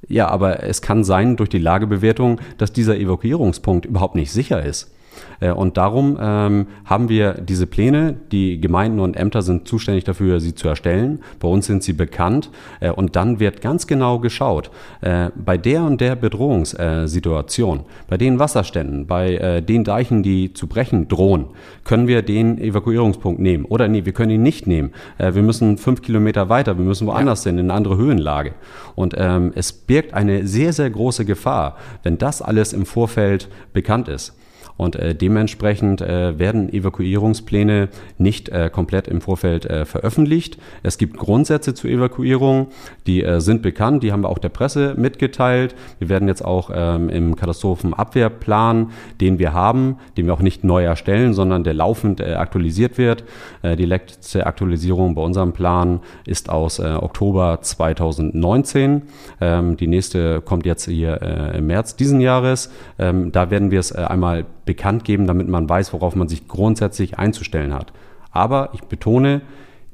Ja, 0.07 0.29
aber 0.29 0.63
es 0.63 0.81
kann 0.81 1.03
sein 1.03 1.37
durch 1.37 1.49
die 1.49 1.59
Lagebewertung, 1.59 2.41
dass 2.57 2.73
dieser 2.73 2.97
Evakuierungspunkt 2.97 3.85
überhaupt 3.85 4.15
nicht 4.15 4.31
sicher 4.31 4.63
ist. 4.63 4.95
Äh, 5.41 5.53
und 5.53 5.77
darum 5.77 6.19
ähm, 6.21 6.67
haben 6.85 7.09
wir 7.09 7.35
diese 7.35 7.67
Pläne. 7.67 8.17
Die 8.33 8.61
Gemeinden 8.61 9.01
und 9.01 9.17
Ämter 9.17 9.43
sind 9.43 9.69
zuständig 9.69 10.05
dafür, 10.05 10.41
sie 10.41 10.55
zu 10.55 10.69
erstellen. 10.69 11.21
Bei 11.41 11.49
uns 11.49 11.67
sind 11.67 11.83
sie 11.83 11.93
bekannt. 11.93 12.51
Äh, 12.81 12.91
und 12.91 13.17
dann 13.17 13.41
wird 13.41 13.61
ganz 13.61 13.87
genau 13.87 14.19
geschaut, 14.19 14.71
äh, 15.01 15.31
bei 15.37 15.57
der 15.59 15.83
und 15.85 16.01
der 16.01 16.17
Bedrohungssituation, 16.17 17.85
bei 18.09 18.17
den 18.17 18.39
Wasserständen, 18.39 19.07
bei 19.07 19.61
den 19.61 19.85
Deichen, 19.85 20.23
die 20.23 20.53
zu 20.53 20.67
brechen 20.67 21.09
drohen, 21.09 21.47
können 21.85 22.07
wir 22.07 22.23
den 22.23 22.59
Evakuierungspunkt 22.59 23.41
nehmen. 23.41 23.65
Oder 23.65 23.89
nee, 23.89 24.05
wir 24.05 24.13
können 24.13 24.31
ihn 24.31 24.43
nicht 24.43 24.67
nehmen. 24.67 24.93
wir 25.19 25.43
müssen 25.43 25.79
fünf 25.79 26.03
Kilometer 26.03 26.49
weiter, 26.49 26.79
wir 26.79 26.85
müssen 26.85 27.07
woanders 27.07 27.45
ja. 27.45 27.51
hin, 27.51 27.59
in 27.59 27.67
eine 27.67 27.75
andere 27.75 27.97
Höhenlage. 27.97 28.55
Und 28.95 29.15
ähm, 29.17 29.53
es 29.55 29.73
birgt 29.73 30.15
eine 30.15 30.47
sehr, 30.47 30.73
sehr 30.73 30.91
große 30.91 31.25
Gefahr, 31.25 31.77
wenn 32.03 32.19
das 32.19 32.43
alles 32.43 32.73
im 32.73 32.87
Vorfeld 32.87 33.49
bekannt 33.73 34.09
ist. 34.09 34.35
Und 34.79 34.97
äh, 34.97 35.15
dementsprechend 35.15 36.01
äh, 36.01 36.39
werden 36.39 36.73
Evakuierungspläne 36.73 37.89
nicht 38.17 38.49
äh, 38.49 38.71
komplett 38.73 39.09
im 39.09 39.21
Vorfeld 39.21 39.67
äh, 39.67 39.85
veröffentlicht. 39.85 40.57
Es 40.85 40.99
gibt 40.99 41.19
Grundsätze 41.19 41.75
zur 41.75 41.91
Evakuierung, 41.91 42.69
die 43.07 43.25
äh, 43.25 43.41
sind 43.41 43.61
bekannt, 43.61 44.05
die 44.05 44.13
haben 44.13 44.23
wir 44.23 44.29
auch 44.29 44.39
der 44.39 44.51
Presse 44.51 44.95
mitgeteilt. 44.97 45.75
Wir 45.99 46.09
werden 46.09 46.29
jetzt 46.29 46.45
auch 46.45 46.71
ähm, 46.73 47.09
im 47.11 47.35
Katastrophenabwehrplan, 47.35 48.93
den 49.21 49.41
wir 49.41 49.53
haben, 49.53 49.99
den 50.17 50.27
wir 50.27 50.35
auch 50.35 50.43
nicht 50.43 50.63
neu 50.63 50.85
erstellen, 50.85 51.35
sondern 51.35 51.65
der 51.65 51.75
laufend 51.75 52.21
äh, 52.21 52.35
aktualisiert 52.35 52.99
wird. 52.99 53.25
Äh, 53.69 53.77
die 53.77 53.85
letzte 53.85 54.47
Aktualisierung 54.47 55.15
bei 55.15 55.23
unserem 55.23 55.53
Plan 55.53 56.01
ist 56.27 56.51
aus 56.51 56.79
äh, 56.79 56.85
Oktober 56.85 57.61
2019. 57.61 59.03
Ähm, 59.41 59.77
die 59.77 59.87
nächste 59.87 60.41
kommt 60.41 60.67
jetzt 60.67 60.87
hier 60.87 61.21
äh, 61.23 61.59
im 61.59 61.67
März 61.67 61.97
diesen 61.97 62.21
Jahres. 62.21 62.71
Ähm, 62.99 63.33
da 63.33 63.51
werden 63.51 63.71
wir 63.71 63.81
es 63.81 63.93
einmal 63.93 64.47
bekannt 64.65 65.05
geben, 65.05 65.27
damit 65.27 65.49
man 65.49 65.69
weiß, 65.69 65.93
worauf 65.93 66.15
man 66.15 66.29
sich 66.29 66.49
grundsätzlich 66.49 67.19
einzustellen 67.19 67.75
hat. 67.75 67.93
Aber 68.31 68.71
ich 68.75 68.83
betone, 68.83 69.43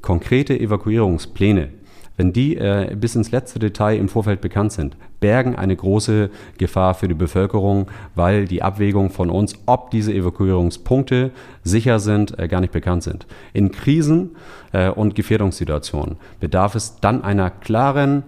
konkrete 0.01 0.59
Evakuierungspläne, 0.59 1.69
wenn 2.17 2.33
die 2.33 2.55
äh, 2.55 2.95
bis 2.99 3.15
ins 3.15 3.31
letzte 3.31 3.59
Detail 3.59 3.97
im 3.97 4.09
Vorfeld 4.09 4.41
bekannt 4.41 4.71
sind, 4.71 4.95
bergen 5.19 5.55
eine 5.55 5.75
große 5.75 6.29
Gefahr 6.57 6.93
für 6.93 7.07
die 7.07 7.13
Bevölkerung, 7.13 7.87
weil 8.15 8.45
die 8.45 8.61
Abwägung 8.61 9.09
von 9.09 9.29
uns, 9.29 9.55
ob 9.65 9.91
diese 9.91 10.13
Evakuierungspunkte 10.13 11.31
sicher 11.63 11.99
sind, 11.99 12.37
äh, 12.39 12.47
gar 12.47 12.61
nicht 12.61 12.73
bekannt 12.73 13.03
sind. 13.03 13.25
In 13.53 13.71
Krisen 13.71 14.35
äh, 14.71 14.89
und 14.89 15.15
Gefährdungssituationen 15.15 16.17
bedarf 16.39 16.75
es 16.75 16.99
dann 16.99 17.23
einer 17.23 17.49
klaren 17.49 18.23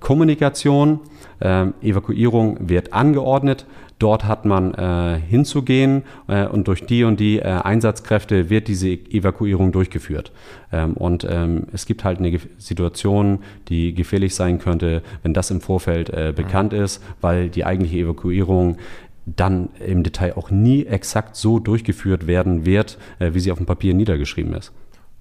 Kommunikation. 0.00 1.00
Ähm, 1.40 1.74
Evakuierung 1.80 2.68
wird 2.68 2.92
angeordnet 2.92 3.66
dort 4.02 4.24
hat 4.24 4.44
man 4.44 4.74
äh, 4.74 5.20
hinzugehen 5.20 6.02
äh, 6.26 6.46
und 6.46 6.66
durch 6.68 6.84
die 6.84 7.04
und 7.04 7.20
die 7.20 7.38
äh, 7.38 7.42
Einsatzkräfte 7.42 8.50
wird 8.50 8.66
diese 8.68 8.88
Evakuierung 8.90 9.70
durchgeführt. 9.70 10.32
Ähm, 10.72 10.94
und 10.94 11.26
ähm, 11.28 11.66
es 11.72 11.86
gibt 11.86 12.04
halt 12.04 12.18
eine 12.18 12.38
Situation, 12.58 13.38
die 13.68 13.94
gefährlich 13.94 14.34
sein 14.34 14.58
könnte, 14.58 15.02
wenn 15.22 15.34
das 15.34 15.50
im 15.50 15.60
Vorfeld 15.60 16.10
äh, 16.10 16.32
bekannt 16.34 16.72
ist, 16.72 17.02
weil 17.20 17.48
die 17.48 17.64
eigentliche 17.64 17.98
Evakuierung 17.98 18.76
dann 19.24 19.68
im 19.86 20.02
Detail 20.02 20.36
auch 20.36 20.50
nie 20.50 20.84
exakt 20.84 21.36
so 21.36 21.60
durchgeführt 21.60 22.26
werden 22.26 22.66
wird, 22.66 22.98
äh, 23.20 23.34
wie 23.34 23.40
sie 23.40 23.52
auf 23.52 23.58
dem 23.58 23.66
Papier 23.66 23.94
niedergeschrieben 23.94 24.54
ist. 24.54 24.72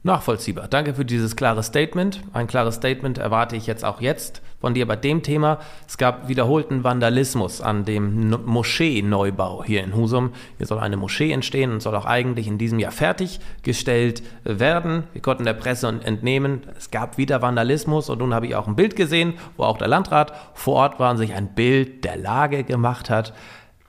Nachvollziehbar. 0.03 0.67
Danke 0.67 0.95
für 0.95 1.05
dieses 1.05 1.35
klare 1.35 1.61
Statement. 1.61 2.23
Ein 2.33 2.47
klares 2.47 2.75
Statement 2.75 3.19
erwarte 3.19 3.55
ich 3.55 3.67
jetzt 3.67 3.85
auch 3.85 4.01
jetzt 4.01 4.41
von 4.59 4.73
dir 4.73 4.87
bei 4.87 4.95
dem 4.95 5.21
Thema. 5.21 5.59
Es 5.87 5.99
gab 5.99 6.27
wiederholten 6.27 6.83
Vandalismus 6.83 7.61
an 7.61 7.85
dem 7.85 8.31
Moschee-Neubau 8.31 9.63
hier 9.63 9.83
in 9.83 9.95
Husum. 9.95 10.31
Hier 10.57 10.65
soll 10.65 10.79
eine 10.79 10.97
Moschee 10.97 11.31
entstehen 11.31 11.71
und 11.71 11.83
soll 11.83 11.93
auch 11.95 12.05
eigentlich 12.05 12.47
in 12.47 12.57
diesem 12.57 12.79
Jahr 12.79 12.91
fertiggestellt 12.91 14.23
werden. 14.43 15.03
Wir 15.13 15.21
konnten 15.21 15.45
der 15.45 15.53
Presse 15.53 15.87
entnehmen, 16.03 16.63
es 16.75 16.89
gab 16.89 17.19
wieder 17.19 17.43
Vandalismus 17.43 18.09
und 18.09 18.19
nun 18.19 18.33
habe 18.33 18.47
ich 18.47 18.55
auch 18.55 18.67
ein 18.67 18.75
Bild 18.75 18.95
gesehen, 18.95 19.35
wo 19.55 19.65
auch 19.65 19.77
der 19.77 19.87
Landrat 19.87 20.33
vor 20.55 20.77
Ort 20.77 20.99
war 20.99 21.11
und 21.11 21.17
sich 21.17 21.35
ein 21.35 21.53
Bild 21.53 22.05
der 22.05 22.17
Lage 22.17 22.63
gemacht 22.63 23.11
hat. 23.11 23.33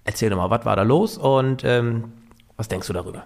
Erzähl 0.05 0.29
doch 0.29 0.37
mal, 0.37 0.51
was 0.51 0.67
war 0.67 0.77
da 0.77 0.83
los 0.83 1.17
und 1.17 1.65
ähm, 1.65 2.13
was 2.59 2.69
denkst 2.69 2.89
du 2.89 2.93
darüber? 2.93 3.25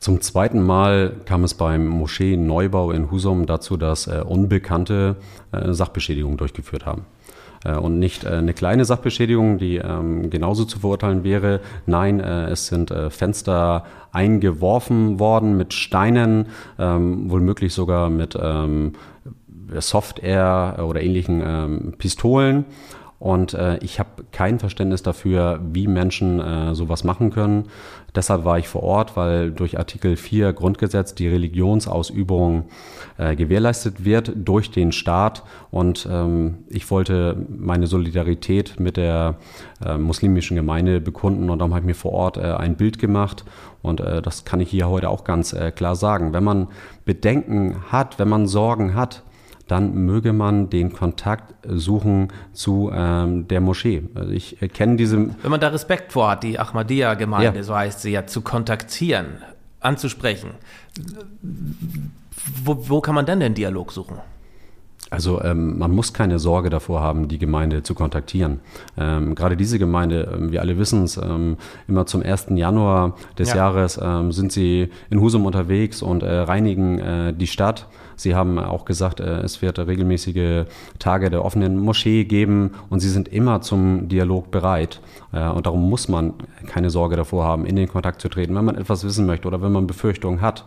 Zum 0.00 0.22
zweiten 0.22 0.62
Mal 0.62 1.12
kam 1.26 1.44
es 1.44 1.52
beim 1.52 1.86
Moscheen-Neubau 1.86 2.90
in 2.90 3.10
Husum 3.10 3.44
dazu, 3.44 3.76
dass 3.76 4.06
äh, 4.06 4.22
Unbekannte 4.26 5.16
äh, 5.52 5.74
Sachbeschädigung 5.74 6.38
durchgeführt 6.38 6.86
haben. 6.86 7.04
Äh, 7.66 7.76
und 7.76 7.98
nicht 7.98 8.24
äh, 8.24 8.28
eine 8.28 8.54
kleine 8.54 8.86
Sachbeschädigung, 8.86 9.58
die 9.58 9.76
ähm, 9.76 10.30
genauso 10.30 10.64
zu 10.64 10.78
verurteilen 10.78 11.22
wäre. 11.22 11.60
Nein, 11.84 12.18
äh, 12.18 12.46
es 12.46 12.68
sind 12.68 12.90
äh, 12.90 13.10
Fenster 13.10 13.84
eingeworfen 14.10 15.20
worden 15.20 15.58
mit 15.58 15.74
Steinen, 15.74 16.46
ähm, 16.78 17.30
wohl 17.30 17.42
sogar 17.68 18.08
mit 18.08 18.38
ähm, 18.40 18.94
Soft-Air 19.78 20.82
oder 20.88 21.02
ähnlichen 21.02 21.42
ähm, 21.44 21.94
Pistolen. 21.98 22.64
Und 23.20 23.52
äh, 23.52 23.76
ich 23.82 23.98
habe 23.98 24.24
kein 24.32 24.58
Verständnis 24.58 25.02
dafür, 25.02 25.60
wie 25.62 25.86
Menschen 25.86 26.40
äh, 26.40 26.74
sowas 26.74 27.04
machen 27.04 27.30
können. 27.30 27.68
Deshalb 28.14 28.46
war 28.46 28.58
ich 28.58 28.66
vor 28.66 28.82
Ort, 28.82 29.14
weil 29.14 29.50
durch 29.50 29.78
Artikel 29.78 30.16
4 30.16 30.54
Grundgesetz 30.54 31.14
die 31.14 31.28
Religionsausübung 31.28 32.64
äh, 33.18 33.36
gewährleistet 33.36 34.06
wird 34.06 34.32
durch 34.34 34.70
den 34.70 34.90
Staat. 34.90 35.42
Und 35.70 36.08
ähm, 36.10 36.64
ich 36.70 36.90
wollte 36.90 37.36
meine 37.48 37.86
Solidarität 37.86 38.80
mit 38.80 38.96
der 38.96 39.36
äh, 39.84 39.98
muslimischen 39.98 40.56
Gemeinde 40.56 41.02
bekunden. 41.02 41.50
Und 41.50 41.58
darum 41.58 41.74
habe 41.74 41.82
ich 41.82 41.86
mir 41.86 41.94
vor 41.94 42.12
Ort 42.12 42.38
äh, 42.38 42.54
ein 42.54 42.76
Bild 42.76 42.98
gemacht. 42.98 43.44
Und 43.82 44.00
äh, 44.00 44.22
das 44.22 44.46
kann 44.46 44.60
ich 44.60 44.70
hier 44.70 44.88
heute 44.88 45.10
auch 45.10 45.24
ganz 45.24 45.52
äh, 45.52 45.72
klar 45.72 45.94
sagen. 45.94 46.32
Wenn 46.32 46.44
man 46.44 46.68
Bedenken 47.04 47.76
hat, 47.92 48.18
wenn 48.18 48.30
man 48.30 48.46
Sorgen 48.46 48.94
hat, 48.94 49.22
dann 49.70 49.94
möge 49.94 50.32
man 50.32 50.68
den 50.68 50.92
Kontakt 50.92 51.54
suchen 51.64 52.28
zu 52.52 52.90
ähm, 52.92 53.46
der 53.46 53.60
Moschee. 53.60 54.02
Also 54.14 54.32
ich 54.32 54.60
äh, 54.60 54.68
kenne 54.68 54.96
diese. 54.96 55.16
Wenn 55.16 55.50
man 55.50 55.60
da 55.60 55.68
Respekt 55.68 56.12
vor 56.12 56.30
hat, 56.30 56.42
die 56.42 56.58
Ahmadiyya-Gemeinde, 56.58 57.58
ja. 57.58 57.62
so 57.62 57.76
heißt 57.76 58.00
sie 58.00 58.10
ja, 58.10 58.26
zu 58.26 58.40
kontaktieren, 58.40 59.26
anzusprechen, 59.78 60.50
wo, 62.64 62.88
wo 62.88 63.00
kann 63.00 63.14
man 63.14 63.26
denn 63.26 63.38
den 63.38 63.54
Dialog 63.54 63.92
suchen? 63.92 64.18
Also 65.10 65.42
ähm, 65.42 65.76
man 65.78 65.90
muss 65.90 66.12
keine 66.12 66.38
Sorge 66.38 66.70
davor 66.70 67.00
haben, 67.00 67.26
die 67.26 67.38
Gemeinde 67.38 67.82
zu 67.82 67.94
kontaktieren. 67.94 68.60
Ähm, 68.96 69.34
gerade 69.34 69.56
diese 69.56 69.78
Gemeinde, 69.78 70.32
ähm, 70.36 70.52
wir 70.52 70.60
alle 70.60 70.78
wissen 70.78 71.04
es, 71.04 71.16
ähm, 71.16 71.56
immer 71.88 72.06
zum 72.06 72.22
1. 72.22 72.46
Januar 72.50 73.16
des 73.36 73.50
ja. 73.50 73.56
Jahres 73.56 74.00
ähm, 74.00 74.30
sind 74.30 74.52
sie 74.52 74.88
in 75.10 75.20
Husum 75.20 75.46
unterwegs 75.46 76.00
und 76.00 76.22
äh, 76.22 76.32
reinigen 76.32 76.98
äh, 77.00 77.34
die 77.34 77.48
Stadt. 77.48 77.88
Sie 78.20 78.34
haben 78.34 78.58
auch 78.58 78.84
gesagt, 78.84 79.20
äh, 79.20 79.40
es 79.40 79.62
wird 79.62 79.78
regelmäßige 79.78 80.66
Tage 80.98 81.30
der 81.30 81.42
offenen 81.42 81.78
Moschee 81.78 82.24
geben 82.24 82.72
und 82.90 83.00
sie 83.00 83.08
sind 83.08 83.28
immer 83.28 83.62
zum 83.62 84.08
Dialog 84.08 84.50
bereit. 84.50 85.00
Äh, 85.32 85.48
und 85.48 85.64
darum 85.64 85.88
muss 85.88 86.06
man 86.08 86.34
keine 86.66 86.90
Sorge 86.90 87.16
davor 87.16 87.44
haben, 87.44 87.64
in 87.64 87.76
den 87.76 87.88
Kontakt 87.88 88.20
zu 88.20 88.28
treten, 88.28 88.54
wenn 88.54 88.64
man 88.66 88.76
etwas 88.76 89.04
wissen 89.04 89.24
möchte 89.24 89.48
oder 89.48 89.62
wenn 89.62 89.72
man 89.72 89.86
Befürchtungen 89.86 90.42
hat. 90.42 90.66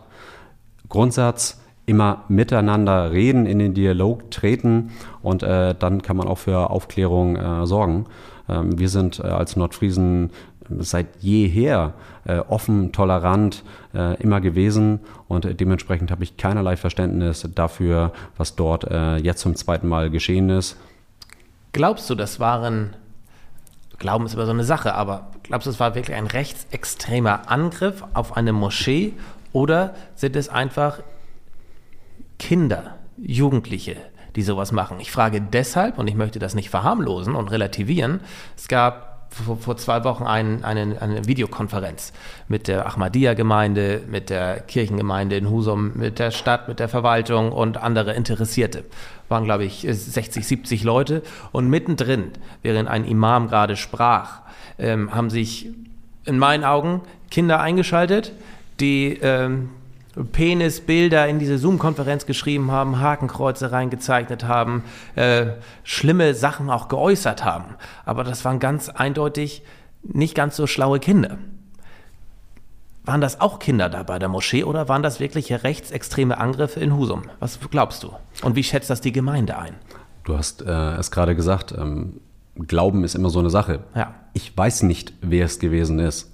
Grundsatz, 0.88 1.60
immer 1.86 2.24
miteinander 2.28 3.12
reden, 3.12 3.46
in 3.46 3.60
den 3.60 3.72
Dialog 3.72 4.32
treten 4.32 4.90
und 5.22 5.44
äh, 5.44 5.76
dann 5.78 6.02
kann 6.02 6.16
man 6.16 6.26
auch 6.26 6.38
für 6.38 6.70
Aufklärung 6.70 7.66
sorgen. 7.66 8.06
Ähm, 8.48 8.78
wir 8.78 8.88
sind 8.88 9.22
als 9.22 9.54
Nordfriesen 9.54 10.30
seit 10.78 11.06
jeher 11.20 11.94
äh, 12.24 12.38
offen, 12.38 12.92
tolerant 12.92 13.62
äh, 13.94 14.20
immer 14.22 14.40
gewesen 14.40 15.00
und 15.28 15.60
dementsprechend 15.60 16.10
habe 16.10 16.24
ich 16.24 16.36
keinerlei 16.36 16.76
Verständnis 16.76 17.48
dafür, 17.54 18.12
was 18.36 18.56
dort 18.56 18.84
äh, 18.84 19.16
jetzt 19.16 19.40
zum 19.40 19.54
zweiten 19.56 19.88
Mal 19.88 20.10
geschehen 20.10 20.50
ist. 20.50 20.76
Glaubst 21.72 22.08
du, 22.08 22.14
das 22.14 22.40
waren 22.40 22.94
Glauben 23.98 24.26
ist 24.26 24.34
immer 24.34 24.46
so 24.46 24.52
eine 24.52 24.64
Sache, 24.64 24.94
aber 24.94 25.28
glaubst 25.42 25.66
du, 25.66 25.70
es 25.70 25.80
war 25.80 25.94
wirklich 25.94 26.16
ein 26.16 26.26
rechtsextremer 26.26 27.50
Angriff 27.50 28.04
auf 28.12 28.36
eine 28.36 28.52
Moschee 28.52 29.14
oder 29.52 29.94
sind 30.14 30.36
es 30.36 30.48
einfach 30.48 31.00
Kinder, 32.38 32.96
Jugendliche, 33.16 33.96
die 34.34 34.42
sowas 34.42 34.72
machen. 34.72 34.98
Ich 35.00 35.12
frage 35.12 35.40
deshalb, 35.40 35.98
und 35.98 36.08
ich 36.08 36.16
möchte 36.16 36.38
das 36.38 36.54
nicht 36.54 36.70
verharmlosen 36.70 37.34
und 37.34 37.50
relativieren, 37.50 38.20
es 38.56 38.68
gab 38.68 39.13
vor, 39.34 39.56
vor 39.56 39.76
zwei 39.76 40.04
Wochen 40.04 40.24
ein, 40.24 40.64
eine, 40.64 41.00
eine 41.00 41.26
Videokonferenz 41.26 42.12
mit 42.48 42.68
der 42.68 42.86
Ahmadiyya-Gemeinde, 42.86 44.02
mit 44.08 44.30
der 44.30 44.60
Kirchengemeinde 44.60 45.36
in 45.36 45.50
Husum, 45.50 45.92
mit 45.94 46.18
der 46.18 46.30
Stadt, 46.30 46.68
mit 46.68 46.78
der 46.78 46.88
Verwaltung 46.88 47.52
und 47.52 47.76
andere 47.76 48.14
Interessierte. 48.14 48.84
Waren, 49.28 49.44
glaube 49.44 49.64
ich, 49.64 49.86
60, 49.88 50.46
70 50.46 50.84
Leute. 50.84 51.22
Und 51.52 51.68
mittendrin, 51.68 52.30
während 52.62 52.88
ein 52.88 53.04
Imam 53.04 53.48
gerade 53.48 53.76
sprach, 53.76 54.40
ähm, 54.78 55.14
haben 55.14 55.30
sich 55.30 55.70
in 56.24 56.38
meinen 56.38 56.64
Augen 56.64 57.02
Kinder 57.30 57.60
eingeschaltet, 57.60 58.32
die 58.80 59.18
ähm, 59.22 59.70
Penisbilder 60.32 61.26
in 61.28 61.38
diese 61.38 61.58
Zoom-Konferenz 61.58 62.26
geschrieben 62.26 62.70
haben, 62.70 63.00
Hakenkreuze 63.00 63.72
reingezeichnet 63.72 64.44
haben, 64.44 64.84
äh, 65.16 65.46
schlimme 65.82 66.34
Sachen 66.34 66.70
auch 66.70 66.88
geäußert 66.88 67.44
haben. 67.44 67.74
Aber 68.04 68.24
das 68.24 68.44
waren 68.44 68.60
ganz 68.60 68.88
eindeutig 68.88 69.62
nicht 70.02 70.34
ganz 70.34 70.56
so 70.56 70.66
schlaue 70.66 71.00
Kinder. 71.00 71.38
Waren 73.04 73.20
das 73.20 73.40
auch 73.40 73.58
Kinder 73.58 73.90
da 73.90 74.02
bei 74.02 74.18
der 74.18 74.28
Moschee 74.28 74.64
oder 74.64 74.88
waren 74.88 75.02
das 75.02 75.20
wirkliche 75.20 75.62
rechtsextreme 75.62 76.38
Angriffe 76.38 76.80
in 76.80 76.96
Husum? 76.96 77.24
Was 77.38 77.58
glaubst 77.70 78.02
du? 78.02 78.12
Und 78.42 78.56
wie 78.56 78.62
schätzt 78.62 78.88
das 78.88 79.02
die 79.02 79.12
Gemeinde 79.12 79.58
ein? 79.58 79.74
Du 80.24 80.38
hast 80.38 80.62
äh, 80.62 80.94
es 80.96 81.10
gerade 81.10 81.36
gesagt, 81.36 81.74
ähm, 81.76 82.20
Glauben 82.56 83.04
ist 83.04 83.14
immer 83.14 83.30
so 83.30 83.40
eine 83.40 83.50
Sache. 83.50 83.80
Ja. 83.94 84.14
Ich 84.32 84.56
weiß 84.56 84.84
nicht, 84.84 85.12
wer 85.20 85.44
es 85.44 85.58
gewesen 85.58 85.98
ist. 85.98 86.33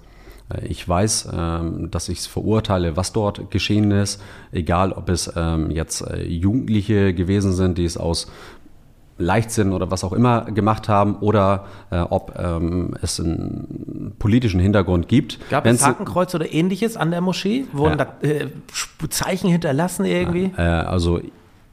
Äh, 0.52 0.66
ich 0.66 0.88
weiß, 0.88 1.28
ähm, 1.32 1.90
dass 1.90 2.08
ich 2.08 2.18
es 2.18 2.26
verurteile, 2.26 2.96
was 2.96 3.12
dort 3.12 3.50
geschehen 3.50 3.90
ist, 3.90 4.22
egal 4.52 4.92
ob 4.92 5.08
es 5.08 5.32
ähm, 5.36 5.70
jetzt 5.70 6.02
äh, 6.02 6.22
Jugendliche 6.24 7.14
gewesen 7.14 7.52
sind, 7.52 7.78
die 7.78 7.84
es 7.84 7.96
aus 7.96 8.30
Leichtsinn 9.20 9.72
oder 9.72 9.90
was 9.90 10.02
auch 10.02 10.12
immer 10.12 10.46
gemacht 10.46 10.88
haben 10.88 11.16
oder 11.16 11.66
äh, 11.90 11.98
ob 11.98 12.38
ähm, 12.38 12.94
es 13.02 13.20
einen 13.20 14.14
politischen 14.18 14.60
Hintergrund 14.60 15.08
gibt. 15.08 15.38
Gab 15.50 15.66
es 15.66 15.84
Hakenkreuz 15.84 16.34
oder 16.34 16.50
ähnliches 16.52 16.96
an 16.96 17.10
der 17.10 17.20
Moschee? 17.20 17.66
Wurden 17.72 17.98
ja. 17.98 18.06
da 18.20 18.26
äh, 18.26 18.48
Zeichen 19.10 19.50
hinterlassen 19.50 20.06
irgendwie? 20.06 20.52
Ja, 20.56 20.82
äh, 20.82 20.86
also 20.86 21.20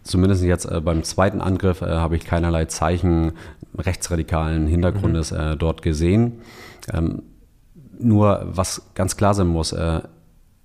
zumindest 0.03 0.43
jetzt 0.43 0.65
äh, 0.65 0.81
beim 0.81 1.03
zweiten 1.03 1.39
Angriff 1.39 1.81
habe 1.81 2.17
ich 2.17 2.25
keinerlei 2.25 2.65
Zeichen 2.65 3.31
rechtsradikalen 3.77 4.67
Hintergrundes 4.67 5.31
mhm. 5.31 5.57
dort 5.57 5.81
gesehen. 5.81 6.41
Ähm, 6.93 7.21
nur 7.99 8.45
was 8.45 8.89
ganz 8.95 9.17
klar 9.17 9.33
sein 9.33 9.47
muss, 9.47 9.71
äh, 9.71 10.01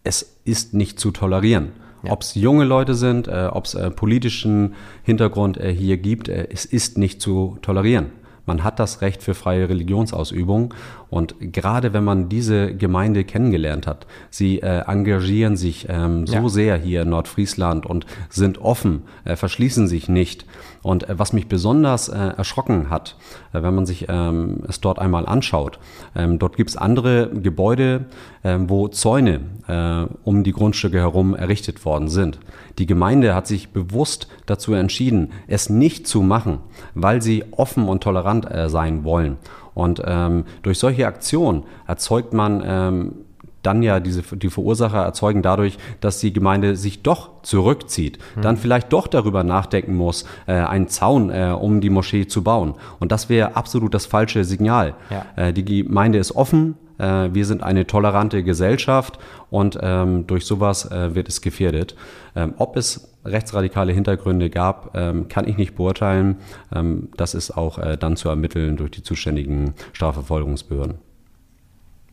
es 0.05 0.39
ist 0.45 0.75
nicht 0.75 0.99
zu 0.99 1.11
tolerieren. 1.11 1.73
Ja. 2.03 2.13
Ob 2.13 2.23
es 2.23 2.35
junge 2.35 2.65
Leute 2.65 2.95
sind, 2.95 3.29
äh, 3.29 3.49
ob 3.51 3.65
es 3.67 3.75
äh, 3.75 3.91
politischen 3.91 4.75
Hintergrund 5.05 5.57
äh, 5.59 5.73
hier 5.73 5.99
gibt, 5.99 6.29
äh, 6.29 6.49
es 6.51 6.65
ist 6.65 6.99
nicht 6.99 7.23
zu 7.23 7.59
tolerieren. 7.63 8.11
Man 8.47 8.65
hat 8.65 8.79
das 8.79 9.01
Recht 9.01 9.23
für 9.23 9.35
freie 9.35 9.69
Religionsausübung 9.69 10.75
und 11.11 11.35
gerade 11.39 11.93
wenn 11.93 12.05
man 12.05 12.29
diese 12.29 12.75
Gemeinde 12.75 13.25
kennengelernt 13.25 13.87
hat, 13.87 14.07
sie 14.31 14.61
äh, 14.61 14.85
engagieren 14.87 15.57
sich 15.57 15.87
ähm, 15.89 16.27
so 16.27 16.35
ja. 16.35 16.49
sehr 16.49 16.77
hier 16.79 17.03
in 17.03 17.11
Nordfriesland 17.11 17.87
und 17.87 18.07
sind 18.31 18.59
offen, 18.59 19.03
äh, 19.25 19.37
verschließen 19.37 19.89
sich 19.89 20.09
nicht. 20.09 20.47
Und 20.83 21.09
äh, 21.09 21.19
was 21.19 21.33
mich 21.33 21.49
besonders 21.49 22.09
äh, 22.09 22.17
erschrocken 22.17 22.91
hat, 22.91 23.17
äh, 23.53 23.63
wenn 23.63 23.75
man 23.75 23.87
sich 23.87 24.07
ähm, 24.09 24.63
es 24.69 24.81
dort 24.81 24.99
einmal 24.99 25.27
anschaut, 25.27 25.79
ähm, 26.17 26.39
dort 26.39 26.57
gibt 26.57 26.71
es 26.71 26.77
andere 26.77 27.31
Gebäude, 27.31 28.07
ähm, 28.43 28.69
wo 28.69 28.89
Zäune 28.89 29.41
äh, 29.69 30.07
um 30.25 30.43
die 30.45 30.53
Grundstücke 30.53 30.99
herum 30.99 31.35
errichtet 31.35 31.85
worden 31.85 32.09
sind. 32.09 32.39
Die 32.79 32.87
Gemeinde 32.87 33.35
hat 33.35 33.47
sich 33.47 33.71
bewusst 33.71 34.29
dazu 34.47 34.75
entschieden, 34.75 35.33
es 35.47 35.69
nicht 35.71 36.07
zu 36.07 36.23
machen, 36.23 36.61
weil 36.95 37.23
sie 37.23 37.45
offen 37.53 37.89
und 37.89 38.03
tolerant 38.03 38.51
äh, 38.51 38.69
sein 38.69 39.05
wollen. 39.05 39.37
Und 39.75 40.03
ähm, 40.05 40.45
durch 40.63 40.79
solche 40.79 41.07
Aktionen 41.07 41.65
erzeugt 41.87 42.35
man 42.35 42.63
ähm, 42.65 43.15
dann 43.63 43.83
ja 43.83 44.01
diese, 44.01 44.23
die 44.37 44.51
Verursacher 44.51 45.03
erzeugen 45.03 45.43
dadurch, 45.43 45.79
dass 46.01 46.19
die 46.19 46.33
Gemeinde 46.33 46.77
sich 46.77 47.03
doch 47.03 47.43
zurückzieht, 47.43 48.19
mhm. 48.37 48.43
dann 48.43 48.57
vielleicht 48.57 48.93
doch 48.93 49.07
darüber 49.07 49.45
nachdenken 49.45 49.95
muss, 49.95 50.25
äh, 50.47 50.53
einen 50.55 50.89
Zaun 50.89 51.31
äh, 51.31 51.57
um 51.59 51.81
die 51.81 51.91
Moschee 51.91 52.27
zu 52.27 52.43
bauen. 52.43 52.75
Und 52.99 53.13
das 53.13 53.29
wäre 53.29 53.57
absolut 53.57 53.95
das 53.95 54.07
falsche 54.07 54.45
Signal. 54.45 54.95
Ja. 55.11 55.27
Äh, 55.37 55.53
die 55.53 55.65
Gemeinde 55.65 56.19
ist 56.19 56.33
offen, 56.33 56.77
wir 57.03 57.45
sind 57.45 57.63
eine 57.63 57.87
tolerante 57.87 58.43
Gesellschaft 58.43 59.19
und 59.51 59.79
ähm, 59.83 60.27
durch 60.27 60.47
sowas 60.47 60.91
äh, 60.91 61.15
wird 61.15 61.29
es 61.29 61.41
gefährdet. 61.41 61.97
Ähm, 62.35 62.55
ob 62.59 62.77
es 62.77 63.13
rechtsradikale 63.25 63.93
Hintergründe 63.93 64.51
gab, 64.51 64.97
ähm, 64.97 65.29
kann 65.29 65.47
ich 65.47 65.57
nicht 65.57 65.75
beurteilen. 65.75 66.37
Ähm, 66.75 67.09
das 67.17 67.35
ist 67.35 67.51
auch 67.53 67.79
äh, 67.79 67.97
dann 67.97 68.17
zu 68.17 68.29
ermitteln 68.29 68.77
durch 68.77 68.91
die 68.91 69.03
zuständigen 69.03 69.75
Strafverfolgungsbehörden. 69.93 70.99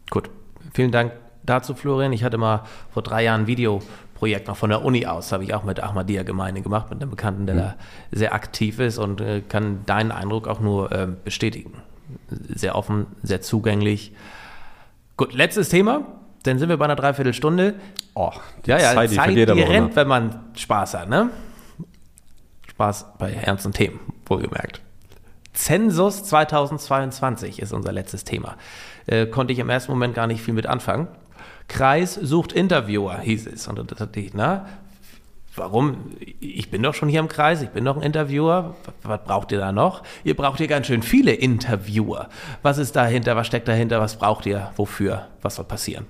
Gut, 0.10 0.30
vielen 0.74 0.92
Dank 0.92 1.14
dazu, 1.44 1.74
Florian. 1.74 2.14
Ich 2.14 2.24
hatte 2.24 2.38
mal 2.38 2.64
vor 2.92 3.04
drei 3.04 3.24
Jahren 3.24 3.42
ein 3.42 3.48
Videoprojekt 3.48 4.48
noch 4.48 4.58
von 4.58 4.70
der 4.70 4.84
Uni 4.84 5.06
aus, 5.06 5.32
habe 5.32 5.44
ich 5.44 5.54
auch 5.54 5.64
mit 5.64 5.82
Ahmadiyya 5.82 6.24
Gemeinde 6.24 6.62
gemacht, 6.62 6.90
mit 6.90 7.02
einem 7.02 7.12
Bekannten, 7.12 7.46
der 7.46 7.56
mhm. 7.56 7.60
da 7.60 7.76
sehr 8.12 8.34
aktiv 8.34 8.80
ist 8.80 8.98
und 8.98 9.22
äh, 9.22 9.42
kann 9.42 9.86
deinen 9.86 10.12
Eindruck 10.12 10.48
auch 10.48 10.60
nur 10.60 10.92
äh, 10.92 11.08
bestätigen. 11.24 11.74
Sehr 12.30 12.76
offen, 12.76 13.08
sehr 13.24 13.42
zugänglich. 13.42 14.14
Gut, 15.20 15.34
letztes 15.34 15.68
Thema. 15.68 16.06
Dann 16.44 16.60
sind 16.60 16.70
wir 16.70 16.78
bei 16.78 16.86
einer 16.86 16.96
Dreiviertelstunde. 16.96 17.76
Oh, 18.14 18.32
die 18.66 18.70
ja, 18.70 18.80
ja, 18.80 18.94
Zeit, 18.94 19.12
die, 19.12 19.16
Zeit, 19.18 19.36
die 19.36 19.42
rennt, 19.42 19.98
wenn 19.98 20.08
man 20.08 20.46
Spaß 20.56 20.94
hat, 20.94 21.10
ne? 21.10 21.30
Spaß 22.70 23.18
bei 23.18 23.34
ernsten 23.34 23.74
Themen, 23.74 24.00
wohlgemerkt. 24.26 24.80
Zensus 25.52 26.24
2022 26.24 27.62
ist 27.62 27.74
unser 27.74 27.92
letztes 27.92 28.24
Thema. 28.24 28.56
Äh, 29.08 29.26
konnte 29.26 29.52
ich 29.52 29.60
im 29.60 29.70
ersten 29.70 29.92
Moment 29.92 30.16
gar 30.16 30.26
nicht 30.26 30.42
viel 30.42 30.54
mit 30.54 30.68
anfangen. 30.68 31.10
Kreis 31.68 32.14
sucht 32.16 32.54
Interviewer, 32.54 33.20
hieß 33.20 33.48
es. 33.48 33.68
Und 33.68 33.92
das 33.92 34.00
hatte 34.00 34.22
ich, 34.22 34.34
na, 34.34 34.68
warum? 35.56 36.12
Ich 36.40 36.70
bin 36.70 36.84
doch 36.84 36.94
schon 36.94 37.10
hier 37.10 37.20
im 37.20 37.28
Kreis, 37.28 37.62
ich 37.62 37.70
bin 37.70 37.86
doch 37.86 37.98
ein 37.98 38.04
Interviewer. 38.04 38.76
Was 39.04 39.24
braucht 39.24 39.52
ihr 39.52 39.60
da 39.60 39.72
noch? 39.72 40.04
Ihr 40.24 40.36
braucht 40.36 40.58
hier 40.58 40.68
ganz 40.68 40.88
schön 40.88 41.02
viele 41.02 41.32
Interviewer. 41.32 42.30
Was 42.62 42.78
ist 42.78 42.96
dahinter? 42.96 43.36
Was 43.36 43.48
steckt 43.48 43.68
dahinter? 43.68 44.00
Was 44.00 44.18
braucht 44.18 44.46
ihr? 44.46 44.72
Wofür? 44.76 45.28
Was 45.42 45.56
soll 45.56 45.66
passieren? 45.66 46.06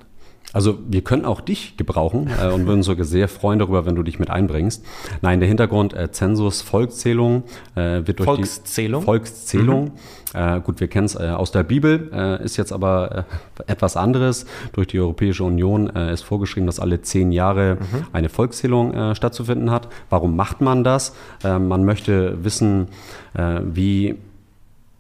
Also 0.52 0.80
wir 0.88 1.04
können 1.04 1.26
auch 1.26 1.41
dich 1.41 1.78
gebrauchen 1.78 2.30
äh, 2.41 2.47
und 2.47 2.66
würden 2.66 2.82
sogar 2.82 3.06
sehr 3.06 3.28
freuen 3.28 3.60
darüber, 3.60 3.86
wenn 3.86 3.95
du 3.95 4.04
dich 4.04 4.20
mit 4.20 4.30
einbringst. 4.30 4.84
Nein, 5.22 5.39
der 5.39 5.47
Hintergrund 5.47 5.93
äh, 5.93 6.12
Zensus 6.12 6.62
Volkszählung 6.62 7.43
äh, 7.76 8.02
wird 8.06 8.20
durch 8.20 8.26
Volkszählung? 8.26 9.02
die 9.02 9.06
Volkszählung. 9.06 9.84
Mhm. 9.86 9.91
Äh, 10.34 10.60
gut, 10.62 10.80
wir 10.80 10.88
kennen 10.88 11.06
es 11.06 11.16
äh, 11.16 11.30
aus 11.30 11.52
der 11.52 11.64
Bibel, 11.64 12.10
äh, 12.14 12.43
ist 12.43 12.58
jetzt 12.58 12.72
aber 12.72 13.26
äh, 13.58 13.72
etwas 13.72 13.97
anderes. 13.97 14.45
Durch 14.74 14.88
die 14.88 15.00
Europäische 15.00 15.43
Union 15.43 15.95
äh, 15.95 16.14
ist 16.14 16.24
vorgeschrieben, 16.24 16.66
dass 16.66 16.80
alle 16.80 17.02
zehn 17.02 17.32
Jahre 17.32 17.76
mhm. 17.76 18.06
eine 18.12 18.30
Volkszählung 18.30 18.93
äh, 18.93 19.16
stattzufinden 19.16 19.72
hat. 19.72 19.88
Warum 20.10 20.36
macht 20.36 20.62
man 20.62 20.84
das? 20.84 21.14
man 21.43 21.86
möchte 21.86 22.43
wissen, 22.43 22.88
wie 23.34 24.16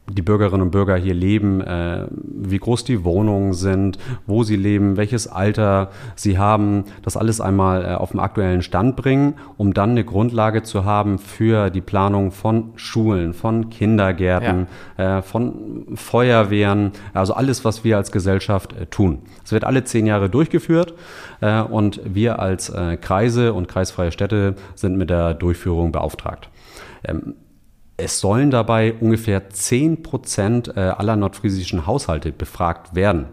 die 0.09 0.21
Bürgerinnen 0.21 0.63
und 0.63 0.71
Bürger 0.71 0.95
hier 0.95 1.13
leben, 1.13 1.61
äh, 1.61 2.07
wie 2.09 2.57
groß 2.57 2.83
die 2.83 3.03
Wohnungen 3.03 3.53
sind, 3.53 3.97
wo 4.25 4.43
sie 4.43 4.55
leben, 4.55 4.97
welches 4.97 5.27
Alter 5.27 5.89
sie 6.15 6.37
haben, 6.37 6.85
das 7.03 7.17
alles 7.17 7.41
einmal 7.41 7.85
äh, 7.85 7.93
auf 7.95 8.11
den 8.11 8.19
aktuellen 8.19 8.61
Stand 8.61 8.95
bringen, 8.95 9.35
um 9.57 9.73
dann 9.73 9.91
eine 9.91 10.03
Grundlage 10.03 10.63
zu 10.63 10.85
haben 10.85 11.19
für 11.19 11.69
die 11.69 11.81
Planung 11.81 12.31
von 12.31 12.71
Schulen, 12.75 13.33
von 13.33 13.69
Kindergärten, 13.69 14.67
ja. 14.97 15.19
äh, 15.19 15.21
von 15.21 15.85
Feuerwehren, 15.95 16.91
also 17.13 17.33
alles, 17.33 17.63
was 17.65 17.83
wir 17.83 17.97
als 17.97 18.11
Gesellschaft 18.11 18.73
äh, 18.73 18.85
tun. 18.87 19.19
Es 19.43 19.51
wird 19.51 19.63
alle 19.63 19.83
zehn 19.83 20.07
Jahre 20.07 20.29
durchgeführt 20.29 20.93
äh, 21.41 21.61
und 21.61 22.01
wir 22.03 22.39
als 22.39 22.69
äh, 22.69 22.97
Kreise 22.97 23.53
und 23.53 23.67
kreisfreie 23.67 24.11
Städte 24.11 24.55
sind 24.75 24.97
mit 24.97 25.09
der 25.09 25.33
Durchführung 25.33 25.91
beauftragt. 25.91 26.49
Ähm, 27.03 27.35
es 27.99 28.19
sollen 28.19 28.51
dabei 28.51 28.93
ungefähr 28.99 29.49
10 29.49 30.03
Prozent 30.03 30.73
äh, 30.75 30.79
aller 30.79 31.15
nordfriesischen 31.15 31.85
Haushalte 31.85 32.31
befragt 32.31 32.95
werden. 32.95 33.27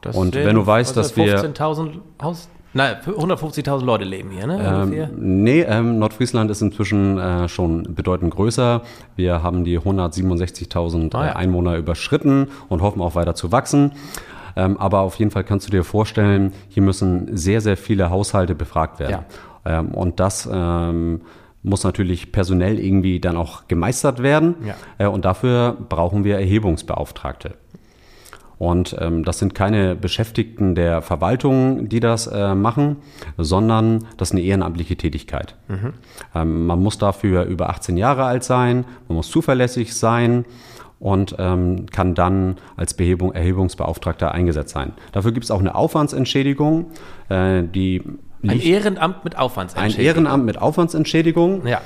Das 0.00 0.16
und 0.16 0.34
wenn 0.34 0.56
du 0.56 0.66
weißt, 0.66 0.96
dass 0.96 1.16
wir 1.16 1.38
15.000 1.38 2.00
Haus 2.22 2.48
Nein, 2.72 2.96
150.000 3.04 3.84
Leute 3.84 4.04
leben 4.04 4.30
hier, 4.30 4.46
ne? 4.46 4.86
Ähm, 4.92 5.42
nee, 5.42 5.62
ähm, 5.62 5.98
Nordfriesland 5.98 6.52
ist 6.52 6.62
inzwischen 6.62 7.18
äh, 7.18 7.48
schon 7.48 7.94
bedeutend 7.96 8.32
größer. 8.32 8.82
Wir 9.16 9.42
haben 9.42 9.64
die 9.64 9.80
167.000 9.80 11.14
ah, 11.14 11.24
ja. 11.24 11.32
Äh, 11.32 11.34
Einwohner 11.34 11.76
überschritten 11.76 12.46
und 12.68 12.80
hoffen 12.80 13.02
auch 13.02 13.16
weiter 13.16 13.34
zu 13.34 13.50
wachsen. 13.50 13.92
Ähm, 14.54 14.76
aber 14.78 15.00
auf 15.00 15.16
jeden 15.16 15.32
Fall 15.32 15.42
kannst 15.42 15.66
du 15.66 15.72
dir 15.72 15.82
vorstellen, 15.82 16.52
hier 16.68 16.84
müssen 16.84 17.36
sehr, 17.36 17.60
sehr 17.60 17.76
viele 17.76 18.10
Haushalte 18.10 18.54
befragt 18.54 19.00
werden. 19.00 19.24
Ja. 19.64 19.80
Ähm, 19.80 19.88
und 19.88 20.20
das 20.20 20.48
ähm, 20.50 21.22
muss 21.62 21.84
natürlich 21.84 22.32
personell 22.32 22.78
irgendwie 22.78 23.20
dann 23.20 23.36
auch 23.36 23.68
gemeistert 23.68 24.22
werden. 24.22 24.54
Ja. 24.64 24.74
Äh, 24.98 25.08
und 25.08 25.24
dafür 25.24 25.76
brauchen 25.88 26.24
wir 26.24 26.38
Erhebungsbeauftragte. 26.38 27.54
Und 28.60 28.94
ähm, 29.00 29.24
das 29.24 29.38
sind 29.38 29.54
keine 29.54 29.96
Beschäftigten 29.96 30.74
der 30.74 31.00
Verwaltung, 31.00 31.88
die 31.88 31.98
das 31.98 32.26
äh, 32.26 32.54
machen, 32.54 32.96
sondern 33.38 34.06
das 34.18 34.28
ist 34.28 34.32
eine 34.32 34.42
ehrenamtliche 34.42 34.96
Tätigkeit. 34.96 35.56
Mhm. 35.68 35.94
Ähm, 36.34 36.66
man 36.66 36.82
muss 36.82 36.98
dafür 36.98 37.44
über 37.44 37.70
18 37.70 37.96
Jahre 37.96 38.24
alt 38.24 38.44
sein, 38.44 38.84
man 39.08 39.16
muss 39.16 39.30
zuverlässig 39.30 39.94
sein 39.96 40.44
und 40.98 41.36
ähm, 41.38 41.86
kann 41.86 42.14
dann 42.14 42.58
als 42.76 42.92
Behebung, 42.92 43.32
Erhebungsbeauftragter 43.32 44.32
eingesetzt 44.32 44.74
sein. 44.74 44.92
Dafür 45.12 45.32
gibt 45.32 45.44
es 45.44 45.50
auch 45.50 45.60
eine 45.60 45.74
Aufwandsentschädigung, 45.74 46.90
äh, 47.30 47.62
die 47.62 48.02
ein 48.42 48.60
Ehrenamt 48.60 49.24
mit 49.24 49.36
Aufwandsentschädigung. 49.38 50.00
Ein 50.00 50.06
Ehrenamt 50.06 50.44
mit 50.44 50.58
Aufwandsentschädigung. 50.60 51.66
Ja. 51.66 51.80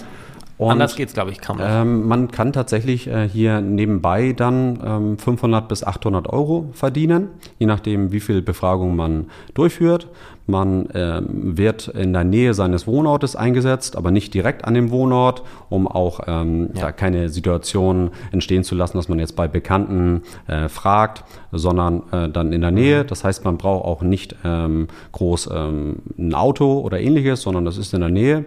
Und, 0.57 0.71
Anders 0.71 0.95
geht 0.95 1.09
es, 1.09 1.15
glaube 1.15 1.33
ich, 1.33 1.41
kaum. 1.41 1.59
Ähm, 1.61 2.07
man 2.07 2.31
kann 2.31 2.53
tatsächlich 2.53 3.09
äh, 3.09 3.29
hier 3.29 3.61
nebenbei 3.61 4.33
dann 4.33 4.79
ähm, 4.85 5.19
500 5.19 5.67
bis 5.67 5.83
800 5.83 6.29
Euro 6.29 6.71
verdienen, 6.73 7.31
je 7.59 7.67
nachdem, 7.67 8.13
wie 8.13 8.21
viel 8.21 8.41
Befragung 8.41 8.95
man 8.95 9.31
durchführt. 9.55 10.09
Man 10.47 10.89
ähm, 10.95 11.57
wird 11.57 11.89
in 11.89 12.13
der 12.13 12.25
Nähe 12.25 12.53
seines 12.53 12.87
Wohnortes 12.87 13.35
eingesetzt, 13.35 13.97
aber 13.97 14.11
nicht 14.11 14.35
direkt 14.35 14.65
an 14.65 14.75
dem 14.75 14.91
Wohnort, 14.91 15.43
um 15.71 15.89
auch 15.89 16.21
ähm, 16.27 16.71
ja. 16.75 16.83
da 16.83 16.93
keine 16.93 17.31
Situation 17.31 18.11
entstehen 18.31 18.63
zu 18.63 18.75
lassen, 18.75 18.99
dass 18.99 19.09
man 19.09 19.19
jetzt 19.19 19.37
bei 19.37 19.49
Bekannten 19.49 20.23
äh, 20.47 20.69
fragt, 20.69 21.25
sondern 21.51 22.03
äh, 22.13 22.29
dann 22.29 22.53
in 22.53 22.61
der 22.61 22.71
Nähe. 22.71 23.05
Mhm. 23.05 23.07
Das 23.07 23.25
heißt, 23.25 23.45
man 23.45 23.57
braucht 23.57 23.85
auch 23.85 24.03
nicht 24.03 24.37
ähm, 24.45 24.89
groß 25.13 25.49
ähm, 25.55 25.97
ein 26.19 26.35
Auto 26.35 26.81
oder 26.81 27.01
ähnliches, 27.01 27.43
sondern 27.43 27.65
das 27.65 27.79
ist 27.79 27.95
in 27.95 28.01
der 28.01 28.11
Nähe. 28.11 28.45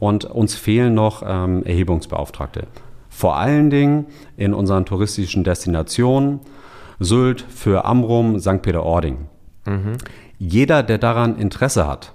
Und 0.00 0.24
uns 0.24 0.56
fehlen 0.56 0.94
noch 0.94 1.22
ähm, 1.24 1.62
Erhebungsbeauftragte. 1.64 2.64
Vor 3.08 3.36
allen 3.36 3.70
Dingen 3.70 4.06
in 4.36 4.52
unseren 4.52 4.84
touristischen 4.84 5.44
Destinationen 5.44 6.40
Sylt, 6.98 7.42
für 7.42 7.84
Amrum, 7.84 8.38
St. 8.40 8.62
Peter-Ording. 8.62 9.28
Mhm. 9.66 9.98
Jeder, 10.38 10.82
der 10.82 10.98
daran 10.98 11.38
Interesse 11.38 11.86
hat, 11.86 12.12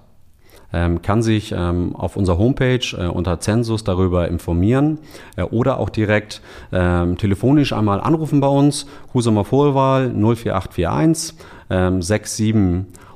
ähm, 0.74 1.02
kann 1.02 1.22
sich 1.22 1.52
ähm, 1.52 1.94
auf 1.96 2.16
unserer 2.16 2.38
Homepage 2.38 2.80
äh, 2.98 3.08
unter 3.08 3.40
Zensus 3.40 3.84
darüber 3.84 4.30
informieren 4.30 5.00
äh, 5.36 5.42
oder 5.44 5.80
auch 5.80 5.90
direkt 5.90 6.42
ähm, 6.72 7.18
telefonisch 7.18 7.74
einmal 7.74 8.00
anrufen 8.00 8.40
bei 8.40 8.48
uns. 8.48 8.86
Husumer 9.14 9.44
Vorwahl 9.44 10.14
04841 10.14 11.36
67 11.70 12.56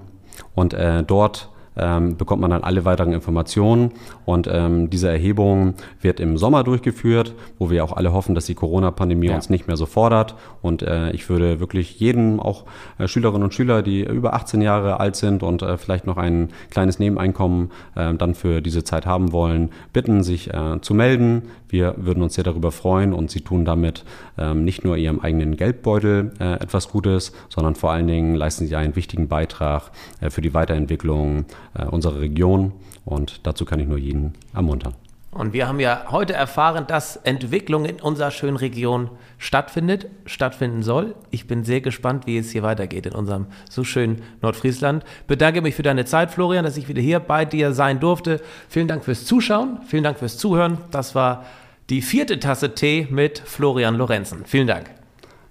und 0.56 0.74
äh, 0.74 1.04
dort 1.04 1.50
bekommt 1.74 2.42
man 2.42 2.52
dann 2.52 2.64
alle 2.64 2.84
weiteren 2.84 3.14
Informationen. 3.14 3.94
Und 4.26 4.48
ähm, 4.52 4.90
diese 4.90 5.10
Erhebung 5.10 5.76
wird 6.02 6.20
im 6.20 6.38
Sommer 6.38 6.64
durchgeführt, 6.64 7.34
wo 7.60 7.70
wir 7.70 7.84
auch 7.84 7.94
alle 7.94 8.14
hoffen, 8.14 8.36
dass 8.36 8.46
die 8.46 8.56
Corona-Pandemie 8.56 9.28
ja. 9.28 9.36
uns 9.36 9.50
nicht 9.50 9.68
mehr 9.68 9.78
so 9.78 9.86
fordert. 9.86 10.36
Und 10.62 10.82
äh, 10.84 11.12
ich 11.12 11.30
würde 11.30 11.60
wirklich 11.60 12.00
jedem, 12.00 12.40
auch 12.40 12.66
äh, 12.98 13.08
Schülerinnen 13.08 13.44
und 13.44 13.54
Schüler, 13.54 13.82
die 13.82 14.04
über 14.04 14.34
18 14.34 14.62
Jahre 14.62 15.00
alt 15.00 15.16
sind 15.16 15.44
und 15.44 15.62
äh, 15.62 15.78
vielleicht 15.78 16.06
noch 16.06 16.18
ein 16.18 16.50
kleines 16.70 17.00
Nebeneinkommen 17.00 17.72
äh, 17.96 18.14
dann 18.14 18.36
für 18.36 18.62
diese 18.62 18.84
Zeit 18.84 19.06
haben 19.06 19.32
wollen, 19.32 19.70
bitten, 19.94 20.24
sich 20.24 20.54
äh, 20.54 20.80
zu 20.82 20.94
melden. 20.94 21.44
Wir 21.72 21.96
würden 21.98 22.22
uns 22.22 22.36
sehr 22.36 22.44
darüber 22.44 22.72
freuen 22.72 23.14
und 23.14 23.32
sie 23.32 23.42
tun 23.42 23.64
damit 23.64 24.04
ähm, 24.38 24.66
nicht 24.66 24.84
nur 24.84 24.98
ihrem 24.98 25.22
eigenen 25.22 25.56
Geldbeutel 25.56 26.34
äh, 26.40 26.56
etwas 26.56 26.90
Gutes, 26.90 27.32
sondern 27.48 27.76
vor 27.76 27.92
allen 27.92 28.08
Dingen 28.08 28.36
leisten 28.36 28.68
sie 28.68 28.76
einen 28.76 28.96
wichtigen 28.96 29.30
Beitrag 29.30 29.92
äh, 30.20 30.30
für 30.30 30.42
die 30.42 30.54
Weiterentwicklung 30.54 31.46
äh, 31.74 31.86
unserer 31.86 32.20
Region. 32.20 32.74
Und 33.06 33.46
dazu 33.48 33.66
kann 33.66 33.80
ich 33.80 33.88
nur 33.88 33.98
jeden 33.98 34.34
ermuntern. 34.54 34.94
Und 35.32 35.54
wir 35.54 35.66
haben 35.66 35.80
ja 35.80 36.08
heute 36.10 36.34
erfahren, 36.34 36.88
dass 36.88 37.16
Entwicklung 37.16 37.86
in 37.86 38.02
unserer 38.02 38.32
schönen 38.32 38.58
Region 38.58 39.10
stattfindet, 39.38 40.08
stattfinden 40.26 40.84
soll. 40.84 41.16
Ich 41.30 41.48
bin 41.48 41.64
sehr 41.64 41.80
gespannt, 41.80 42.28
wie 42.28 42.38
es 42.38 42.52
hier 42.52 42.64
weitergeht 42.64 43.06
in 43.06 43.14
unserem 43.14 43.46
so 43.70 43.86
schönen 43.86 44.24
Nordfriesland. 44.42 45.06
Bedanke 45.28 45.62
mich 45.62 45.76
für 45.76 45.84
deine 45.84 46.04
Zeit, 46.04 46.32
Florian, 46.32 46.66
dass 46.66 46.76
ich 46.76 46.90
wieder 46.90 47.02
hier 47.02 47.22
bei 47.22 47.46
dir 47.46 47.74
sein 47.74 48.02
durfte. 48.02 48.42
Vielen 48.68 48.90
Dank 48.90 49.06
fürs 49.06 49.24
Zuschauen, 49.24 49.80
vielen 49.88 50.04
Dank 50.04 50.20
fürs 50.20 50.38
Zuhören. 50.38 50.80
Das 50.92 51.16
war 51.16 51.46
die 51.90 52.02
vierte 52.02 52.40
Tasse 52.42 52.76
Tee 52.76 53.08
mit 53.10 53.40
Florian 53.40 53.96
Lorenzen. 53.96 54.44
Vielen 54.44 54.68
Dank. 54.68 54.90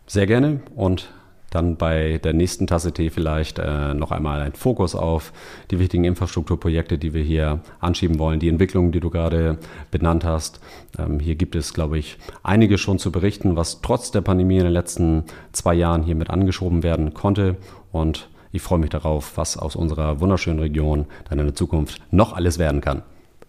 Sehr 0.06 0.26
gerne 0.26 0.60
und 0.74 1.10
dann 1.50 1.76
bei 1.76 2.18
der 2.22 2.32
nächsten 2.32 2.66
Tasse 2.66 2.92
Tee 2.92 3.10
vielleicht 3.10 3.58
äh, 3.58 3.92
noch 3.94 4.12
einmal 4.12 4.40
ein 4.40 4.54
Fokus 4.54 4.94
auf 4.94 5.32
die 5.70 5.78
wichtigen 5.78 6.04
Infrastrukturprojekte, 6.04 6.96
die 6.96 7.12
wir 7.12 7.22
hier 7.22 7.60
anschieben 7.80 8.18
wollen, 8.18 8.40
die 8.40 8.48
Entwicklungen, 8.48 8.92
die 8.92 9.00
du 9.00 9.10
gerade 9.10 9.58
benannt 9.90 10.24
hast. 10.24 10.60
Ähm, 10.98 11.18
hier 11.18 11.34
gibt 11.34 11.56
es, 11.56 11.74
glaube 11.74 11.98
ich, 11.98 12.18
einige 12.42 12.78
schon 12.78 12.98
zu 12.98 13.10
berichten, 13.12 13.56
was 13.56 13.82
trotz 13.82 14.10
der 14.12 14.20
Pandemie 14.20 14.58
in 14.58 14.64
den 14.64 14.72
letzten 14.72 15.24
zwei 15.52 15.74
Jahren 15.74 16.04
hier 16.04 16.14
mit 16.14 16.30
angeschoben 16.30 16.82
werden 16.82 17.14
konnte. 17.14 17.56
Und 17.92 18.28
ich 18.52 18.62
freue 18.62 18.78
mich 18.78 18.90
darauf, 18.90 19.36
was 19.36 19.56
aus 19.56 19.76
unserer 19.76 20.20
wunderschönen 20.20 20.60
Region 20.60 21.06
dann 21.28 21.38
in 21.38 21.46
der 21.46 21.54
Zukunft 21.54 22.00
noch 22.12 22.32
alles 22.32 22.58
werden 22.58 22.80
kann. 22.80 23.02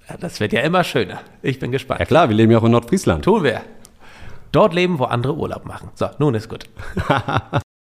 Ja, 0.10 0.18
das 0.18 0.40
wird 0.40 0.54
ja 0.54 0.62
immer 0.62 0.84
schöner. 0.84 1.22
Ich 1.42 1.60
bin 1.60 1.72
gespannt. 1.72 2.00
Ja 2.00 2.06
klar, 2.06 2.30
wir 2.30 2.36
leben 2.36 2.52
ja 2.52 2.58
auch 2.58 2.64
in 2.64 2.72
Nordfriesland. 2.72 3.24
Tun 3.26 3.44
wir. 3.44 3.62
Dort 4.52 4.74
leben, 4.74 5.00
wo 5.00 5.06
andere 5.06 5.36
Urlaub 5.36 5.66
machen. 5.66 5.90
So, 5.96 6.08
nun 6.20 6.36
ist 6.36 6.50
gut. 6.50 6.66